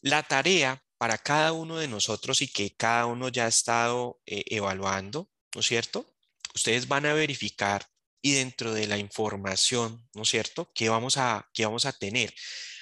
La 0.02 0.24
tarea 0.24 0.82
para 0.98 1.18
cada 1.18 1.52
uno 1.52 1.76
de 1.76 1.86
nosotros 1.86 2.42
y 2.42 2.48
que 2.48 2.74
cada 2.74 3.06
uno 3.06 3.28
ya 3.28 3.44
ha 3.44 3.48
estado 3.48 4.20
eh, 4.26 4.42
evaluando, 4.46 5.30
¿no 5.54 5.60
es 5.60 5.68
cierto? 5.68 6.16
Ustedes 6.52 6.88
van 6.88 7.06
a 7.06 7.14
verificar 7.14 7.86
y 8.20 8.32
dentro 8.32 8.74
de 8.74 8.88
la 8.88 8.98
información, 8.98 10.04
¿no 10.14 10.22
es 10.22 10.28
cierto? 10.30 10.72
¿Qué 10.74 10.88
vamos 10.88 11.16
a, 11.16 11.48
qué 11.54 11.64
vamos 11.64 11.86
a 11.86 11.92
tener? 11.92 12.34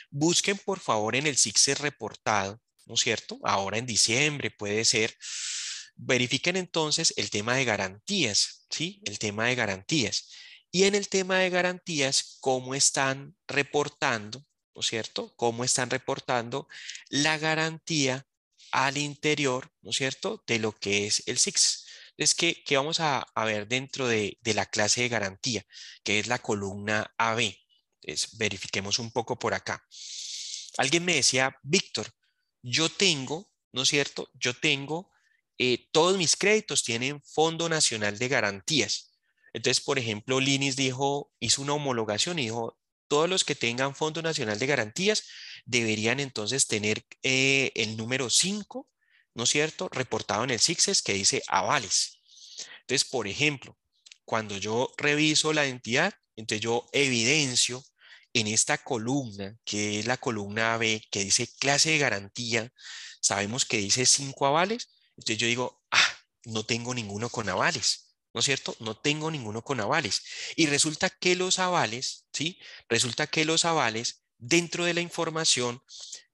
Busquen 0.09 0.57
por 0.57 0.81
favor 0.81 1.17
en 1.17 1.27
el 1.27 1.37
SIGSE 1.37 1.75
reportado 1.75 2.64
¿no 2.87 2.95
es 2.95 3.01
cierto? 3.01 3.39
Ahora 3.45 3.79
en 3.79 3.87
diciembre 3.87 4.51
puede 4.51 4.85
ser. 4.85 5.17
Verifiquen 5.97 6.57
entonces 6.57 7.15
el 7.17 7.31
tema 7.31 7.55
de 7.57 7.65
garantías, 7.65 8.67
¿sí? 8.71 9.01
El 9.05 9.19
tema 9.19 9.47
de 9.47 9.55
garantías. 9.55 10.31
Y 10.71 10.85
en 10.85 10.95
el 10.97 11.09
tema 11.09 11.39
de 11.39 11.51
garantías, 11.51 12.39
cómo 12.41 12.75
están 12.75 13.37
reportando, 13.47 14.45
¿no 14.75 14.81
es 14.81 14.87
cierto? 14.89 15.33
Cómo 15.37 15.63
están 15.63 15.89
reportando 15.89 16.67
la 17.09 17.39
garantía 17.39 18.27
al 18.73 18.99
interior, 18.99 19.71
¿no 19.83 19.91
es 19.91 19.97
cierto? 19.97 20.43
De 20.49 20.59
lo 20.59 20.73
que 20.73 21.07
es 21.07 21.23
el 21.27 21.39
SIX. 21.39 21.87
Es 22.17 22.35
que, 22.35 22.65
que 22.65 22.77
vamos 22.77 22.99
a, 22.99 23.25
ver 23.45 23.69
dentro 23.69 24.09
de, 24.09 24.37
de, 24.41 24.55
la 24.55 24.67
clase 24.67 25.03
de 25.03 25.09
garantía, 25.09 25.65
que 26.03 26.19
es 26.19 26.27
la 26.27 26.41
columna 26.41 27.15
AB. 27.19 27.55
Entonces, 28.03 28.37
verifiquemos 28.37 28.99
un 28.99 29.13
poco 29.13 29.39
por 29.39 29.55
acá. 29.55 29.85
Alguien 30.77 31.05
me 31.05 31.15
decía, 31.15 31.57
Víctor, 31.63 32.13
yo 32.65 32.89
tengo, 32.89 33.47
¿no 33.73 33.83
es 33.83 33.89
cierto? 33.89 34.31
Yo 34.33 34.55
tengo, 34.55 35.11
eh, 35.59 35.87
todos 35.93 36.17
mis 36.17 36.35
créditos 36.35 36.83
tienen 36.83 37.23
Fondo 37.23 37.69
Nacional 37.69 38.19
de 38.19 38.29
Garantías. 38.29 39.13
Entonces, 39.53 39.85
por 39.85 39.99
ejemplo, 39.99 40.41
Linis 40.41 40.75
dijo, 40.75 41.31
hizo 41.39 41.61
una 41.61 41.75
homologación 41.75 42.39
y 42.39 42.45
dijo, 42.45 42.79
todos 43.07 43.29
los 43.29 43.45
que 43.45 43.55
tengan 43.55 43.95
Fondo 43.95 44.23
Nacional 44.23 44.59
de 44.59 44.67
Garantías 44.67 45.25
deberían 45.67 46.21
entonces 46.21 46.67
tener 46.67 47.05
eh, 47.23 47.71
el 47.75 47.99
número 47.99 48.31
5, 48.31 48.89
¿no 49.35 49.45
es 49.45 49.51
cierto? 49.51 49.91
Reportado 49.91 50.43
en 50.43 50.51
el 50.51 50.59
CICSES 50.59 51.03
que 51.03 51.13
dice 51.13 51.43
avales. 51.47 52.19
Entonces, 52.81 53.05
por 53.05 53.29
ejemplo, 53.29 53.77
cuando 54.25 54.57
yo 54.57 54.91
reviso 54.97 55.53
la 55.53 55.67
entidad, 55.67 56.15
entonces 56.35 56.63
yo 56.63 56.89
evidencio 56.93 57.85
en 58.35 58.49
esta 58.49 58.79
columna, 58.79 59.57
que 59.65 60.01
es 60.01 60.07
la 60.07 60.19
columna 60.19 60.77
B, 60.77 61.03
que 61.11 61.25
dice 61.25 61.49
clase 61.59 61.91
de 61.91 61.99
garantía, 61.99 62.73
sabemos 63.21 63.65
que 63.65 63.79
dice 63.79 64.05
cinco 64.05 64.47
avales, 64.47 64.91
entonces 65.17 65.39
yo 65.39 65.47
digo, 65.47 65.83
ah, 65.93 66.19
no 66.45 66.67
tengo 66.67 66.93
ninguno 66.93 67.31
con 67.31 67.49
avales, 67.49 68.17
¿no 68.35 68.41
es 68.41 68.45
cierto? 68.45 68.77
No 68.81 68.97
tengo 68.99 69.31
ninguno 69.31 69.63
con 69.63 69.81
avales. 69.81 70.23
Y 70.57 70.67
resulta 70.67 71.09
que 71.09 71.37
los 71.37 71.61
avales, 71.61 72.27
¿sí? 72.33 72.59
Resulta 72.89 73.29
que 73.29 73.45
los 73.45 73.65
avales 73.65 74.25
dentro 74.37 74.85
de 74.85 74.95
la 74.95 75.01
información 75.01 75.81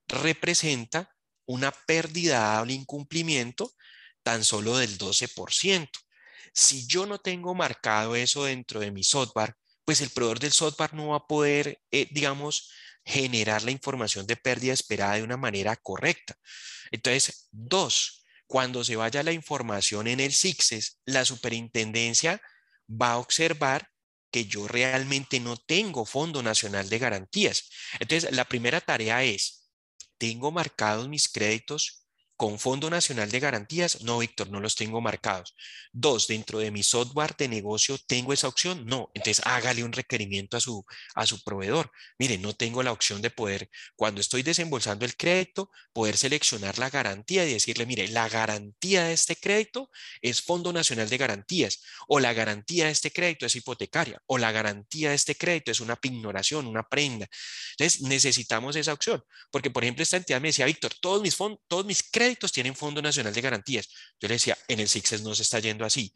representa 0.09 1.15
una 1.45 1.71
pérdida 1.73 2.61
o 2.63 2.67
incumplimiento 2.67 3.75
tan 4.23 4.43
solo 4.43 4.79
del 4.79 4.97
12%. 4.99 5.89
Si 6.53 6.87
yo 6.87 7.07
no 7.07 7.19
tengo 7.19 7.55
marcado 7.55 8.17
eso 8.17 8.45
dentro 8.45 8.81
de 8.81 8.91
mi 8.91 9.05
software, 9.05 9.55
pues 9.91 10.03
el 10.03 10.11
proveedor 10.11 10.39
del 10.39 10.53
software 10.53 10.95
no 10.95 11.09
va 11.09 11.17
a 11.17 11.27
poder, 11.27 11.83
eh, 11.91 12.07
digamos, 12.13 12.71
generar 13.05 13.65
la 13.65 13.73
información 13.73 14.25
de 14.25 14.37
pérdida 14.37 14.73
esperada 14.73 15.15
de 15.15 15.25
una 15.25 15.37
manera 15.37 15.75
correcta. 15.75 16.37
Entonces, 16.93 17.49
dos, 17.51 18.25
cuando 18.47 18.85
se 18.85 18.95
vaya 18.95 19.25
la 19.25 19.33
información 19.33 20.07
en 20.07 20.21
el 20.21 20.33
SIXES, 20.33 21.01
la 21.07 21.25
superintendencia 21.25 22.41
va 22.89 23.15
a 23.15 23.19
observar 23.19 23.89
que 24.31 24.45
yo 24.45 24.69
realmente 24.69 25.41
no 25.41 25.57
tengo 25.57 26.07
Fondo 26.07 26.41
Nacional 26.41 26.89
de 26.89 27.01
Garantías. 27.01 27.69
Entonces, 27.99 28.31
la 28.31 28.45
primera 28.45 28.81
tarea 28.81 29.25
es, 29.25 29.73
¿tengo 30.19 30.53
marcados 30.53 31.09
mis 31.09 31.29
créditos 31.29 32.00
con 32.41 32.59
Fondo 32.59 32.89
Nacional 32.89 33.31
de 33.31 33.39
Garantías, 33.39 34.01
no, 34.01 34.21
Víctor, 34.21 34.49
no 34.49 34.61
los 34.61 34.75
tengo 34.75 35.03
marcados. 35.03 35.55
Dos, 35.93 36.27
dentro 36.27 36.59
de 36.59 36.71
mi 36.71 36.83
software 36.83 37.37
de 37.37 37.49
negocio, 37.49 37.99
¿tengo 38.07 38.33
esa 38.33 38.49
opción? 38.49 38.87
No. 38.87 39.11
Entonces, 39.13 39.45
hágale 39.45 39.85
un 39.85 39.93
requerimiento 39.93 40.57
a 40.57 40.61
su, 40.61 40.83
a 41.15 41.27
su 41.27 41.43
proveedor. 41.43 41.91
Mire, 42.19 42.39
no 42.39 42.55
tengo 42.55 42.83
la 42.83 42.93
opción 42.93 43.21
de 43.21 43.29
poder, 43.29 43.69
cuando 43.95 44.23
estoy 44.23 44.43
desembolsando 44.43 45.05
el 45.05 45.19
crédito, 45.19 45.71
poder 45.93 46.17
seleccionar 46.17 46.79
la 46.79 46.89
garantía 46.89 47.45
y 47.45 47.53
decirle, 47.53 47.85
mire, 47.85 48.09
la 48.09 48.27
garantía 48.31 49.05
de 49.05 49.13
este 49.13 49.37
crédito 49.37 49.91
es 50.23 50.41
Fondo 50.41 50.73
Nacional 50.73 51.11
de 51.11 51.19
Garantías, 51.19 51.83
o 52.09 52.21
la 52.21 52.33
garantía 52.33 52.87
de 52.87 52.93
este 52.93 53.13
crédito 53.13 53.45
es 53.45 53.55
hipotecaria, 53.55 54.19
o 54.25 54.39
la 54.39 54.51
garantía 54.51 55.11
de 55.11 55.17
este 55.17 55.35
crédito 55.35 55.73
es 55.73 55.81
una 55.81 55.97
pignoración, 55.97 56.67
una 56.67 56.89
prenda. 56.89 57.29
Entonces, 57.73 58.01
necesitamos 58.01 58.77
esa 58.77 58.95
opción, 58.95 59.23
porque, 59.51 59.71
por 59.71 59.85
ejemplo, 59.85 60.03
esta 60.03 60.17
entidad 60.17 60.41
me 60.41 60.49
decía, 60.49 60.65
Víctor, 60.65 60.95
todos 61.03 61.21
mis, 61.21 61.37
fondos, 61.37 61.61
todos 61.69 61.85
mis 61.85 62.03
créditos 62.03 62.30
tienen 62.37 62.75
Fondo 62.75 63.03
Nacional 63.03 63.33
de 63.33 63.41
Garantías. 63.41 63.89
Yo 64.21 64.29
le 64.29 64.35
decía, 64.35 64.57
en 64.69 64.81
el 64.81 64.89
SIXES 64.89 65.23
no 65.23 65.35
se 65.35 65.43
está 65.43 65.59
yendo 65.59 65.85
así. 65.85 66.13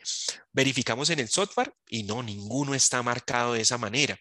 Verificamos 0.53 1.11
en 1.11 1.21
el 1.21 1.29
software 1.29 1.75
y 1.89 2.03
no, 2.03 2.23
ninguno 2.23 2.75
está 2.75 3.03
marcado 3.03 3.55
de 3.55 3.61
esa 3.61 3.79
manera. 3.79 4.19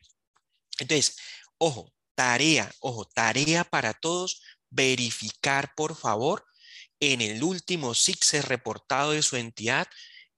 Entonces, 0.80 1.18
ojo, 1.58 1.94
tarea, 2.16 2.72
ojo, 2.80 3.06
tarea 3.06 3.64
para 3.64 3.94
todos, 3.94 4.41
verificar 4.70 5.74
por 5.76 5.96
favor 5.96 6.46
en 7.00 7.22
el 7.22 7.44
último 7.44 7.94
SIXES 7.94 8.46
reportado 8.46 9.12
de 9.12 9.22
su 9.22 9.36
entidad, 9.36 9.88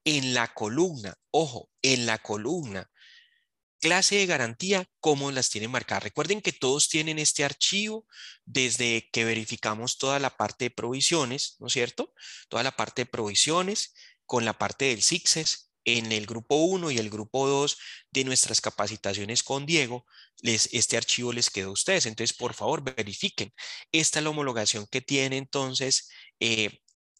en 0.03 0.33
la 0.33 0.53
columna, 0.53 1.15
ojo, 1.31 1.69
en 1.81 2.05
la 2.05 2.17
columna 2.19 2.89
clase 3.85 4.15
de 4.15 4.25
garantía, 4.25 4.89
cómo 4.99 5.31
las 5.31 5.51
tienen 5.51 5.69
marcadas. 5.69 6.05
Recuerden 6.05 6.41
que 6.41 6.51
todos 6.51 6.89
tienen 6.89 7.19
este 7.19 7.43
archivo 7.43 8.07
desde 8.43 9.07
que 9.11 9.25
verificamos 9.25 9.99
toda 9.99 10.17
la 10.17 10.35
parte 10.35 10.65
de 10.65 10.69
provisiones, 10.71 11.57
¿no 11.59 11.67
es 11.67 11.73
cierto? 11.73 12.11
Toda 12.49 12.63
la 12.63 12.75
parte 12.75 13.03
de 13.03 13.05
provisiones 13.05 13.93
con 14.25 14.43
la 14.43 14.57
parte 14.57 14.85
del 14.85 15.03
SIXES, 15.03 15.69
en 15.83 16.11
el 16.11 16.25
grupo 16.25 16.55
1 16.55 16.89
y 16.89 16.97
el 16.97 17.11
grupo 17.11 17.47
2 17.47 17.77
de 18.09 18.23
nuestras 18.23 18.59
capacitaciones 18.59 19.43
con 19.43 19.67
Diego, 19.67 20.07
les, 20.41 20.67
este 20.73 20.97
archivo 20.97 21.31
les 21.31 21.51
quedó 21.51 21.69
a 21.69 21.73
ustedes. 21.73 22.07
Entonces, 22.07 22.35
por 22.35 22.55
favor, 22.55 22.81
verifiquen. 22.81 23.53
Esta 23.91 24.17
es 24.17 24.23
la 24.23 24.31
homologación 24.31 24.87
que 24.89 25.01
tiene 25.01 25.37
entonces 25.37 26.09
eh, 26.39 26.79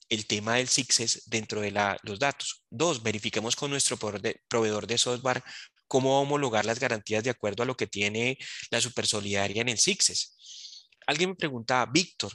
el 0.10 0.26
tema 0.26 0.56
del 0.56 0.68
CICSES 0.68 1.30
dentro 1.30 1.62
de 1.62 1.70
los 2.02 2.18
datos. 2.18 2.64
Dos, 2.72 3.04
verifiquemos 3.04 3.56
con 3.56 3.70
nuestro 3.70 3.98
proveedor 3.98 4.88
de 4.88 4.98
software 4.98 5.44
cómo 5.88 6.22
homologar 6.22 6.66
las 6.66 6.80
garantías 6.80 7.24
de 7.24 7.30
acuerdo 7.30 7.64
a 7.64 7.66
lo 7.66 7.78
que 7.78 7.88
tiene 7.88 8.38
la 8.72 8.82
supersolidaria 8.82 9.62
en 9.62 9.70
el 9.70 9.80
CICSES. 9.80 10.90
Alguien 11.08 11.32
me 11.32 11.36
pregunta, 11.36 11.86
Víctor, 11.86 12.34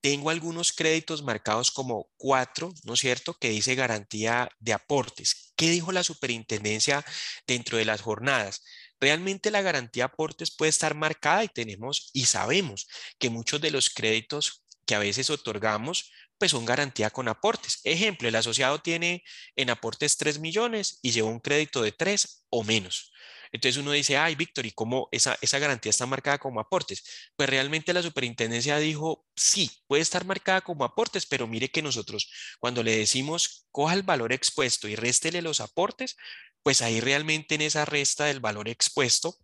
tengo 0.00 0.30
algunos 0.30 0.72
créditos 0.72 1.22
marcados 1.22 1.70
como 1.70 2.10
cuatro, 2.16 2.72
¿no 2.84 2.94
es 2.94 3.00
cierto?, 3.00 3.34
que 3.34 3.50
dice 3.50 3.76
garantía 3.76 4.48
de 4.58 4.72
aportes. 4.72 5.52
¿Qué 5.56 5.70
dijo 5.70 5.92
la 5.92 6.02
superintendencia 6.02 7.04
dentro 7.46 7.78
de 7.78 7.84
las 7.84 8.00
jornadas? 8.00 8.62
Realmente 9.00 9.50
la 9.50 9.62
garantía 9.62 10.04
de 10.04 10.12
aportes 10.12 10.54
puede 10.54 10.70
estar 10.70 10.94
marcada 10.94 11.44
y 11.44 11.48
tenemos 11.48 12.10
y 12.12 12.24
sabemos 12.26 12.88
que 13.18 13.30
muchos 13.30 13.60
de 13.60 13.70
los 13.70 13.90
créditos 13.90 14.64
que 14.86 14.96
a 14.96 14.98
veces 14.98 15.30
otorgamos 15.30 16.10
pues 16.42 16.50
son 16.50 16.64
garantía 16.64 17.08
con 17.08 17.28
aportes. 17.28 17.80
Ejemplo, 17.84 18.26
el 18.26 18.34
asociado 18.34 18.80
tiene 18.80 19.22
en 19.54 19.70
aportes 19.70 20.16
3 20.16 20.40
millones 20.40 20.98
y 21.00 21.12
lleva 21.12 21.28
un 21.28 21.38
crédito 21.38 21.82
de 21.82 21.92
3 21.92 22.46
o 22.50 22.64
menos. 22.64 23.12
Entonces 23.52 23.80
uno 23.80 23.92
dice, 23.92 24.16
ay, 24.16 24.34
Víctor, 24.34 24.66
¿y 24.66 24.72
cómo 24.72 25.08
esa, 25.12 25.38
esa 25.40 25.60
garantía 25.60 25.90
está 25.90 26.04
marcada 26.04 26.38
como 26.38 26.58
aportes? 26.58 27.04
Pues 27.36 27.48
realmente 27.48 27.92
la 27.92 28.02
superintendencia 28.02 28.76
dijo, 28.78 29.24
sí, 29.36 29.70
puede 29.86 30.02
estar 30.02 30.24
marcada 30.24 30.62
como 30.62 30.82
aportes, 30.82 31.26
pero 31.26 31.46
mire 31.46 31.68
que 31.68 31.80
nosotros 31.80 32.28
cuando 32.58 32.82
le 32.82 32.96
decimos, 32.96 33.68
coja 33.70 33.94
el 33.94 34.02
valor 34.02 34.32
expuesto 34.32 34.88
y 34.88 34.96
réstele 34.96 35.42
los 35.42 35.60
aportes, 35.60 36.16
pues 36.64 36.82
ahí 36.82 36.98
realmente 37.00 37.54
en 37.54 37.60
esa 37.60 37.84
resta 37.84 38.24
del 38.24 38.40
valor 38.40 38.68
expuesto, 38.68 39.36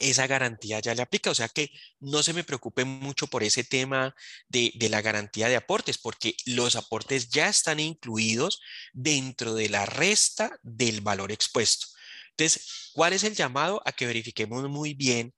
esa 0.00 0.26
garantía 0.26 0.80
ya 0.80 0.94
le 0.94 1.02
aplica. 1.02 1.30
O 1.30 1.34
sea 1.34 1.48
que 1.48 1.70
no 2.00 2.22
se 2.22 2.32
me 2.32 2.44
preocupe 2.44 2.84
mucho 2.84 3.26
por 3.26 3.42
ese 3.42 3.64
tema 3.64 4.14
de, 4.48 4.72
la 4.90 5.02
garantía 5.02 5.48
de 5.48 5.56
aportes, 5.56 5.98
porque 5.98 6.36
los 6.46 6.76
aportes 6.76 7.28
ya 7.28 7.48
están 7.48 7.80
incluidos 7.80 8.60
dentro 8.92 9.54
de 9.54 9.68
la 9.68 9.86
resta 9.86 10.58
del 10.62 11.00
valor 11.00 11.32
expuesto. 11.32 11.86
Entonces, 12.30 12.90
¿cuál 12.92 13.12
es 13.12 13.22
el 13.24 13.34
llamado 13.34 13.80
a 13.84 13.92
que 13.92 14.06
verifiquemos 14.06 14.68
muy 14.68 14.94
bien? 14.94 15.34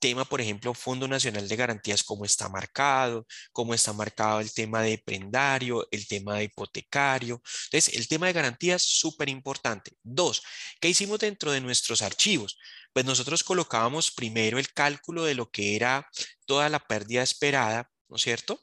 Tema, 0.00 0.24
por 0.24 0.40
ejemplo, 0.40 0.72
Fondo 0.72 1.06
Nacional 1.06 1.46
de 1.46 1.56
Garantías, 1.56 2.02
cómo 2.02 2.24
está 2.24 2.48
marcado, 2.48 3.26
cómo 3.52 3.74
está 3.74 3.92
marcado 3.92 4.40
el 4.40 4.50
tema 4.50 4.80
de 4.80 4.96
prendario, 4.96 5.86
el 5.90 6.08
tema 6.08 6.36
de 6.36 6.44
hipotecario. 6.44 7.42
Entonces, 7.66 7.94
el 7.94 8.08
tema 8.08 8.26
de 8.26 8.32
garantías, 8.32 8.82
súper 8.82 9.28
importante. 9.28 9.92
Dos, 10.02 10.42
¿qué 10.80 10.88
hicimos 10.88 11.18
dentro 11.18 11.52
de 11.52 11.60
nuestros 11.60 12.00
archivos? 12.00 12.58
Pues 12.94 13.04
nosotros 13.04 13.44
colocábamos 13.44 14.10
primero 14.10 14.58
el 14.58 14.72
cálculo 14.72 15.24
de 15.24 15.34
lo 15.34 15.50
que 15.50 15.76
era 15.76 16.08
toda 16.46 16.70
la 16.70 16.80
pérdida 16.80 17.22
esperada, 17.22 17.90
¿no 18.08 18.16
es 18.16 18.22
cierto? 18.22 18.58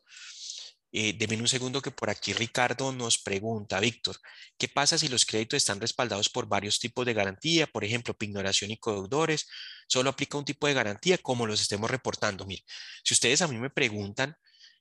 Eh, 0.92 1.14
deme 1.18 1.36
un 1.36 1.48
segundo 1.48 1.82
que 1.82 1.92
por 1.92 2.10
aquí 2.10 2.34
Ricardo 2.34 2.94
nos 2.94 3.18
pregunta, 3.18 3.80
Víctor, 3.80 4.18
¿qué 4.58 4.70
pasa 4.70 4.98
si 4.98 5.10
los 5.10 5.26
créditos 5.26 5.58
están 5.58 5.82
respaldados 5.82 6.30
por 6.30 6.48
varios 6.48 6.80
tipos 6.80 7.06
de 7.06 7.14
garantía? 7.14 7.68
Por 7.68 7.84
ejemplo, 7.84 8.14
pignoración 8.14 8.72
y 8.72 8.78
codeudores. 8.78 9.48
¿Solo 9.88 10.10
aplica 10.10 10.38
un 10.38 10.46
tipo 10.46 10.66
de 10.68 10.74
garantía 10.74 11.18
como 11.18 11.46
los 11.46 11.62
estemos 11.62 11.92
reportando? 11.92 12.46
Mire, 12.46 12.64
si 13.04 13.14
ustedes 13.14 13.42
a 13.42 13.48
mí 13.48 13.58
me 13.58 13.70
preguntan 13.70 14.36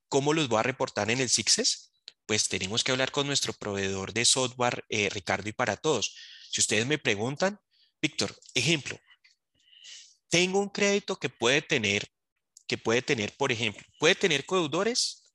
cómo 0.09 0.33
los 0.33 0.49
voy 0.49 0.61
a 0.61 0.63
reportar 0.63 1.11
en 1.11 1.21
el 1.21 1.29
CICSES, 1.29 1.93
pues 2.25 2.49
tenemos 2.49 2.85
que 2.85 2.93
hablar 2.93 3.11
con 3.11 3.27
nuestro 3.27 3.53
proveedor 3.53 4.13
de 4.13 4.25
software, 4.25 4.85
eh, 4.89 5.09
Ricardo 5.11 5.49
y 5.49 5.53
para 5.53 5.77
todos. 5.77 6.15
Si 6.51 6.61
ustedes 6.61 6.87
me 6.87 6.99
preguntan, 6.99 7.59
Víctor, 8.01 8.37
ejemplo, 8.55 8.99
tengo 10.29 10.61
un 10.61 10.69
crédito 10.69 11.17
que 11.19 11.29
puede 11.29 11.63
tener, 11.63 12.09
que 12.67 12.79
puede 12.79 13.03
tener, 13.03 13.37
por 13.37 13.53
ejemplo, 13.53 13.85
puede 13.99 14.15
tener 14.15 14.45
codeudores 14.45 15.26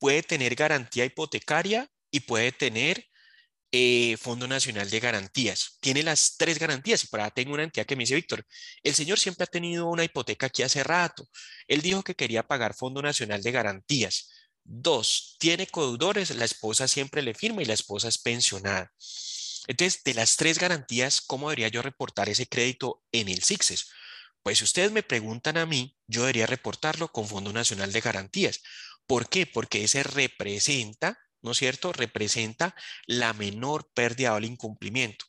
puede 0.00 0.24
tener 0.24 0.56
garantía 0.56 1.04
hipotecaria 1.04 1.88
y 2.10 2.20
puede 2.20 2.50
tener 2.50 3.06
eh, 3.72 4.16
Fondo 4.16 4.48
Nacional 4.48 4.90
de 4.90 4.98
Garantías. 4.98 5.78
Tiene 5.80 6.02
las 6.02 6.36
tres 6.36 6.58
garantías 6.58 7.04
y 7.04 7.06
por 7.06 7.20
ahí 7.20 7.30
tengo 7.32 7.54
una 7.54 7.62
entidad 7.62 7.86
que 7.86 7.94
me 7.94 8.02
dice, 8.02 8.16
Víctor, 8.16 8.44
el 8.82 8.94
señor 8.94 9.20
siempre 9.20 9.44
ha 9.44 9.46
tenido 9.46 9.86
una 9.86 10.02
hipoteca 10.02 10.46
aquí 10.46 10.64
hace 10.64 10.82
rato. 10.82 11.28
Él 11.68 11.82
dijo 11.82 12.02
que 12.02 12.16
quería 12.16 12.42
pagar 12.42 12.74
Fondo 12.74 13.00
Nacional 13.00 13.42
de 13.42 13.52
Garantías. 13.52 14.28
Dos, 14.64 15.36
tiene 15.38 15.68
codeudores, 15.68 16.30
la 16.34 16.44
esposa 16.44 16.88
siempre 16.88 17.22
le 17.22 17.34
firma 17.34 17.62
y 17.62 17.66
la 17.66 17.74
esposa 17.74 18.08
es 18.08 18.18
pensionada. 18.18 18.92
Entonces, 19.68 20.02
de 20.02 20.14
las 20.14 20.36
tres 20.36 20.58
garantías, 20.58 21.20
¿cómo 21.20 21.50
debería 21.50 21.68
yo 21.68 21.82
reportar 21.82 22.28
ese 22.28 22.46
crédito 22.48 23.04
en 23.12 23.28
el 23.28 23.44
CICSES? 23.44 23.90
Pues 24.42 24.58
si 24.58 24.64
ustedes 24.64 24.90
me 24.90 25.02
preguntan 25.02 25.58
a 25.58 25.66
mí, 25.66 25.96
yo 26.06 26.22
debería 26.22 26.46
reportarlo 26.46 27.12
con 27.12 27.28
Fondo 27.28 27.52
Nacional 27.52 27.92
de 27.92 28.00
Garantías, 28.00 28.62
¿Por 29.10 29.28
qué? 29.28 29.44
Porque 29.44 29.82
ese 29.82 30.04
representa, 30.04 31.18
¿no 31.42 31.50
es 31.50 31.58
cierto? 31.58 31.92
Representa 31.92 32.76
la 33.08 33.32
menor 33.32 33.90
pérdida 33.92 34.32
o 34.32 34.38
incumplimiento. 34.38 35.24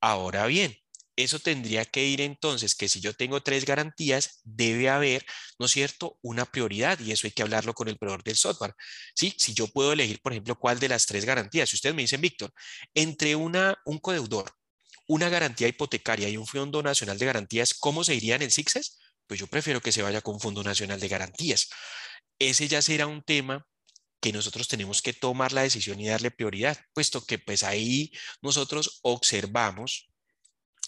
Ahora 0.00 0.46
bien, 0.46 0.78
eso 1.16 1.38
tendría 1.38 1.84
que 1.84 2.02
ir 2.06 2.22
entonces 2.22 2.74
que 2.74 2.88
si 2.88 3.02
yo 3.02 3.12
tengo 3.12 3.42
tres 3.42 3.66
garantías, 3.66 4.40
debe 4.42 4.88
haber, 4.88 5.26
¿no 5.58 5.66
es 5.66 5.72
cierto?, 5.72 6.18
una 6.22 6.46
prioridad 6.46 6.98
y 6.98 7.12
eso 7.12 7.26
hay 7.26 7.32
que 7.32 7.42
hablarlo 7.42 7.74
con 7.74 7.88
el 7.88 7.98
proveedor 7.98 8.24
del 8.24 8.36
software. 8.36 8.74
¿sí? 9.14 9.34
Si 9.36 9.52
yo 9.52 9.66
puedo 9.66 9.92
elegir, 9.92 10.22
por 10.22 10.32
ejemplo, 10.32 10.58
cuál 10.58 10.80
de 10.80 10.88
las 10.88 11.04
tres 11.04 11.26
garantías, 11.26 11.68
si 11.68 11.76
ustedes 11.76 11.94
me 11.94 12.00
dicen, 12.00 12.22
Víctor, 12.22 12.54
entre 12.94 13.36
una, 13.36 13.76
un 13.84 13.98
codeudor, 13.98 14.50
una 15.08 15.28
garantía 15.28 15.68
hipotecaria 15.68 16.30
y 16.30 16.38
un 16.38 16.46
Fondo 16.46 16.82
Nacional 16.82 17.18
de 17.18 17.26
Garantías, 17.26 17.74
¿cómo 17.74 18.02
se 18.02 18.14
irían 18.14 18.40
en 18.40 18.50
SIXES? 18.50 18.98
Pues 19.26 19.38
yo 19.38 19.46
prefiero 19.46 19.82
que 19.82 19.92
se 19.92 20.00
vaya 20.00 20.22
con 20.22 20.40
Fondo 20.40 20.64
Nacional 20.64 21.00
de 21.00 21.08
Garantías 21.08 21.68
ese 22.40 22.66
ya 22.66 22.82
será 22.82 23.06
un 23.06 23.22
tema 23.22 23.66
que 24.20 24.32
nosotros 24.32 24.66
tenemos 24.66 25.02
que 25.02 25.12
tomar 25.12 25.52
la 25.52 25.62
decisión 25.62 26.00
y 26.00 26.08
darle 26.08 26.30
prioridad, 26.30 26.78
puesto 26.92 27.24
que 27.24 27.38
pues 27.38 27.62
ahí 27.62 28.10
nosotros 28.42 28.98
observamos 29.02 30.10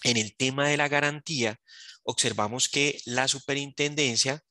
en 0.02 0.16
el 0.16 0.36
tema 0.36 0.68
de 0.68 0.76
la 0.76 0.88
garantía, 0.88 1.60
observamos 2.02 2.68
que 2.68 3.00
la 3.06 3.28
superintendencia 3.28 4.42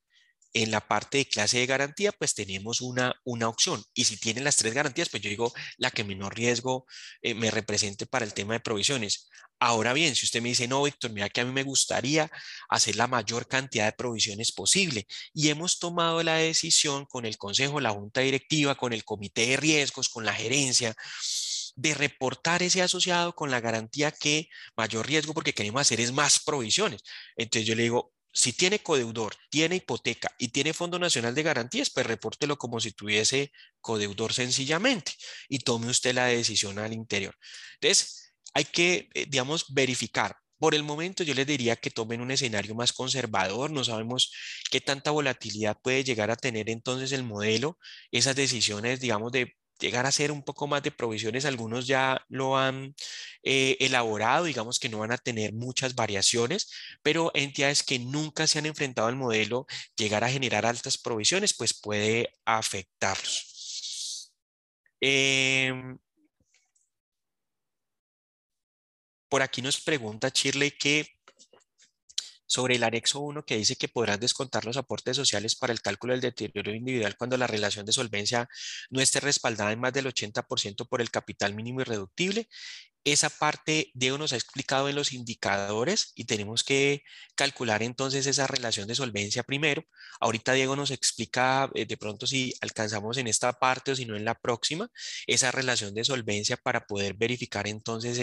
en 0.53 0.71
la 0.71 0.87
parte 0.87 1.19
de 1.19 1.27
clase 1.27 1.59
de 1.59 1.65
garantía, 1.65 2.11
pues 2.11 2.33
tenemos 2.33 2.81
una, 2.81 3.13
una 3.23 3.47
opción. 3.47 3.83
Y 3.93 4.05
si 4.05 4.17
tienen 4.17 4.43
las 4.43 4.57
tres 4.57 4.73
garantías, 4.73 5.09
pues 5.09 5.23
yo 5.23 5.29
digo 5.29 5.53
la 5.77 5.91
que 5.91 6.03
menor 6.03 6.35
riesgo 6.35 6.85
eh, 7.21 7.33
me 7.33 7.51
represente 7.51 8.05
para 8.05 8.25
el 8.25 8.33
tema 8.33 8.53
de 8.53 8.59
provisiones. 8.59 9.29
Ahora 9.59 9.93
bien, 9.93 10.15
si 10.15 10.25
usted 10.25 10.41
me 10.41 10.49
dice, 10.49 10.67
no, 10.67 10.81
Víctor, 10.81 11.11
mira 11.11 11.29
que 11.29 11.41
a 11.41 11.45
mí 11.45 11.51
me 11.51 11.63
gustaría 11.63 12.31
hacer 12.67 12.95
la 12.95 13.07
mayor 13.07 13.47
cantidad 13.47 13.85
de 13.85 13.91
provisiones 13.91 14.51
posible 14.51 15.05
y 15.33 15.49
hemos 15.49 15.77
tomado 15.77 16.23
la 16.23 16.35
decisión 16.35 17.05
con 17.05 17.25
el 17.25 17.37
Consejo, 17.37 17.79
la 17.79 17.91
Junta 17.91 18.21
Directiva, 18.21 18.73
con 18.75 18.91
el 18.91 19.05
Comité 19.05 19.45
de 19.45 19.57
Riesgos, 19.57 20.09
con 20.09 20.25
la 20.25 20.33
gerencia, 20.33 20.95
de 21.75 21.93
reportar 21.93 22.63
ese 22.63 22.81
asociado 22.81 23.33
con 23.35 23.51
la 23.51 23.61
garantía 23.61 24.11
que 24.11 24.49
mayor 24.75 25.07
riesgo 25.07 25.33
porque 25.33 25.53
queremos 25.53 25.81
hacer 25.81 26.01
es 26.01 26.11
más 26.11 26.39
provisiones. 26.39 27.01
Entonces 27.37 27.67
yo 27.67 27.75
le 27.75 27.83
digo, 27.83 28.13
si 28.33 28.53
tiene 28.53 28.79
codeudor, 28.79 29.35
tiene 29.49 29.77
hipoteca 29.77 30.33
y 30.37 30.49
tiene 30.49 30.73
Fondo 30.73 30.99
Nacional 30.99 31.35
de 31.35 31.43
Garantías, 31.43 31.89
pues 31.89 32.05
repórtelo 32.05 32.57
como 32.57 32.79
si 32.79 32.91
tuviese 32.91 33.51
codeudor 33.81 34.33
sencillamente 34.33 35.13
y 35.49 35.59
tome 35.59 35.87
usted 35.87 36.13
la 36.15 36.25
decisión 36.25 36.79
al 36.79 36.93
interior. 36.93 37.35
Entonces, 37.79 38.33
hay 38.53 38.65
que, 38.65 39.09
eh, 39.13 39.25
digamos, 39.27 39.73
verificar. 39.73 40.37
Por 40.57 40.75
el 40.75 40.83
momento 40.83 41.23
yo 41.23 41.33
les 41.33 41.47
diría 41.47 41.75
que 41.75 41.89
tomen 41.89 42.21
un 42.21 42.31
escenario 42.31 42.75
más 42.75 42.93
conservador, 42.93 43.71
no 43.71 43.83
sabemos 43.83 44.31
qué 44.69 44.79
tanta 44.79 45.11
volatilidad 45.11 45.77
puede 45.81 46.03
llegar 46.03 46.29
a 46.31 46.35
tener 46.35 46.69
entonces 46.69 47.11
el 47.13 47.23
modelo, 47.23 47.79
esas 48.11 48.35
decisiones, 48.35 48.99
digamos, 48.99 49.31
de 49.31 49.55
llegar 49.81 50.05
a 50.05 50.09
hacer 50.09 50.31
un 50.31 50.43
poco 50.43 50.67
más 50.67 50.83
de 50.83 50.91
provisiones, 50.91 51.45
algunos 51.45 51.87
ya 51.87 52.23
lo 52.29 52.57
han 52.57 52.95
eh, 53.43 53.77
elaborado, 53.79 54.45
digamos 54.45 54.79
que 54.79 54.89
no 54.89 54.99
van 54.99 55.11
a 55.11 55.17
tener 55.17 55.53
muchas 55.53 55.95
variaciones, 55.95 56.71
pero 57.03 57.31
entidades 57.33 57.83
que 57.83 57.99
nunca 57.99 58.47
se 58.47 58.59
han 58.59 58.65
enfrentado 58.67 59.07
al 59.07 59.15
modelo, 59.15 59.65
llegar 59.97 60.23
a 60.23 60.29
generar 60.29 60.65
altas 60.65 60.97
provisiones, 60.97 61.53
pues 61.53 61.73
puede 61.73 62.31
afectarlos. 62.45 64.33
Em, 65.01 65.97
Por 69.31 69.41
aquí 69.41 69.61
nos 69.61 69.79
pregunta 69.79 70.27
Shirley 70.27 70.71
que 70.71 71.07
sobre 72.51 72.75
el 72.75 72.83
anexo 72.83 73.21
1 73.21 73.45
que 73.45 73.55
dice 73.55 73.77
que 73.77 73.87
podrán 73.87 74.19
descontar 74.19 74.65
los 74.65 74.75
aportes 74.75 75.15
sociales 75.15 75.55
para 75.55 75.71
el 75.71 75.81
cálculo 75.81 76.11
del 76.11 76.19
deterioro 76.19 76.75
individual 76.75 77.15
cuando 77.15 77.37
la 77.37 77.47
relación 77.47 77.85
de 77.85 77.93
solvencia 77.93 78.49
no 78.89 78.99
esté 78.99 79.21
respaldada 79.21 79.71
en 79.71 79.79
más 79.79 79.93
del 79.93 80.07
80% 80.07 80.85
por 80.89 80.99
el 80.99 81.09
capital 81.11 81.55
mínimo 81.55 81.79
irreductible. 81.79 82.49
esa 83.03 83.29
parte 83.29 83.89
Diego 83.93 84.17
nos 84.17 84.33
ha 84.33 84.35
explicado 84.35 84.89
en 84.89 84.95
los 84.95 85.13
indicadores 85.13 86.11
y 86.13 86.25
tenemos 86.25 86.63
que 86.63 87.03
calcular 87.35 87.83
entonces 87.83 88.27
esa 88.27 88.47
relación 88.47 88.87
de 88.87 88.95
solvencia 88.95 89.43
primero. 89.43 89.83
Ahorita 90.19 90.53
Diego 90.53 90.75
nos 90.75 90.91
explica 90.91 91.69
eh, 91.73 91.85
de 91.85 91.97
pronto 91.97 92.27
si 92.27 92.53
alcanzamos 92.61 93.17
en 93.17 93.27
esta 93.27 93.53
parte 93.53 93.91
o 93.91 93.95
si 93.95 94.05
no 94.05 94.15
en 94.17 94.25
la 94.25 94.35
próxima, 94.35 94.89
esa 95.25 95.51
relación 95.51 95.93
de 95.95 96.03
solvencia 96.03 96.57
para 96.57 96.85
poder 96.85 97.13
verificar 97.15 97.67
entonces 97.67 98.17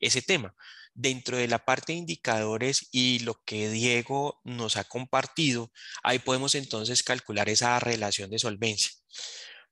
ese 0.00 0.22
tema. 0.22 0.54
Dentro 1.00 1.36
de 1.36 1.46
la 1.46 1.64
parte 1.64 1.92
de 1.92 2.00
indicadores 2.00 2.88
y 2.90 3.20
lo 3.20 3.40
que 3.44 3.70
Diego 3.70 4.40
nos 4.42 4.76
ha 4.76 4.82
compartido, 4.82 5.70
ahí 6.02 6.18
podemos 6.18 6.56
entonces 6.56 7.04
calcular 7.04 7.48
esa 7.48 7.78
relación 7.78 8.30
de 8.30 8.40
solvencia. 8.40 8.90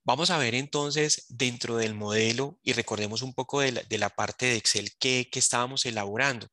Vamos 0.05 0.29
a 0.29 0.37
ver 0.37 0.55
entonces 0.55 1.25
dentro 1.27 1.75
del 1.75 1.95
modelo 1.95 2.57
y 2.63 2.71
recordemos 2.71 3.23
un 3.23 3.33
poco 3.33 3.59
de 3.59 3.97
la, 3.97 4.09
parte 4.09 4.45
de 4.45 4.55
Excel 4.55 4.91
que, 4.97 5.27
que 5.29 5.39
estábamos 5.39 5.85
elaborando. 5.85 6.47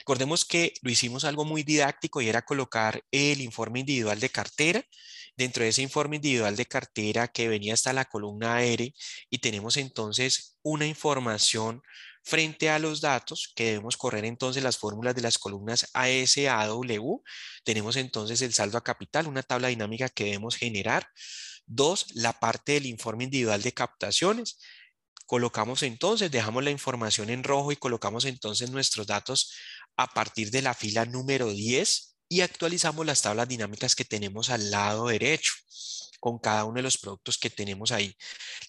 Recordemos 0.00 0.44
que 0.44 0.74
lo 0.82 0.90
hicimos 0.90 1.24
algo 1.24 1.46
muy 1.46 1.62
didáctico 1.62 2.20
y 2.20 2.28
era 2.28 2.42
colocar 2.42 3.02
el 3.10 3.40
informe 3.40 3.80
individual 3.80 4.20
de 4.20 4.28
cartera. 4.28 4.84
Dentro 5.34 5.62
de 5.62 5.70
ese 5.70 5.80
informe 5.80 6.16
individual 6.16 6.56
de 6.56 6.66
cartera 6.66 7.28
que 7.28 7.48
venía 7.48 7.72
hasta 7.72 7.94
la 7.94 8.04
columna 8.04 8.62
R 8.62 8.92
y 9.30 9.38
tenemos 9.38 9.78
entonces 9.78 10.58
una 10.62 10.86
información 10.86 11.80
frente 12.30 12.70
a 12.70 12.78
los 12.78 13.00
datos 13.00 13.52
que 13.56 13.64
debemos 13.64 13.96
correr 13.96 14.24
entonces 14.24 14.62
las 14.62 14.78
fórmulas 14.78 15.16
de 15.16 15.20
las 15.20 15.36
columnas 15.36 15.90
AS, 15.94 16.38
AW. 16.38 17.22
Tenemos 17.64 17.96
entonces 17.96 18.40
el 18.42 18.54
saldo 18.54 18.78
a 18.78 18.84
capital, 18.84 19.26
una 19.26 19.42
tabla 19.42 19.66
dinámica 19.66 20.08
que 20.08 20.24
debemos 20.24 20.54
generar. 20.54 21.08
Dos, 21.66 22.06
la 22.14 22.32
parte 22.38 22.72
del 22.72 22.86
informe 22.86 23.24
individual 23.24 23.62
de 23.62 23.72
captaciones. 23.72 24.58
Colocamos 25.26 25.82
entonces, 25.82 26.30
dejamos 26.30 26.62
la 26.62 26.70
información 26.70 27.30
en 27.30 27.42
rojo 27.42 27.72
y 27.72 27.76
colocamos 27.76 28.24
entonces 28.24 28.70
nuestros 28.70 29.08
datos 29.08 29.52
a 29.96 30.06
partir 30.06 30.52
de 30.52 30.62
la 30.62 30.74
fila 30.74 31.04
número 31.06 31.50
10 31.50 32.16
y 32.28 32.42
actualizamos 32.42 33.04
las 33.04 33.22
tablas 33.22 33.48
dinámicas 33.48 33.96
que 33.96 34.04
tenemos 34.04 34.50
al 34.50 34.70
lado 34.70 35.08
derecho 35.08 35.52
con 36.20 36.38
cada 36.38 36.64
uno 36.64 36.76
de 36.76 36.82
los 36.82 36.98
productos 36.98 37.38
que 37.38 37.50
tenemos 37.50 37.90
ahí. 37.92 38.14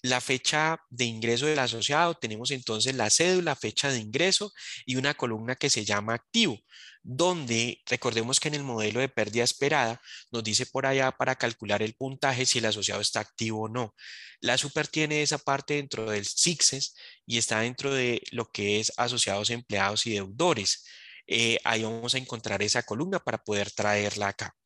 La 0.02 0.20
fecha 0.20 0.80
de 0.90 1.04
ingreso 1.04 1.46
del 1.46 1.58
asociado, 1.58 2.14
tenemos 2.14 2.50
entonces 2.50 2.94
la 2.94 3.10
cédula, 3.10 3.54
fecha 3.54 3.90
de 3.90 3.98
ingreso 3.98 4.52
y 4.86 4.96
una 4.96 5.14
columna 5.14 5.54
que 5.54 5.70
se 5.70 5.84
llama 5.84 6.14
activo, 6.14 6.58
donde 7.02 7.82
recordemos 7.86 8.40
que 8.40 8.48
en 8.48 8.54
el 8.54 8.62
modelo 8.62 9.00
de 9.00 9.08
pérdida 9.08 9.44
esperada 9.44 10.00
nos 10.30 10.42
dice 10.42 10.66
por 10.66 10.86
allá 10.86 11.12
para 11.12 11.36
calcular 11.36 11.82
el 11.82 11.94
puntaje 11.94 12.46
si 12.46 12.58
el 12.58 12.66
asociado 12.66 13.00
está 13.00 13.20
activo 13.20 13.62
o 13.62 13.68
no. 13.68 13.94
La 14.40 14.58
super 14.58 14.88
tiene 14.88 15.22
esa 15.22 15.38
parte 15.38 15.74
dentro 15.74 16.10
del 16.10 16.26
SIXES 16.26 16.96
y 17.26 17.38
está 17.38 17.60
dentro 17.60 17.92
de 17.92 18.22
lo 18.32 18.50
que 18.50 18.80
es 18.80 18.92
asociados 18.96 19.50
empleados 19.50 20.06
y 20.06 20.12
deudores. 20.14 20.84
Eh, 21.26 21.58
ahí 21.64 21.82
vamos 21.82 22.14
a 22.14 22.18
encontrar 22.18 22.62
esa 22.62 22.82
columna 22.82 23.18
para 23.20 23.38
poder 23.38 23.70
traerla 23.70 24.28
acá. 24.28 24.56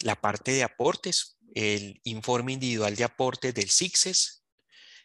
La 0.00 0.16
parte 0.16 0.52
de 0.52 0.62
aportes, 0.62 1.37
el 1.54 2.00
informe 2.04 2.52
individual 2.52 2.96
de 2.96 3.04
aporte 3.04 3.52
del 3.52 3.68
SIXES, 3.68 4.38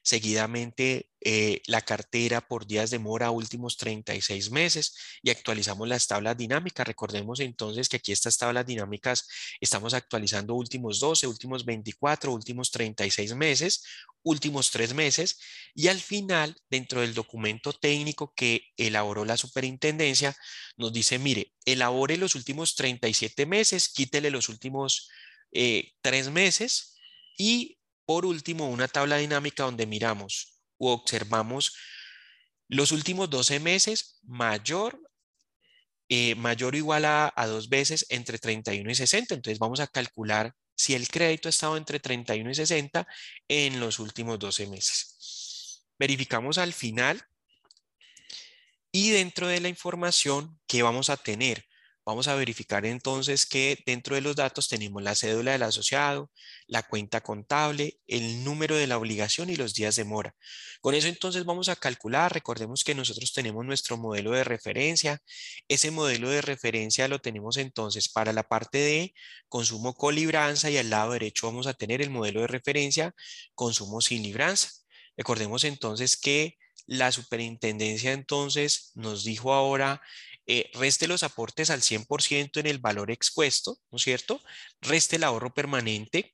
seguidamente 0.03 1.09
eh, 1.21 1.61
la 1.65 1.81
cartera 1.81 2.41
por 2.41 2.67
días 2.67 2.91
de 2.91 2.99
mora 2.99 3.31
últimos 3.31 3.77
36 3.77 4.51
meses 4.51 4.93
y 5.21 5.29
actualizamos 5.29 5.87
las 5.87 6.05
tablas 6.07 6.37
dinámicas. 6.37 6.85
Recordemos 6.85 7.39
entonces 7.39 7.87
que 7.87 7.97
aquí 7.97 8.11
estas 8.11 8.37
tablas 8.37 8.65
dinámicas 8.65 9.27
estamos 9.61 9.93
actualizando 9.93 10.55
últimos 10.55 10.99
12, 10.99 11.25
últimos 11.25 11.63
24, 11.63 12.33
últimos 12.33 12.69
36 12.71 13.33
meses, 13.35 13.85
últimos 14.23 14.71
tres 14.71 14.93
meses 14.93 15.39
y 15.73 15.87
al 15.87 15.99
final 15.99 16.55
dentro 16.69 16.99
del 16.99 17.13
documento 17.13 17.71
técnico 17.71 18.33
que 18.35 18.65
elaboró 18.75 19.23
la 19.23 19.37
superintendencia 19.37 20.35
nos 20.75 20.91
dice, 20.91 21.17
mire, 21.17 21.53
elabore 21.65 22.17
los 22.17 22.35
últimos 22.35 22.75
37 22.75 23.45
meses, 23.45 23.87
quítele 23.87 24.31
los 24.31 24.49
últimos 24.49 25.09
eh, 25.53 25.93
tres 26.01 26.29
meses 26.29 26.95
y 27.37 27.79
por 28.05 28.25
último 28.25 28.69
una 28.69 28.87
tabla 28.87 29.17
dinámica 29.17 29.63
donde 29.63 29.85
miramos 29.85 30.59
o 30.77 30.91
observamos 30.91 31.75
los 32.67 32.91
últimos 32.91 33.29
12 33.29 33.59
meses 33.59 34.19
mayor, 34.23 34.99
eh, 36.09 36.35
mayor 36.35 36.73
o 36.73 36.77
igual 36.77 37.05
a, 37.05 37.31
a 37.35 37.47
dos 37.47 37.69
veces 37.69 38.05
entre 38.09 38.39
31 38.39 38.89
y 38.89 38.95
60. 38.95 39.35
Entonces 39.35 39.59
vamos 39.59 39.79
a 39.79 39.87
calcular 39.87 40.53
si 40.75 40.95
el 40.95 41.07
crédito 41.07 41.47
ha 41.47 41.51
estado 41.51 41.77
entre 41.77 41.99
31 41.99 42.49
y 42.49 42.55
60 42.55 43.07
en 43.47 43.79
los 43.79 43.99
últimos 43.99 44.39
12 44.39 44.67
meses. 44.67 45.85
Verificamos 45.99 46.57
al 46.57 46.73
final 46.73 47.23
y 48.91 49.11
dentro 49.11 49.47
de 49.47 49.59
la 49.59 49.69
información 49.69 50.59
que 50.67 50.83
vamos 50.83 51.09
a 51.09 51.17
tener 51.17 51.65
Vamos 52.05 52.27
a 52.27 52.35
verificar 52.35 52.85
entonces 52.85 53.45
que 53.45 53.81
dentro 53.85 54.15
de 54.15 54.21
los 54.21 54.35
datos 54.35 54.67
tenemos 54.67 55.01
la 55.01 55.15
cédula 55.15 55.53
del 55.53 55.63
asociado, 55.63 56.29
la 56.67 56.83
cuenta 56.83 57.21
contable, 57.21 57.97
el 58.07 58.43
número 58.43 58.75
de 58.75 58.87
la 58.87 58.97
obligación 58.97 59.49
y 59.49 59.55
los 59.55 59.73
días 59.73 59.95
de 59.95 60.03
mora. 60.03 60.35
Con 60.81 60.95
eso 60.95 61.07
entonces 61.07 61.45
vamos 61.45 61.69
a 61.69 61.77
calcular, 61.77 62.33
recordemos 62.33 62.83
que 62.83 62.93
nosotros 62.93 63.31
tenemos 63.31 63.65
nuestro 63.65 63.95
modelo 63.95 64.31
de 64.31 64.43
referencia. 64.43 65.21
Ese 65.69 65.91
modelo 65.91 66.29
de 66.29 66.41
referencia 66.41 67.07
lo 67.07 67.19
tenemos 67.19 67.55
entonces 67.55 68.09
para 68.09 68.33
la 68.33 68.43
parte 68.43 68.79
de 68.79 69.13
consumo 69.47 69.93
con 69.93 70.15
libranza 70.15 70.69
y 70.69 70.77
al 70.77 70.89
lado 70.89 71.13
derecho 71.13 71.47
vamos 71.47 71.67
a 71.67 71.73
tener 71.73 72.01
el 72.01 72.09
modelo 72.09 72.41
de 72.41 72.47
referencia 72.47 73.15
consumo 73.55 74.01
sin 74.01 74.23
libranza. 74.23 74.69
Recordemos 75.15 75.63
entonces 75.63 76.17
que 76.17 76.57
la 76.85 77.13
superintendencia 77.13 78.11
entonces 78.11 78.91
nos 78.95 79.23
dijo 79.23 79.53
ahora 79.53 80.01
eh, 80.47 80.69
reste 80.73 81.07
los 81.07 81.23
aportes 81.23 81.69
al 81.69 81.81
100% 81.81 82.59
en 82.59 82.67
el 82.67 82.79
valor 82.79 83.11
expuesto, 83.11 83.77
¿no 83.91 83.97
es 83.97 84.03
cierto? 84.03 84.41
Reste 84.81 85.15
el 85.15 85.23
ahorro 85.23 85.53
permanente. 85.53 86.33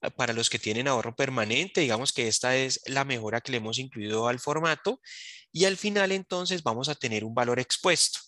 Ah, 0.00 0.10
para 0.10 0.32
los 0.32 0.50
que 0.50 0.58
tienen 0.58 0.88
ahorro 0.88 1.14
permanente, 1.14 1.80
digamos 1.80 2.12
que 2.12 2.28
esta 2.28 2.56
es 2.56 2.80
la 2.86 3.04
mejora 3.04 3.40
que 3.40 3.52
le 3.52 3.58
hemos 3.58 3.78
incluido 3.78 4.28
al 4.28 4.40
formato. 4.40 5.00
Y 5.52 5.64
al 5.66 5.76
final 5.76 6.12
entonces 6.12 6.62
vamos 6.62 6.88
a 6.88 6.94
tener 6.94 7.24
un 7.24 7.34
valor 7.34 7.60
expuesto. 7.60 8.18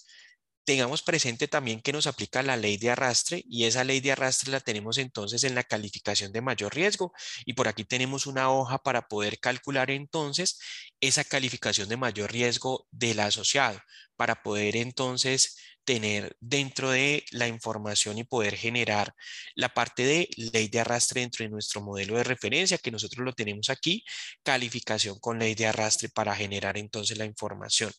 Tengamos 0.66 1.00
presente 1.02 1.46
también 1.46 1.80
que 1.80 1.92
nos 1.92 2.08
aplica 2.08 2.42
la 2.42 2.56
ley 2.56 2.76
de 2.76 2.90
arrastre 2.90 3.44
y 3.48 3.66
esa 3.66 3.84
ley 3.84 4.00
de 4.00 4.10
arrastre 4.10 4.50
la 4.50 4.58
tenemos 4.58 4.98
entonces 4.98 5.44
en 5.44 5.54
la 5.54 5.62
calificación 5.62 6.32
de 6.32 6.40
mayor 6.40 6.74
riesgo 6.74 7.12
y 7.44 7.52
por 7.52 7.68
aquí 7.68 7.84
tenemos 7.84 8.26
una 8.26 8.50
hoja 8.50 8.78
para 8.78 9.06
poder 9.06 9.38
calcular 9.38 9.92
entonces 9.92 10.58
esa 11.00 11.22
calificación 11.22 11.88
de 11.88 11.96
mayor 11.96 12.32
riesgo 12.32 12.88
del 12.90 13.20
asociado 13.20 13.80
para 14.16 14.42
poder 14.42 14.74
entonces 14.74 15.56
tener 15.84 16.36
dentro 16.40 16.90
de 16.90 17.24
la 17.30 17.46
información 17.46 18.18
y 18.18 18.24
poder 18.24 18.56
generar 18.56 19.14
la 19.54 19.68
parte 19.68 20.04
de 20.04 20.28
ley 20.36 20.66
de 20.66 20.80
arrastre 20.80 21.20
dentro 21.20 21.44
de 21.44 21.50
nuestro 21.50 21.80
modelo 21.80 22.16
de 22.16 22.24
referencia 22.24 22.78
que 22.78 22.90
nosotros 22.90 23.24
lo 23.24 23.32
tenemos 23.34 23.70
aquí, 23.70 24.04
calificación 24.42 25.20
con 25.20 25.38
ley 25.38 25.54
de 25.54 25.66
arrastre 25.68 26.08
para 26.08 26.34
generar 26.34 26.76
entonces 26.76 27.16
la 27.16 27.24
información. 27.24 27.92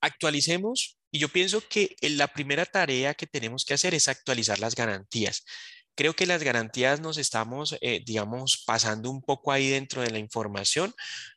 Actualicemos 0.00 0.98
y 1.14 1.20
yo 1.20 1.28
pienso 1.28 1.62
que 1.68 1.94
la 2.00 2.26
primera 2.26 2.66
tarea 2.66 3.14
que 3.14 3.28
tenemos 3.28 3.64
que 3.64 3.72
hacer 3.72 3.94
es 3.94 4.08
actualizar 4.08 4.58
las 4.58 4.74
garantías. 4.74 5.44
Creo 5.94 6.16
que 6.16 6.26
las 6.26 6.42
garantías 6.42 7.00
nos 7.00 7.18
estamos, 7.18 7.76
eh, 7.82 8.02
digamos, 8.04 8.64
pasando 8.66 9.10
un 9.12 9.22
poco 9.22 9.52
ahí 9.52 9.68
dentro 9.68 10.02
de 10.02 10.10
la 10.10 10.18
información. 10.18 10.92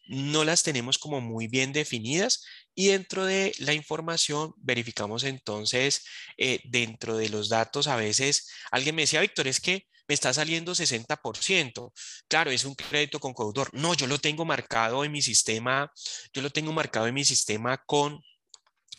No 0.08 0.44
las 0.44 0.64
tenemos 0.64 0.98
como 0.98 1.22
muy 1.22 1.48
bien 1.48 1.74
definidas 1.74 2.44
y 2.74 2.88
dentro 2.88 3.24
de 3.24 3.54
la 3.60 3.74
información 3.74 4.52
verificamos 4.58 5.24
entonces, 5.24 6.04
eh, 6.40 6.60
dentro 6.64 7.16
de 7.16 7.30
los 7.30 7.48
datos, 7.48 7.86
a 7.86 7.98
veces 7.98 8.50
alguien 8.72 8.96
me 8.96 9.04
decía, 9.04 9.22
Víctor, 9.22 9.48
es 9.48 9.60
que 9.60 9.86
me 10.08 10.16
está 10.16 10.34
saliendo 10.34 10.74
60%. 10.74 11.94
Claro, 12.28 12.50
es 12.50 12.66
un 12.66 12.74
crédito 12.74 13.20
con 13.20 13.36
codeudor. 13.36 13.70
No, 13.74 13.94
yo 13.94 14.08
lo 14.08 14.18
tengo 14.18 14.44
marcado 14.44 15.04
en 15.06 15.12
mi 15.12 15.22
sistema, 15.22 15.92
yo 16.34 16.42
lo 16.42 16.50
tengo 16.50 16.74
marcado 16.74 17.06
en 17.06 17.14
mi 17.14 17.24
sistema 17.24 17.78
con 17.86 18.24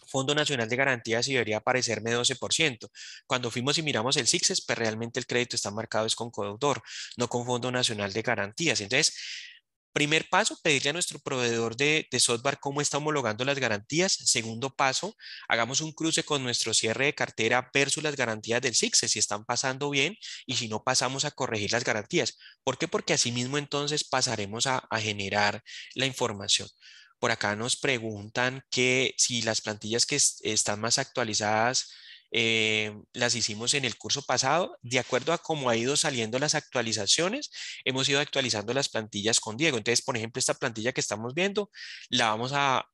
Fondo 0.09 0.35
Nacional 0.35 0.69
de 0.69 0.77
Garantías 0.77 1.29
y 1.29 1.35
debería 1.35 1.59
aparecerme 1.59 2.15
12%. 2.15 2.91
Cuando 3.27 3.51
fuimos 3.51 3.79
y 3.79 3.83
miramos 3.83 4.17
el 4.17 4.27
SIXES, 4.27 4.65
pues 4.67 4.79
realmente 4.79 5.21
el 5.21 5.27
crédito 5.27 5.57
está 5.57 5.71
marcado 5.71 6.07
es 6.07 6.15
con 6.17 6.31
codeudor, 6.31 6.83
no 7.17 7.29
con 7.29 7.47
Fondo 7.47 7.71
Nacional 7.71 8.13
de 8.13 8.23
Garantías. 8.23 8.81
Entonces, 8.81 9.15
Primer 9.99 10.29
paso, 10.29 10.57
pedirle 10.63 10.91
a 10.91 10.93
nuestro 10.93 11.19
proveedor 11.19 11.75
de, 11.75 12.07
software 12.21 12.61
cómo 12.61 12.81
está 12.81 12.99
homologando 12.99 13.45
las 13.45 13.59
garantías. 13.59 14.13
Segundo 14.13 14.71
paso, 14.71 15.17
hagamos 15.49 15.81
un 15.81 15.93
cruce 15.93 16.23
con 16.23 16.43
nuestro 16.45 16.73
cierre 16.73 17.07
de 17.07 17.15
cartera 17.17 17.69
versus 17.75 18.05
las 18.05 18.15
garantías 18.15 18.63
del 18.63 18.77
SIXE, 18.77 19.09
si 19.09 19.19
están 19.19 19.45
pasando 19.45 19.91
bien 19.91 20.17
y 20.47 20.55
si 20.55 20.69
no 20.69 20.85
pasamos 20.85 21.25
a 21.25 21.33
corregir 21.33 21.73
las 21.73 21.83
garantías. 21.85 22.39
¿Por 22.63 22.79
qué? 22.79 22.87
Porque 22.87 23.15
así 23.15 23.33
mismo 23.33 23.59
entonces 23.59 24.05
pasaremos 24.05 24.69
a, 24.69 24.79
a 24.89 25.01
generar 25.01 25.65
la 25.95 26.07
información. 26.07 26.69
Por 27.19 27.31
acá 27.31 27.57
nos 27.57 27.77
preguntan 27.77 28.62
que 28.71 29.14
si 29.16 29.43
las 29.43 29.61
plantillas 29.61 30.07
que 30.07 30.16
están 30.16 30.81
más 30.81 30.99
actualizadas 30.99 31.91
eh, 32.31 32.95
las 33.14 33.35
hicimos 33.35 33.75
en 33.75 33.85
el 33.85 33.97
curso 33.97 34.23
pasado. 34.23 34.79
De 34.83 34.99
acuerdo 34.99 35.33
a 35.33 35.39
cómo 35.39 35.71
ha 35.71 35.77
ido 35.77 35.97
saliendo 35.97 36.39
las 36.39 36.55
actualizaciones, 36.55 37.51
hemos 37.85 38.09
ido 38.09 38.21
actualizando 38.21 38.75
las 38.75 38.89
plantillas 38.89 39.41
con 39.41 39.57
Diego. 39.57 39.79
Entonces, 39.79 40.05
por 40.05 40.16
ejemplo, 40.16 40.39
esta 40.39 40.55
plantilla 40.55 40.93
que 40.93 41.01
estamos 41.01 41.35
viendo, 41.35 41.71
la 42.11 42.31
vamos 42.31 42.53
a, 42.55 42.87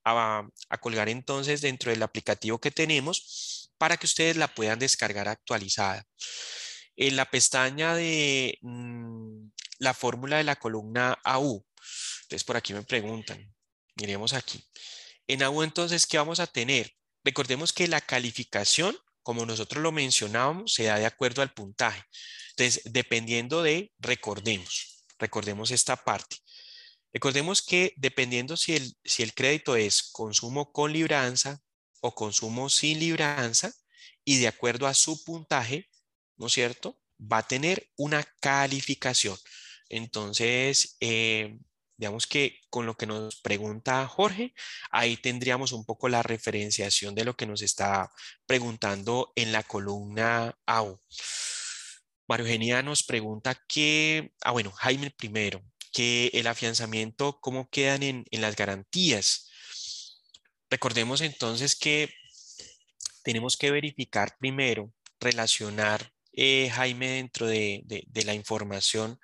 colgar 0.80 1.08
entonces 1.08 1.60
dentro 1.60 1.90
del 1.90 2.02
aplicativo 2.02 2.60
que 2.60 2.70
tenemos 2.70 3.70
para 3.78 3.96
que 3.96 4.06
ustedes 4.06 4.36
la 4.36 4.48
puedan 4.48 4.78
descargar 4.78 5.28
actualizada. 5.28 6.04
En 6.96 7.16
la 7.16 7.24
pestaña 7.30 7.94
de 7.94 8.58
mm, 8.62 9.48
la 9.78 9.94
fórmula 9.94 10.36
de 10.38 10.44
la 10.44 10.56
columna 10.56 11.18
AU, 11.24 11.64
entonces 12.22 12.44
por 12.44 12.56
aquí 12.56 12.72
me 12.72 12.82
preguntan, 12.82 13.52
miremos 13.96 14.32
aquí. 14.32 14.64
En 15.26 15.42
AU 15.42 15.62
entonces, 15.62 16.06
¿qué 16.06 16.18
vamos 16.18 16.40
a 16.40 16.46
tener? 16.46 16.92
Recordemos 17.24 17.72
que 17.72 17.88
la 17.88 18.00
calificación, 18.00 18.96
como 19.22 19.46
nosotros 19.46 19.82
lo 19.82 19.92
mencionábamos, 19.92 20.74
se 20.74 20.84
da 20.84 20.98
de 20.98 21.06
acuerdo 21.06 21.42
al 21.42 21.52
puntaje. 21.52 22.02
Entonces, 22.50 22.82
dependiendo 22.84 23.62
de, 23.62 23.92
recordemos, 23.98 25.04
recordemos 25.18 25.70
esta 25.70 25.96
parte. 25.96 26.36
Recordemos 27.12 27.62
que 27.62 27.94
dependiendo 27.96 28.56
si 28.56 28.76
el, 28.76 28.96
si 29.04 29.22
el 29.22 29.34
crédito 29.34 29.76
es 29.76 30.02
consumo 30.02 30.72
con 30.72 30.92
libranza 30.92 31.60
o 32.00 32.14
consumo 32.14 32.68
sin 32.68 32.98
libranza, 32.98 33.72
y 34.24 34.38
de 34.38 34.48
acuerdo 34.48 34.86
a 34.86 34.94
su 34.94 35.22
puntaje, 35.22 35.88
¿no 36.36 36.46
es 36.46 36.52
cierto? 36.52 36.98
Va 37.20 37.38
a 37.38 37.46
tener 37.46 37.90
una 37.96 38.22
calificación. 38.40 39.36
Entonces, 39.88 40.96
eh, 41.00 41.58
digamos 41.96 42.26
que 42.26 42.60
con 42.70 42.86
lo 42.86 42.96
que 42.96 43.06
nos 43.06 43.40
pregunta 43.40 44.06
Jorge, 44.08 44.54
ahí 44.90 45.16
tendríamos 45.16 45.72
un 45.72 45.84
poco 45.84 46.08
la 46.08 46.22
referenciación 46.22 47.14
de 47.14 47.24
lo 47.24 47.36
que 47.36 47.46
nos 47.46 47.62
está 47.62 48.10
preguntando 48.46 49.32
en 49.36 49.52
la 49.52 49.62
columna 49.62 50.58
AU. 50.66 51.00
Mario 52.26 52.46
Eugenia 52.46 52.82
nos 52.82 53.02
pregunta 53.02 53.54
que, 53.68 54.32
ah 54.42 54.52
bueno, 54.52 54.72
Jaime 54.72 55.10
primero, 55.10 55.62
que 55.92 56.30
el 56.34 56.46
afianzamiento, 56.46 57.38
¿cómo 57.40 57.68
quedan 57.68 58.02
en, 58.02 58.24
las 58.30 58.56
garantías? 58.56 59.50
Recordemos 60.70 61.20
entonces 61.20 61.76
que 61.76 62.12
tenemos 63.22 63.56
que 63.56 63.70
verificar 63.70 64.36
primero, 64.38 64.92
relacionar, 65.20 66.12
eh, 66.32 66.70
Jaime, 66.70 67.10
dentro 67.10 67.46
de, 67.46 67.82
de 67.84 68.24
la 68.24 68.34
información 68.34 69.20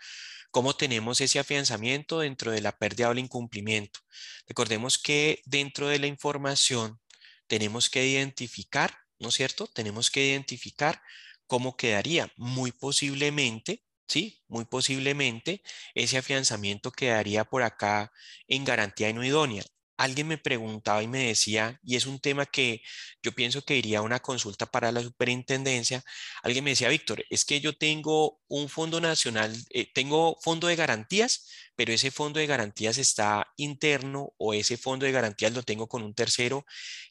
¿Cómo 0.51 0.74
tenemos 0.74 1.20
ese 1.20 1.38
afianzamiento 1.38 2.20
dentro 2.20 2.51
de 2.53 2.61
la 2.61 2.76
pérdida 2.76 3.09
o 3.09 3.12
el 3.12 3.20
incumplimiento? 3.20 4.01
Recordemos 4.48 4.98
que 4.98 5.42
dentro 5.46 5.88
de 5.88 5.98
la 6.01 6.07
información 6.09 7.01
tenemos 7.46 7.88
que 7.90 8.07
identificar, 8.07 8.96
¿no 9.18 9.28
es 9.28 9.34
cierto? 9.34 9.68
Tenemos 9.68 10.11
que 10.11 10.26
identificar 10.26 11.03
cómo 11.46 11.76
quedaría. 11.76 12.32
Muy 12.36 12.72
posiblemente, 12.72 13.84
¿sí? 14.09 14.42
Muy 14.48 14.64
posiblemente 14.64 15.62
ese 15.94 16.18
afianzamiento 16.18 16.90
quedaría 16.92 17.44
por 17.44 17.62
acá 17.62 18.12
en 18.48 18.64
garantía 18.64 19.12
no 19.12 19.24
idónea 19.24 19.64
alguien 20.01 20.28
me 20.28 20.38
preguntaba 20.38 21.03
y 21.03 21.09
me 21.09 21.26
decía, 21.26 21.78
y 21.84 21.96
es 21.96 22.07
un 22.07 22.20
tema 22.20 22.46
que 22.46 22.82
yo 23.22 23.32
pienso 23.32 23.62
que 23.66 23.76
iría 23.76 23.98
a 23.98 24.03
una 24.03 24.20
consulta 24.20 24.64
para 24.64 24.92
la 24.92 25.03
superintendencia, 25.03 26.03
alguien 26.42 26.64
me 26.64 26.70
decía, 26.70 26.88
Víctor, 26.88 27.22
es 27.28 27.44
que 27.44 27.61
yo 27.61 27.76
tengo 27.76 28.40
un 28.48 28.70
fondo 28.70 28.98
nacional, 29.03 29.55
eh, 29.68 29.92
tengo 29.92 30.38
fondo 30.40 30.68
de 30.68 30.76
garantías, 30.76 31.46
pero 31.76 31.92
ese 31.92 32.11
fondo 32.11 32.40
de 32.40 32.46
garantías 32.46 32.96
está 32.96 33.53
interno 33.59 34.32
o 34.38 34.55
ese 34.55 34.78
fondo 34.78 35.05
de 35.05 35.12
garantías 35.12 35.53
lo 35.53 35.62
tengo 35.62 35.86
con 35.86 36.03
un 36.03 36.14
tercero 36.14 36.64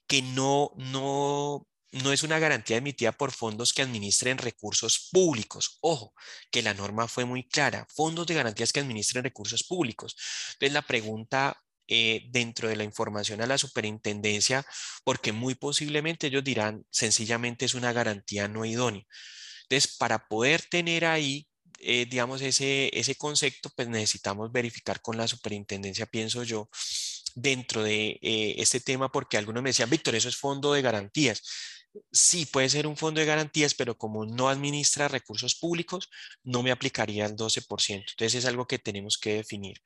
que 0.07 0.23
no, 0.23 0.71
no, 0.77 1.67
no 1.91 2.11
es 2.11 2.23
una 2.23 2.39
garantía 2.39 2.77
emitida 2.77 3.11
por 3.11 3.31
fondos 3.31 3.71
que 3.71 3.83
administren 3.83 4.39
recursos 4.39 5.09
públicos. 5.11 5.77
Ojo, 5.81 6.15
que 6.49 6.63
la 6.63 6.73
norma 6.73 7.07
fue 7.07 7.25
muy 7.25 7.47
clara, 7.47 7.85
fondos 7.93 8.25
de 8.25 8.33
garantías 8.33 8.73
que 8.73 8.79
administren 8.79 9.23
recursos 9.23 9.63
públicos. 9.63 10.15
Entonces 10.53 10.73
la 10.73 10.81
pregunta 10.81 11.61
eh, 11.91 12.21
dentro 12.29 12.69
de 12.69 12.75
la 12.75 12.83
información 12.83 13.41
a 13.41 13.47
la 13.47 13.57
superintendencia, 13.57 14.65
porque 15.03 15.31
muy 15.31 15.55
posiblemente 15.55 16.27
ellos 16.27 16.43
dirán 16.43 16.85
sencillamente 16.91 17.65
es 17.65 17.73
una 17.73 17.93
garantía 17.93 18.47
no 18.47 18.63
idónea. 18.63 19.03
Entonces, 19.63 19.97
para 19.97 20.27
poder 20.27 20.61
tener 20.69 21.05
ahí, 21.05 21.47
eh, 21.79 22.05
digamos, 22.09 22.41
ese, 22.41 22.91
ese 22.93 23.15
concepto, 23.15 23.71
pues 23.75 23.87
necesitamos 23.87 24.51
verificar 24.51 25.01
con 25.01 25.17
la 25.17 25.27
superintendencia, 25.27 26.05
pienso 26.05 26.43
yo, 26.43 26.69
dentro 27.35 27.83
de 27.83 28.19
eh, 28.21 28.55
este 28.57 28.79
tema, 28.81 29.11
porque 29.11 29.37
algunos 29.37 29.63
me 29.63 29.69
decían, 29.69 29.89
Víctor, 29.89 30.15
eso 30.15 30.29
es 30.29 30.37
fondo 30.37 30.73
de 30.73 30.81
garantías. 30.81 31.41
Sí, 32.11 32.45
puede 32.45 32.69
ser 32.69 32.85
un 32.87 32.97
fondo 32.97 33.19
de 33.19 33.25
garantías, 33.25 33.73
pero 33.73 33.97
como 33.97 34.25
no 34.25 34.49
administra 34.49 35.07
recursos 35.07 35.55
públicos, 35.55 36.09
no 36.43 36.61
me 36.63 36.71
aplicaría 36.71 37.25
el 37.25 37.35
12%. 37.35 38.11
Entonces 38.11 38.35
es 38.35 38.45
algo 38.45 38.67
que 38.67 38.79
tenemos 38.79 39.17
que 39.17 39.35
definir. 39.35 39.81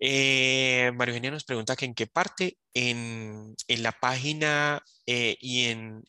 Eh, 0.00 0.92
María 0.94 1.12
Eugenia 1.12 1.30
nos 1.30 1.44
pregunta 1.44 1.76
que 1.76 1.84
en 1.84 1.94
qué 1.94 2.06
parte, 2.06 2.58
en, 2.74 3.56
la 3.68 3.92
página 3.92 4.82
eh, 5.06 5.36
y 5.40 5.66
en, 5.66 6.04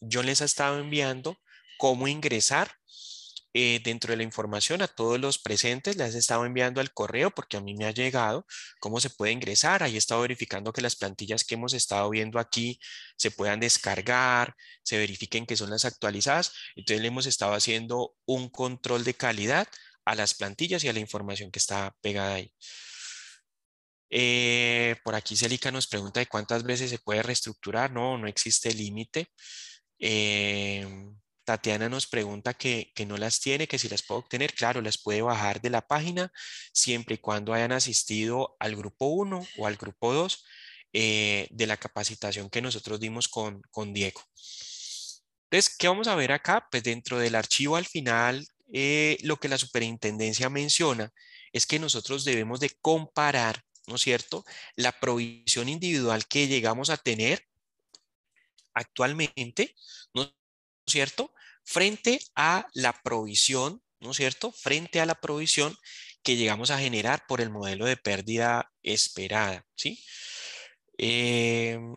yo 0.00 0.22
les 0.22 0.40
he 0.40 0.44
estado 0.44 0.78
enviando 0.78 1.38
cómo 1.78 2.08
ingresar 2.08 2.72
eh, 3.58 3.80
dentro 3.82 4.10
de 4.12 4.18
la 4.18 4.22
información 4.22 4.82
a 4.82 4.88
todos 4.88 5.18
los 5.18 5.38
presentes, 5.38 5.96
les 5.96 6.14
he 6.14 6.18
estado 6.18 6.44
enviando 6.44 6.80
al 6.80 6.92
correo 6.92 7.30
porque 7.30 7.56
a 7.56 7.60
mí 7.62 7.74
me 7.74 7.86
ha 7.86 7.90
llegado 7.90 8.46
cómo 8.80 9.00
se 9.00 9.08
puede 9.08 9.32
ingresar. 9.32 9.82
Ahí 9.82 9.94
he 9.94 9.98
estado 9.98 10.20
verificando 10.22 10.72
que 10.72 10.82
las 10.82 10.96
plantillas 10.96 11.44
que 11.44 11.54
hemos 11.54 11.72
estado 11.72 12.10
viendo 12.10 12.38
aquí 12.38 12.78
se 13.16 13.30
puedan 13.30 13.60
descargar, 13.60 14.54
se 14.82 14.98
verifiquen 14.98 15.46
que 15.46 15.56
son 15.56 15.70
las 15.70 15.86
actualizadas. 15.86 16.52
Entonces 16.76 17.00
le 17.00 17.08
hemos 17.08 17.26
estado 17.26 17.54
haciendo 17.54 18.14
un 18.26 18.50
control 18.50 19.04
de 19.04 19.14
calidad 19.14 19.66
a 20.04 20.14
las 20.14 20.34
plantillas 20.34 20.84
y 20.84 20.88
a 20.88 20.92
la 20.92 21.00
información 21.00 21.50
que 21.50 21.58
está 21.58 21.96
pegada 22.02 22.34
ahí. 22.34 22.52
Eh, 24.10 24.96
por 25.04 25.14
aquí 25.14 25.36
Celica 25.36 25.70
nos 25.70 25.86
pregunta 25.86 26.20
de 26.20 26.26
cuántas 26.26 26.62
veces 26.62 26.90
se 26.90 26.98
puede 26.98 27.22
reestructurar. 27.22 27.90
No, 27.92 28.18
no 28.18 28.26
existe 28.28 28.72
límite. 28.72 29.28
Em, 29.98 31.16
Tatiana 31.44 31.88
nos 31.88 32.06
pregunta 32.06 32.54
que, 32.54 32.92
no 33.06 33.16
las 33.16 33.40
tiene, 33.40 33.68
que 33.68 33.78
si 33.78 33.88
las 33.88 34.02
puedo 34.02 34.20
obtener. 34.20 34.54
Claro, 34.54 34.80
las 34.82 34.98
puede 34.98 35.22
bajar 35.22 35.60
de 35.60 35.70
la 35.70 35.86
página 35.86 36.32
siempre 36.72 37.16
y 37.16 37.18
cuando 37.18 37.54
hayan 37.54 37.72
asistido 37.72 38.56
al 38.60 38.76
grupo 38.76 39.06
1 39.06 39.46
o 39.58 39.66
al 39.66 39.76
grupo 39.76 40.12
2 40.12 40.44
eh, 40.92 41.48
de 41.50 41.66
la 41.66 41.76
capacitación 41.76 42.50
que 42.50 42.62
nosotros 42.62 43.00
dimos 43.00 43.28
con, 43.28 43.62
con 43.70 43.92
Diego. 43.92 44.20
Entonces, 45.50 45.76
¿qué 45.78 45.88
vamos 45.88 46.08
a 46.08 46.16
ver 46.16 46.32
acá? 46.32 46.66
Pues 46.70 46.82
dentro 46.82 47.18
del 47.18 47.36
archivo 47.36 47.76
al 47.76 47.86
final, 47.86 48.46
eh, 48.72 49.16
lo 49.22 49.36
que 49.36 49.48
la 49.48 49.58
superintendencia 49.58 50.50
menciona 50.50 51.12
es 51.52 51.66
que 51.66 51.78
nosotros 51.78 52.24
debemos 52.24 52.60
de 52.60 52.70
comparar 52.80 53.62
¿no 53.86 53.96
es 53.96 54.02
cierto? 54.02 54.44
La 54.74 54.98
provisión 54.98 55.68
individual 55.68 56.26
que 56.26 56.48
llegamos 56.48 56.90
a 56.90 56.96
tener 56.96 57.46
actualmente, 58.74 59.74
¿no 60.14 60.22
es 60.22 60.32
cierto? 60.86 61.32
Frente 61.64 62.20
a 62.34 62.66
la 62.74 62.92
provisión, 63.02 63.82
¿no 64.00 64.10
es 64.10 64.16
cierto? 64.16 64.52
Frente 64.52 65.00
a 65.00 65.06
la 65.06 65.14
provisión 65.20 65.76
que 66.22 66.36
llegamos 66.36 66.70
a 66.70 66.78
generar 66.78 67.26
por 67.26 67.40
el 67.40 67.50
modelo 67.50 67.86
de 67.86 67.96
pérdida 67.96 68.72
esperada, 68.82 69.64
¿sí? 69.76 70.02
Em, 70.98 71.94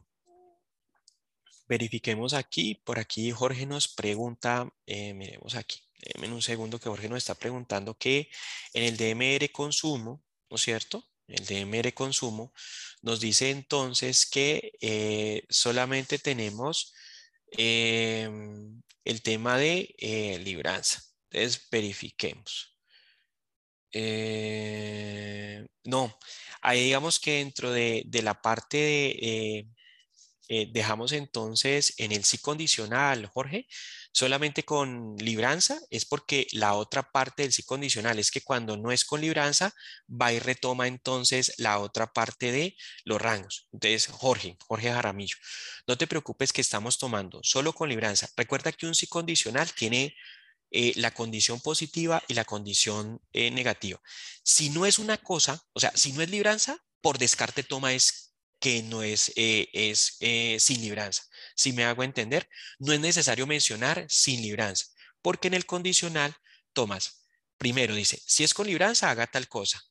verifiquemos 1.68 2.34
aquí, 2.34 2.76
por 2.84 3.00
aquí 3.00 3.32
Jorge 3.32 3.66
nos 3.66 3.88
pregunta, 3.88 4.70
eh, 4.86 5.14
miremos 5.14 5.56
aquí, 5.56 5.82
en 6.02 6.34
un 6.34 6.42
segundo 6.42 6.80
que 6.80 6.90
Jorge 6.90 7.10
nos 7.10 7.18
está 7.20 7.36
preguntando 7.36 7.98
que 7.98 8.30
en 8.74 8.84
el 8.84 8.98
DMR 8.98 9.52
consumo, 9.52 10.24
¿no 10.50 10.56
es 10.56 10.62
cierto? 10.62 11.09
El 11.30 11.46
DMR 11.46 11.94
consumo, 11.94 12.54
nos 13.02 13.20
dice 13.20 13.50
entonces 13.52 14.26
que 14.26 14.74
eh, 14.82 15.44
solamente 15.50 16.20
tenemos 16.20 16.94
em, 17.52 18.82
el 19.06 19.22
tema 19.22 19.58
de 19.58 19.96
eh, 19.98 20.40
libranza. 20.40 21.02
Entonces, 21.30 21.68
verifiquemos. 21.72 22.76
Eh, 23.92 25.66
no, 25.84 26.18
ahí 26.62 26.84
digamos 26.86 27.20
que 27.20 27.38
dentro 27.38 27.72
de, 27.72 28.04
de 28.06 28.22
la 28.22 28.42
parte 28.42 28.78
de, 28.78 29.68
dejamos 30.72 31.12
entonces 31.12 31.94
en 31.98 32.12
el 32.12 32.24
sí 32.24 32.40
condicional, 32.40 33.28
Jorge, 33.28 33.68
solamente 34.12 34.64
con 34.64 35.16
libranza 35.18 35.80
es 35.90 36.06
porque 36.06 36.48
la 36.52 36.74
otra 36.74 37.04
parte 37.12 37.44
del 37.44 37.54
sí 37.54 37.64
condicional 37.64 38.20
es 38.20 38.32
que 38.32 38.42
cuando 38.42 38.76
no 38.78 38.92
es 38.92 39.06
con 39.06 39.22
libranza 39.22 39.74
va 40.10 40.34
y 40.34 40.40
retoma 40.40 40.88
entonces 40.88 41.54
la 41.58 41.80
otra 41.80 42.12
parte 42.12 42.52
de 42.52 42.76
los 43.04 43.22
rangos. 43.22 43.68
Entonces, 43.72 44.08
Jorge, 44.08 44.58
Jorge 44.68 44.92
Jaramillo, 44.92 45.38
no 45.88 45.98
te 45.98 46.08
preocupes 46.08 46.52
que 46.52 46.62
estamos 46.62 46.98
tomando 46.98 47.40
solo 47.44 47.74
con 47.74 47.90
libranza. 47.90 48.30
Recuerda 48.36 48.72
que 48.72 48.88
un 48.88 48.96
sí 48.96 49.08
condicional 49.08 49.72
tiene 49.74 50.16
eh, 50.72 50.94
la 50.96 51.12
condición 51.12 51.60
positiva 51.62 52.22
y 52.28 52.34
la 52.34 52.46
condición 52.46 53.22
eh, 53.34 53.52
negativa. 53.52 54.02
Si 54.44 54.70
no 54.70 54.86
es 54.86 55.00
una 55.00 55.18
cosa, 55.18 55.64
o 55.74 55.80
sea, 55.80 55.92
si 55.96 56.14
no 56.14 56.22
es 56.22 56.30
libranza, 56.30 56.84
por 57.02 57.18
descarte 57.18 57.64
toma 57.64 57.94
es 57.94 58.29
que 58.60 58.84
no 58.84 59.04
es, 59.04 59.32
eh, 59.36 59.70
es 59.74 60.18
eh, 60.20 60.58
sin 60.60 60.82
libranza. 60.82 61.24
Si 61.56 61.74
me 61.74 61.86
hago 61.86 62.04
entender, 62.04 62.50
no 62.78 62.94
es 62.94 63.00
necesario 63.00 63.48
mencionar 63.48 64.06
sin 64.10 64.42
libranza, 64.42 64.86
porque 65.22 65.48
en 65.48 65.54
el 65.54 65.66
condicional 65.66 66.36
tomas, 66.74 67.26
primero 67.58 67.96
dice, 67.96 68.22
si 68.26 68.44
es 68.44 68.54
con 68.54 68.68
libranza, 68.68 69.10
haga 69.10 69.28
tal 69.28 69.48
cosa. 69.48 69.82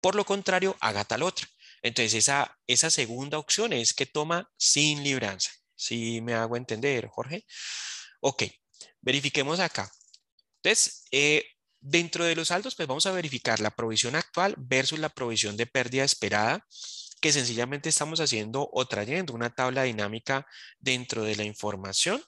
Por 0.00 0.14
lo 0.16 0.24
contrario, 0.24 0.76
haga 0.80 1.04
tal 1.04 1.22
otra. 1.22 1.48
Entonces, 1.82 2.14
esa, 2.14 2.58
esa 2.66 2.90
segunda 2.90 3.38
opción 3.38 3.72
es 3.72 3.94
que 3.94 4.06
toma 4.06 4.50
sin 4.56 5.02
libranza. 5.02 5.50
Si 5.74 6.20
me 6.20 6.34
hago 6.34 6.56
entender, 6.56 7.08
Jorge. 7.08 7.44
Ok, 8.20 8.44
verifiquemos 9.00 9.60
acá. 9.60 9.90
Entonces, 10.62 11.04
eh, 11.10 11.44
dentro 11.80 12.24
de 12.24 12.34
los 12.34 12.48
saldos, 12.48 12.74
pues 12.74 12.88
vamos 12.88 13.06
a 13.06 13.12
verificar 13.12 13.60
la 13.60 13.70
provisión 13.70 14.16
actual 14.16 14.54
versus 14.56 14.98
la 14.98 15.10
provisión 15.10 15.56
de 15.56 15.66
pérdida 15.66 16.04
esperada 16.04 16.66
que 17.24 17.32
sencillamente 17.32 17.88
estamos 17.88 18.20
haciendo 18.20 18.68
o 18.70 18.84
trayendo 18.84 19.32
una 19.32 19.48
tabla 19.48 19.84
dinámica 19.84 20.46
dentro 20.78 21.24
de 21.24 21.34
la 21.36 21.44
información 21.44 22.22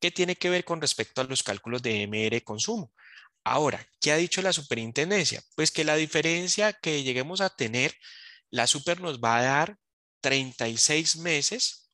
que 0.00 0.10
tiene 0.10 0.36
que 0.36 0.48
ver 0.48 0.64
con 0.64 0.80
respecto 0.80 1.20
a 1.20 1.24
los 1.24 1.42
cálculos 1.42 1.82
de 1.82 2.04
MR 2.04 2.42
consumo. 2.42 2.94
Ahora, 3.44 3.86
¿qué 4.00 4.10
ha 4.10 4.16
dicho 4.16 4.40
la 4.40 4.54
superintendencia? 4.54 5.42
Pues 5.54 5.70
que 5.70 5.84
la 5.84 5.96
diferencia 5.96 6.72
que 6.72 7.02
lleguemos 7.02 7.42
a 7.42 7.50
tener, 7.50 7.94
la 8.48 8.66
super 8.66 9.02
nos 9.02 9.20
va 9.20 9.36
a 9.36 9.42
dar 9.42 9.78
36 10.22 11.18
meses 11.18 11.90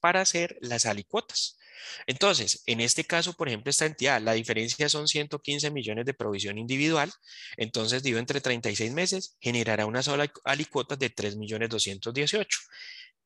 para 0.00 0.22
hacer 0.22 0.56
las 0.62 0.86
alicuotas. 0.86 1.58
Entonces, 2.06 2.62
en 2.66 2.80
este 2.80 3.04
caso, 3.04 3.32
por 3.34 3.48
ejemplo, 3.48 3.70
esta 3.70 3.86
entidad, 3.86 4.20
la 4.20 4.32
diferencia 4.32 4.88
son 4.88 5.08
115 5.08 5.70
millones 5.70 6.04
de 6.06 6.14
provisión 6.14 6.58
individual. 6.58 7.12
Entonces, 7.56 8.02
dividido 8.02 8.20
entre 8.20 8.40
36 8.40 8.92
meses, 8.92 9.36
generará 9.40 9.86
una 9.86 10.02
sola 10.02 10.32
alicuota 10.44 10.96
de 10.96 11.10
3 11.10 11.36
millones 11.36 11.68
218. 11.70 12.58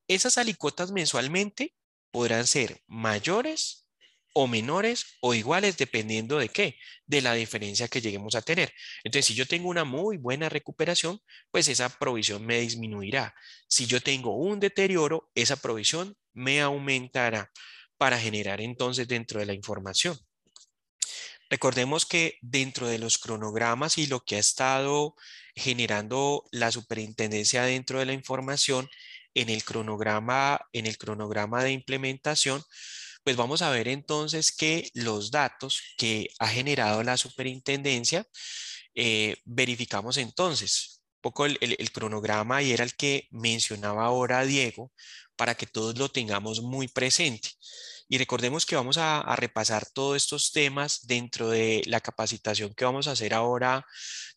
Esas 0.09 0.39
alicuotas 0.39 0.91
mensualmente 0.91 1.75
podrán 2.11 2.47
ser 2.47 2.83
mayores 2.87 3.89
o 4.35 4.47
menores 4.47 5.19
o 5.21 5.35
iguales 5.35 5.77
dependiendo 5.77 6.39
de 6.39 6.49
qué, 6.49 6.77
de 7.07 7.23
la 7.23 7.35
diferencia 7.35 7.89
que 7.89 8.01
lleguemos 8.01 8.35
a 8.35 8.43
tener. 8.43 8.73
Entonces, 9.03 9.27
si 9.27 9.35
yo 9.35 9.47
tengo 9.47 9.69
una 9.69 9.85
muy 9.85 10.17
buena 10.17 10.49
recuperación, 10.49 11.21
pues 11.51 11.69
esa 11.69 11.89
provisión 11.89 12.47
me 12.47 12.61
disminuirá. 12.61 13.35
Si 13.67 13.87
yo 13.87 14.01
tengo 14.01 14.37
un 14.37 14.61
deterioro, 14.61 15.31
esa 15.35 15.57
provisión 15.57 16.17
me 16.33 16.61
aumentará 16.61 17.51
para 17.99 18.19
generar 18.19 18.61
entonces 18.61 19.09
dentro 19.09 19.41
de 19.41 19.47
la 19.47 19.55
información. 19.55 20.19
Recordemos 21.51 22.05
que 22.07 22.39
dentro 22.43 22.87
de 22.87 22.99
los 22.99 23.19
cronogramas 23.19 23.99
y 23.99 24.07
lo 24.07 24.21
que 24.21 24.37
ha 24.37 24.39
estado 24.39 25.15
generando 25.55 26.45
la 26.53 26.71
superintendencia 26.71 27.65
dentro 27.65 27.99
de 27.99 28.07
la 28.07 28.13
información 28.13 28.89
en 29.35 29.49
el 29.49 29.65
cronograma, 29.65 30.61
en 30.73 30.87
el 30.87 30.99
cronograma 30.99 31.65
de 31.65 31.73
implementación, 31.73 32.63
pues 33.25 33.37
vamos 33.37 33.63
a 33.63 33.71
ver 33.71 33.89
entonces 33.89 34.53
que 34.53 34.91
los 34.95 35.31
datos 35.31 35.83
que 35.97 36.29
ha 36.39 36.49
generado 36.49 37.03
la 37.03 37.17
superintendencia, 37.17 38.27
eh, 38.95 39.37
verificamos 39.45 40.17
entonces 40.17 41.03
un 41.17 41.21
poco 41.23 41.47
el, 41.47 41.59
el 41.61 41.93
cronograma 41.93 42.63
y 42.63 42.73
era 42.73 42.85
el 42.85 42.95
que 42.95 43.27
mencionaba 43.31 44.05
ahora 44.05 44.45
Diego, 44.45 44.93
para 45.39 45.55
que 45.55 45.67
todos 45.67 45.97
lo 45.97 46.11
tengamos 46.11 46.61
muy 46.61 46.89
presente. 46.89 47.49
Y 48.09 48.19
recordemos 48.19 48.67
que 48.67 48.77
vamos 48.77 48.99
a, 48.99 49.23
repasar 49.37 49.87
todos 49.87 50.17
estos 50.17 50.53
temas 50.53 51.07
dentro 51.07 51.49
de 51.49 51.83
la 51.87 52.01
capacitación 52.01 52.75
que 52.75 52.85
vamos 52.85 53.07
a 53.07 53.13
hacer 53.13 53.33
ahora 53.33 53.87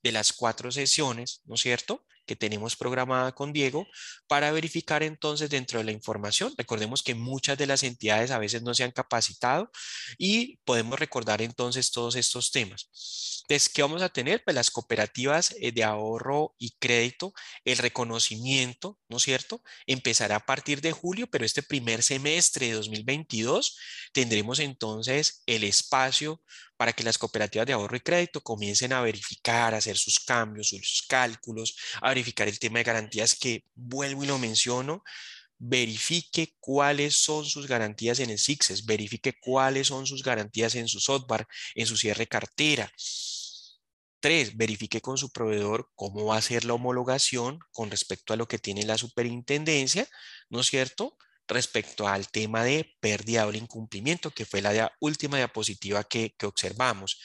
de 0.04 0.12
las 0.12 0.32
cuatro 0.32 0.72
sesiones, 0.72 1.41
¿no 1.45 1.56
es 1.56 1.62
cierto? 1.62 2.06
que 2.28 2.36
tenemos 2.36 2.76
programada 2.78 3.34
con 3.34 3.52
Diego 3.52 3.88
para 4.28 4.52
verificar 4.52 5.04
entonces 5.04 5.49
dentro 5.49 5.80
de 5.80 5.86
la 5.86 5.91
información. 5.91 6.54
Recordemos 6.56 7.04
que 7.04 7.16
muchas 7.16 7.58
de 7.58 7.66
las 7.66 7.84
entidades 7.84 8.32
a 8.32 8.38
veces 8.38 8.62
no 8.62 8.74
se 8.74 8.84
han 8.84 8.91
capacitado 8.91 9.72
y 10.18 10.58
podemos 10.64 10.99
recordar 10.99 11.41
entonces 11.41 11.91
todos 11.91 12.16
estos 12.16 12.52
temas. 12.52 13.41
Entonces, 13.52 13.68
¿qué 13.68 13.82
vamos 13.82 14.02
a 14.02 14.08
tener? 14.08 14.41
Pues 14.45 14.56
las 14.56 14.72
cooperativas 14.72 15.54
eh, 15.60 15.74
de 15.74 15.84
ahorro 15.84 16.56
y 16.58 16.72
crédito, 16.80 17.34
el 17.66 17.78
reconocimiento, 17.80 18.97
¿no 19.10 19.18
es 19.18 19.24
cierto? 19.24 19.62
Empezará 19.86 20.38
a 20.38 20.45
partir 20.45 20.80
de 20.80 20.93
julio, 20.93 21.28
pero 21.28 21.43
este 21.43 21.62
primer 21.62 22.02
semestre 22.02 22.68
de 22.68 22.74
2022 22.76 23.78
tendremos 24.14 24.60
entonces 24.60 25.43
el 25.47 25.66
espacio 25.66 26.41
para 26.78 26.93
que 26.93 27.04
las 27.04 27.18
cooperativas 27.18 27.68
de 27.68 27.74
ahorro 27.74 27.97
y 27.97 27.99
crédito 27.99 28.39
comiencen 28.39 28.93
a 28.93 29.02
verificar, 29.02 29.74
a 29.74 29.80
hacer 29.80 29.97
sus 29.97 30.22
cambios, 30.22 30.70
sus 30.70 31.06
cálculos, 31.10 31.76
a 32.02 32.08
verificar 32.08 32.47
el 32.47 32.58
tema 32.58 32.80
de 32.80 32.86
garantías 32.86 33.36
que 33.36 33.66
vuelvo 33.76 34.24
y 34.24 34.28
lo 34.28 34.39
menciono, 34.39 35.04
verifique 35.58 36.56
cuáles 36.62 37.18
son 37.18 37.43
sus 37.43 37.68
garantías 37.68 38.20
en 38.22 38.30
el 38.30 38.39
SIXES, 38.39 38.86
verifique 38.86 39.34
cuáles 39.41 39.88
son 39.88 40.08
sus 40.08 40.24
garantías 40.24 40.76
en 40.76 40.88
su 40.88 41.02
software, 41.02 41.45
en 41.76 41.86
su 41.86 41.97
cierre 41.97 42.28
cartera. 42.28 42.89
Tres, 44.22 44.55
verifique 44.55 45.01
con 45.01 45.17
su 45.17 45.32
proveedor 45.32 45.89
cómo 45.95 46.26
va 46.28 46.38
a 46.38 46.41
ser 46.41 46.63
la 46.63 46.76
homologación 46.76 47.59
con 47.74 47.91
respecto 47.91 48.34
a 48.34 48.38
lo 48.38 48.47
que 48.47 48.59
tiene 48.59 48.86
la 48.86 48.97
superintendencia, 48.97 50.07
¿no 50.49 50.61
es 50.61 50.67
cierto? 50.67 51.17
respecto 51.51 52.07
al 52.07 52.30
tema 52.30 52.63
de 52.63 52.95
pérdida 52.99 53.45
o 53.45 53.53
incumplimiento, 53.53 54.32
que 54.32 54.45
fue 54.45 54.61
la 54.61 54.91
última 54.99 55.38
diapositiva 55.38 56.03
que, 56.03 56.34
observamos. 56.43 57.19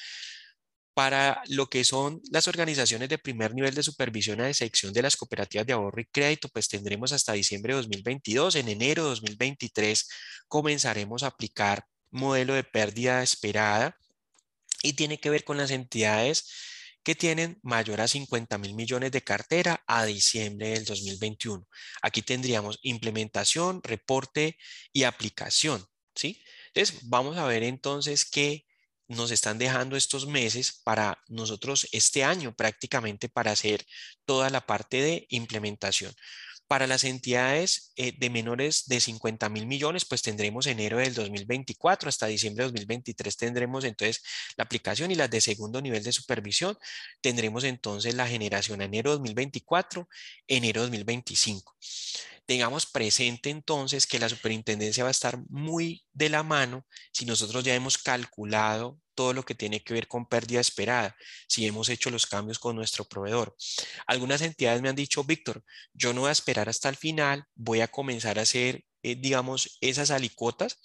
Para 0.94 1.42
lo 1.48 1.68
que 1.68 1.84
son 1.84 2.22
las 2.30 2.48
organizaciones 2.48 3.08
de 3.08 3.18
primer 3.18 3.54
nivel 3.54 3.74
de 3.74 3.82
supervisión 3.82 4.40
a 4.40 4.48
excepción 4.48 4.92
de 4.92 5.02
las 5.02 5.16
cooperativas 5.16 5.66
de 5.66 5.74
ahorro 5.74 6.00
y 6.00 6.06
crédito, 6.06 6.48
pues 6.48 6.68
tendremos 6.68 7.12
hasta 7.12 7.34
diciembre 7.34 7.74
de 7.74 7.82
2022. 7.82 8.56
En 8.56 8.68
enero 8.68 9.04
de 9.04 9.10
2023 9.10 10.08
comenzaremos 10.48 11.22
a 11.22 11.28
aplicar 11.28 11.84
modelo 12.10 12.54
de 12.54 12.64
pérdida 12.64 13.22
esperada 13.22 13.96
y 14.82 14.94
tiene 14.94 15.20
que 15.20 15.30
ver 15.30 15.44
con 15.44 15.58
las 15.58 15.70
entidades 15.70 16.46
que 17.06 17.14
tienen 17.14 17.60
mayor 17.62 18.00
a 18.00 18.08
50 18.08 18.58
mil 18.58 18.74
millones 18.74 19.12
de 19.12 19.22
cartera 19.22 19.80
a 19.86 20.04
diciembre 20.04 20.70
del 20.70 20.84
2021. 20.84 21.64
Aquí 22.02 22.20
tendríamos 22.20 22.80
implementación, 22.82 23.80
reporte 23.84 24.58
y 24.92 25.04
aplicación. 25.04 25.86
¿sí? 26.16 26.42
Entonces, 26.74 27.08
vamos 27.08 27.36
a 27.36 27.46
ver 27.46 27.62
entonces 27.62 28.24
qué 28.28 28.66
nos 29.06 29.30
están 29.30 29.56
dejando 29.56 29.96
estos 29.96 30.26
meses 30.26 30.80
para 30.82 31.22
nosotros 31.28 31.86
este 31.92 32.24
año 32.24 32.56
prácticamente 32.56 33.28
para 33.28 33.52
hacer 33.52 33.86
toda 34.24 34.50
la 34.50 34.66
parte 34.66 35.00
de 35.00 35.26
implementación. 35.28 36.12
Para 36.66 36.86
las 36.86 37.04
entidades 37.04 37.92
eh, 37.96 38.12
de 38.18 38.30
menores 38.30 38.86
de 38.86 39.00
50 39.00 39.48
mil 39.48 39.66
millones, 39.66 40.04
pues 40.04 40.22
tendremos 40.22 40.66
enero 40.66 40.98
del 40.98 41.14
2024 41.14 42.08
hasta 42.08 42.26
diciembre 42.26 42.64
de 42.64 42.70
2023 42.72 43.36
tendremos 43.36 43.84
entonces 43.84 44.22
la 44.56 44.64
aplicación 44.64 45.10
y 45.10 45.14
las 45.14 45.30
de 45.30 45.40
segundo 45.40 45.80
nivel 45.80 46.02
de 46.02 46.12
supervisión. 46.12 46.76
Tendremos 47.20 47.64
entonces 47.64 48.14
la 48.14 48.26
generación 48.26 48.82
enero 48.82 49.12
2024, 49.12 50.08
enero 50.48 50.82
2025 50.82 51.76
tengamos 52.46 52.86
presente 52.86 53.50
entonces 53.50 54.06
que 54.06 54.20
la 54.20 54.28
superintendencia 54.28 55.02
va 55.02 55.08
a 55.08 55.10
estar 55.10 55.38
muy 55.48 56.04
de 56.12 56.28
la 56.28 56.44
mano 56.44 56.86
si 57.12 57.26
nosotros 57.26 57.64
ya 57.64 57.74
hemos 57.74 57.98
calculado 57.98 59.00
todo 59.16 59.32
lo 59.32 59.44
que 59.44 59.56
tiene 59.56 59.82
que 59.82 59.94
ver 59.94 60.06
con 60.06 60.26
pérdida 60.26 60.60
esperada, 60.60 61.16
si 61.48 61.66
hemos 61.66 61.88
hecho 61.88 62.10
los 62.10 62.26
cambios 62.26 62.60
con 62.60 62.76
nuestro 62.76 63.04
proveedor. 63.04 63.56
Algunas 64.06 64.42
entidades 64.42 64.80
me 64.82 64.88
han 64.88 64.96
dicho, 64.96 65.24
Víctor, 65.24 65.64
yo 65.92 66.12
no 66.12 66.20
voy 66.20 66.28
a 66.28 66.32
esperar 66.32 66.68
hasta 66.68 66.88
el 66.88 66.96
final, 66.96 67.44
voy 67.56 67.80
a 67.80 67.88
comenzar 67.88 68.38
a 68.38 68.42
hacer, 68.42 68.84
eh, 69.02 69.16
digamos, 69.16 69.78
esas 69.80 70.12
alicuotas 70.12 70.78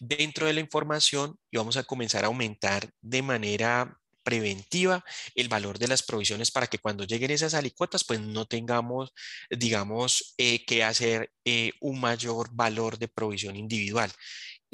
dentro 0.00 0.46
de 0.46 0.52
la 0.52 0.60
información 0.60 1.36
y 1.50 1.56
vamos 1.56 1.76
a 1.76 1.84
comenzar 1.84 2.24
a 2.24 2.28
aumentar 2.28 2.90
de 3.00 3.22
manera 3.22 3.98
preventiva 4.24 5.04
el 5.34 5.48
valor 5.48 5.78
de 5.78 5.86
las 5.86 6.02
provisiones 6.02 6.50
para 6.50 6.66
que 6.66 6.78
cuando 6.78 7.04
lleguen 7.04 7.30
esas 7.30 7.54
alicuotas 7.54 8.04
pues 8.04 8.20
no 8.20 8.46
tengamos 8.46 9.12
digamos 9.50 10.34
eh, 10.38 10.64
que 10.64 10.82
hacer 10.82 11.30
eh, 11.44 11.72
un 11.80 12.00
mayor 12.00 12.48
valor 12.52 12.98
de 12.98 13.08
provisión 13.08 13.54
individual 13.54 14.10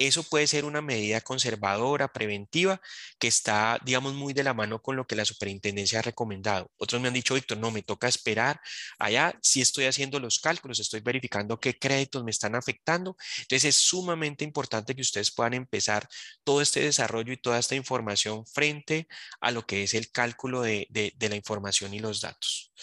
eso 0.07 0.23
puede 0.23 0.47
ser 0.47 0.65
una 0.65 0.81
medida 0.81 1.21
conservadora, 1.21 2.07
preventiva, 2.07 2.81
que 3.19 3.27
está, 3.27 3.79
digamos, 3.83 4.13
muy 4.13 4.33
de 4.33 4.43
la 4.43 4.53
mano 4.53 4.81
con 4.81 4.95
lo 4.95 5.05
que 5.05 5.15
la 5.15 5.25
superintendencia 5.25 5.99
ha 5.99 6.01
recomendado. 6.01 6.71
Otros 6.77 7.01
me 7.01 7.07
han 7.07 7.13
dicho, 7.13 7.35
Víctor, 7.35 7.57
no, 7.57 7.71
me 7.71 7.83
toca 7.83 8.07
esperar. 8.07 8.59
Allá 8.99 9.37
sí 9.41 9.61
estoy 9.61 9.85
haciendo 9.85 10.19
los 10.19 10.39
cálculos, 10.39 10.79
estoy 10.79 11.01
verificando 11.01 11.59
qué 11.59 11.77
créditos 11.77 12.23
me 12.23 12.31
están 12.31 12.55
afectando. 12.55 13.15
Entonces 13.39 13.65
es 13.65 13.75
sumamente 13.75 14.43
importante 14.43 14.95
que 14.95 15.01
ustedes 15.01 15.31
puedan 15.31 15.53
empezar 15.53 16.07
todo 16.43 16.61
este 16.61 16.81
desarrollo 16.81 17.33
y 17.33 17.37
toda 17.37 17.59
esta 17.59 17.75
información 17.75 18.45
frente 18.45 19.07
a 19.39 19.51
lo 19.51 19.65
que 19.65 19.83
es 19.83 19.93
el 19.93 20.11
cálculo 20.11 20.61
de, 20.61 20.87
la 21.19 21.35
información 21.35 21.93
y 21.93 21.99
los 21.99 22.21
datos. 22.21 22.73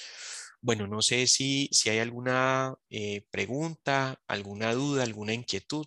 Bueno, 0.60 0.86
no 0.86 1.02
sé 1.02 1.26
si, 1.26 1.68
si 1.72 1.88
hay 1.90 1.98
alguna 2.00 2.74
eh, 2.90 3.24
pregunta, 3.30 4.20
alguna 4.26 4.72
duda, 4.74 5.04
alguna 5.04 5.32
inquietud. 5.32 5.86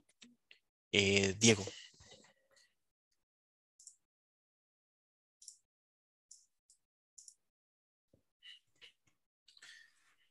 Eh, 0.91 1.35
Diego. 1.39 1.63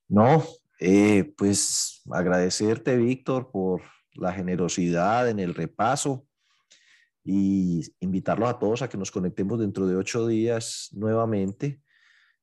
No, 0.09 0.45
Eh, 0.83 1.35
pues 1.37 2.01
agradecerte, 2.11 2.97
Víctor, 2.97 3.51
por 3.51 3.83
la 4.15 4.33
generosidad 4.33 5.29
en 5.29 5.39
el 5.39 5.55
repaso 5.55 6.27
y 7.25 7.83
invitarlos 8.01 8.49
a 8.49 8.59
todos 8.59 8.83
a 8.83 8.89
que 8.89 8.97
nos 8.99 9.11
conectemos 9.11 9.61
dentro 9.61 9.87
de 9.87 9.97
ocho 9.97 10.27
días 10.27 10.89
nuevamente, 10.93 11.83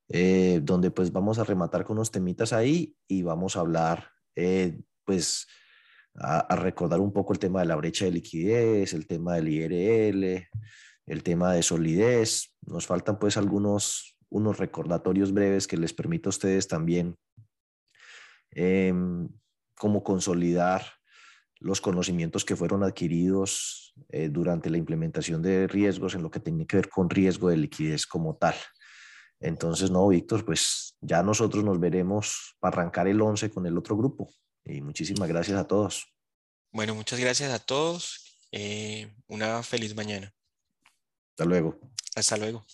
eh, 0.09 0.61
donde 0.63 0.91
pues 0.91 1.11
vamos 1.11 1.39
a 1.39 1.45
rematar 1.45 1.85
con 1.85 1.97
unos 1.97 2.11
temitas 2.11 2.53
ahí 2.53 2.95
y 3.07 3.23
vamos 3.23 3.57
a 3.57 3.61
hablar, 3.61 4.11
eh, 4.35 4.79
pues, 5.05 5.47
a, 6.17 6.55
recordar 6.55 6.99
un 6.99 7.13
poco 7.13 7.33
el 7.33 7.39
tema 7.39 7.61
de 7.61 7.67
la 7.67 7.75
brecha 7.75 8.05
de 8.05 8.11
liquidez, 8.11 8.93
el 8.93 9.07
tema 9.07 9.35
del 9.35 9.49
IRL, 9.49 10.47
el 11.05 11.23
tema 11.23 11.53
de 11.53 11.63
solidez. 11.63 12.53
Nos 12.61 12.85
faltan 12.85 13.19
pues 13.19 13.37
algunos 13.37 14.17
unos 14.29 14.57
recordatorios 14.57 15.31
breves 15.31 15.67
que 15.67 15.77
les 15.77 15.93
permita 15.93 16.27
a 16.27 16.31
ustedes 16.31 16.67
también 16.67 17.15
em, 18.51 19.29
como 19.75 20.03
consolidar 20.03 20.83
los 21.59 21.79
conocimientos 21.79 22.43
que 22.43 22.55
fueron 22.55 22.83
adquiridos 22.83 23.93
eh, 24.09 24.29
durante 24.29 24.69
la 24.69 24.77
implementación 24.77 25.41
de 25.41 25.67
riesgos 25.67 26.13
en 26.13 26.23
lo 26.23 26.29
que 26.29 26.39
tiene 26.39 26.67
que 26.67 26.77
ver 26.77 26.89
con 26.89 27.09
riesgo 27.09 27.49
de 27.49 27.57
liquidez 27.57 28.05
como 28.05 28.35
tal. 28.35 28.55
Entonces, 29.39 29.89
no, 29.91 30.07
Víctor, 30.07 30.43
pues 30.43 30.97
ya 30.99 31.23
nosotros 31.23 31.63
nos 31.63 31.79
veremos 31.79 32.55
para 32.59 32.81
arrancar 32.81 33.07
el 33.07 33.21
11 33.21 33.49
con 33.49 33.65
el 33.65 33.77
otro 33.77 33.95
grupo. 33.95 34.29
Y 34.67 34.81
muchísimas 34.81 35.29
gracias 35.29 35.57
a 35.57 35.65
todos. 35.65 36.13
Bueno, 36.71 36.93
muchas 36.93 37.19
gracias 37.19 37.51
a 37.51 37.59
todos. 37.59 38.47
Eh, 38.51 39.13
una 39.27 39.63
feliz 39.63 39.95
mañana. 39.95 40.33
Hasta 41.31 41.45
luego. 41.45 41.79
Hasta 42.15 42.37
luego. 42.37 42.65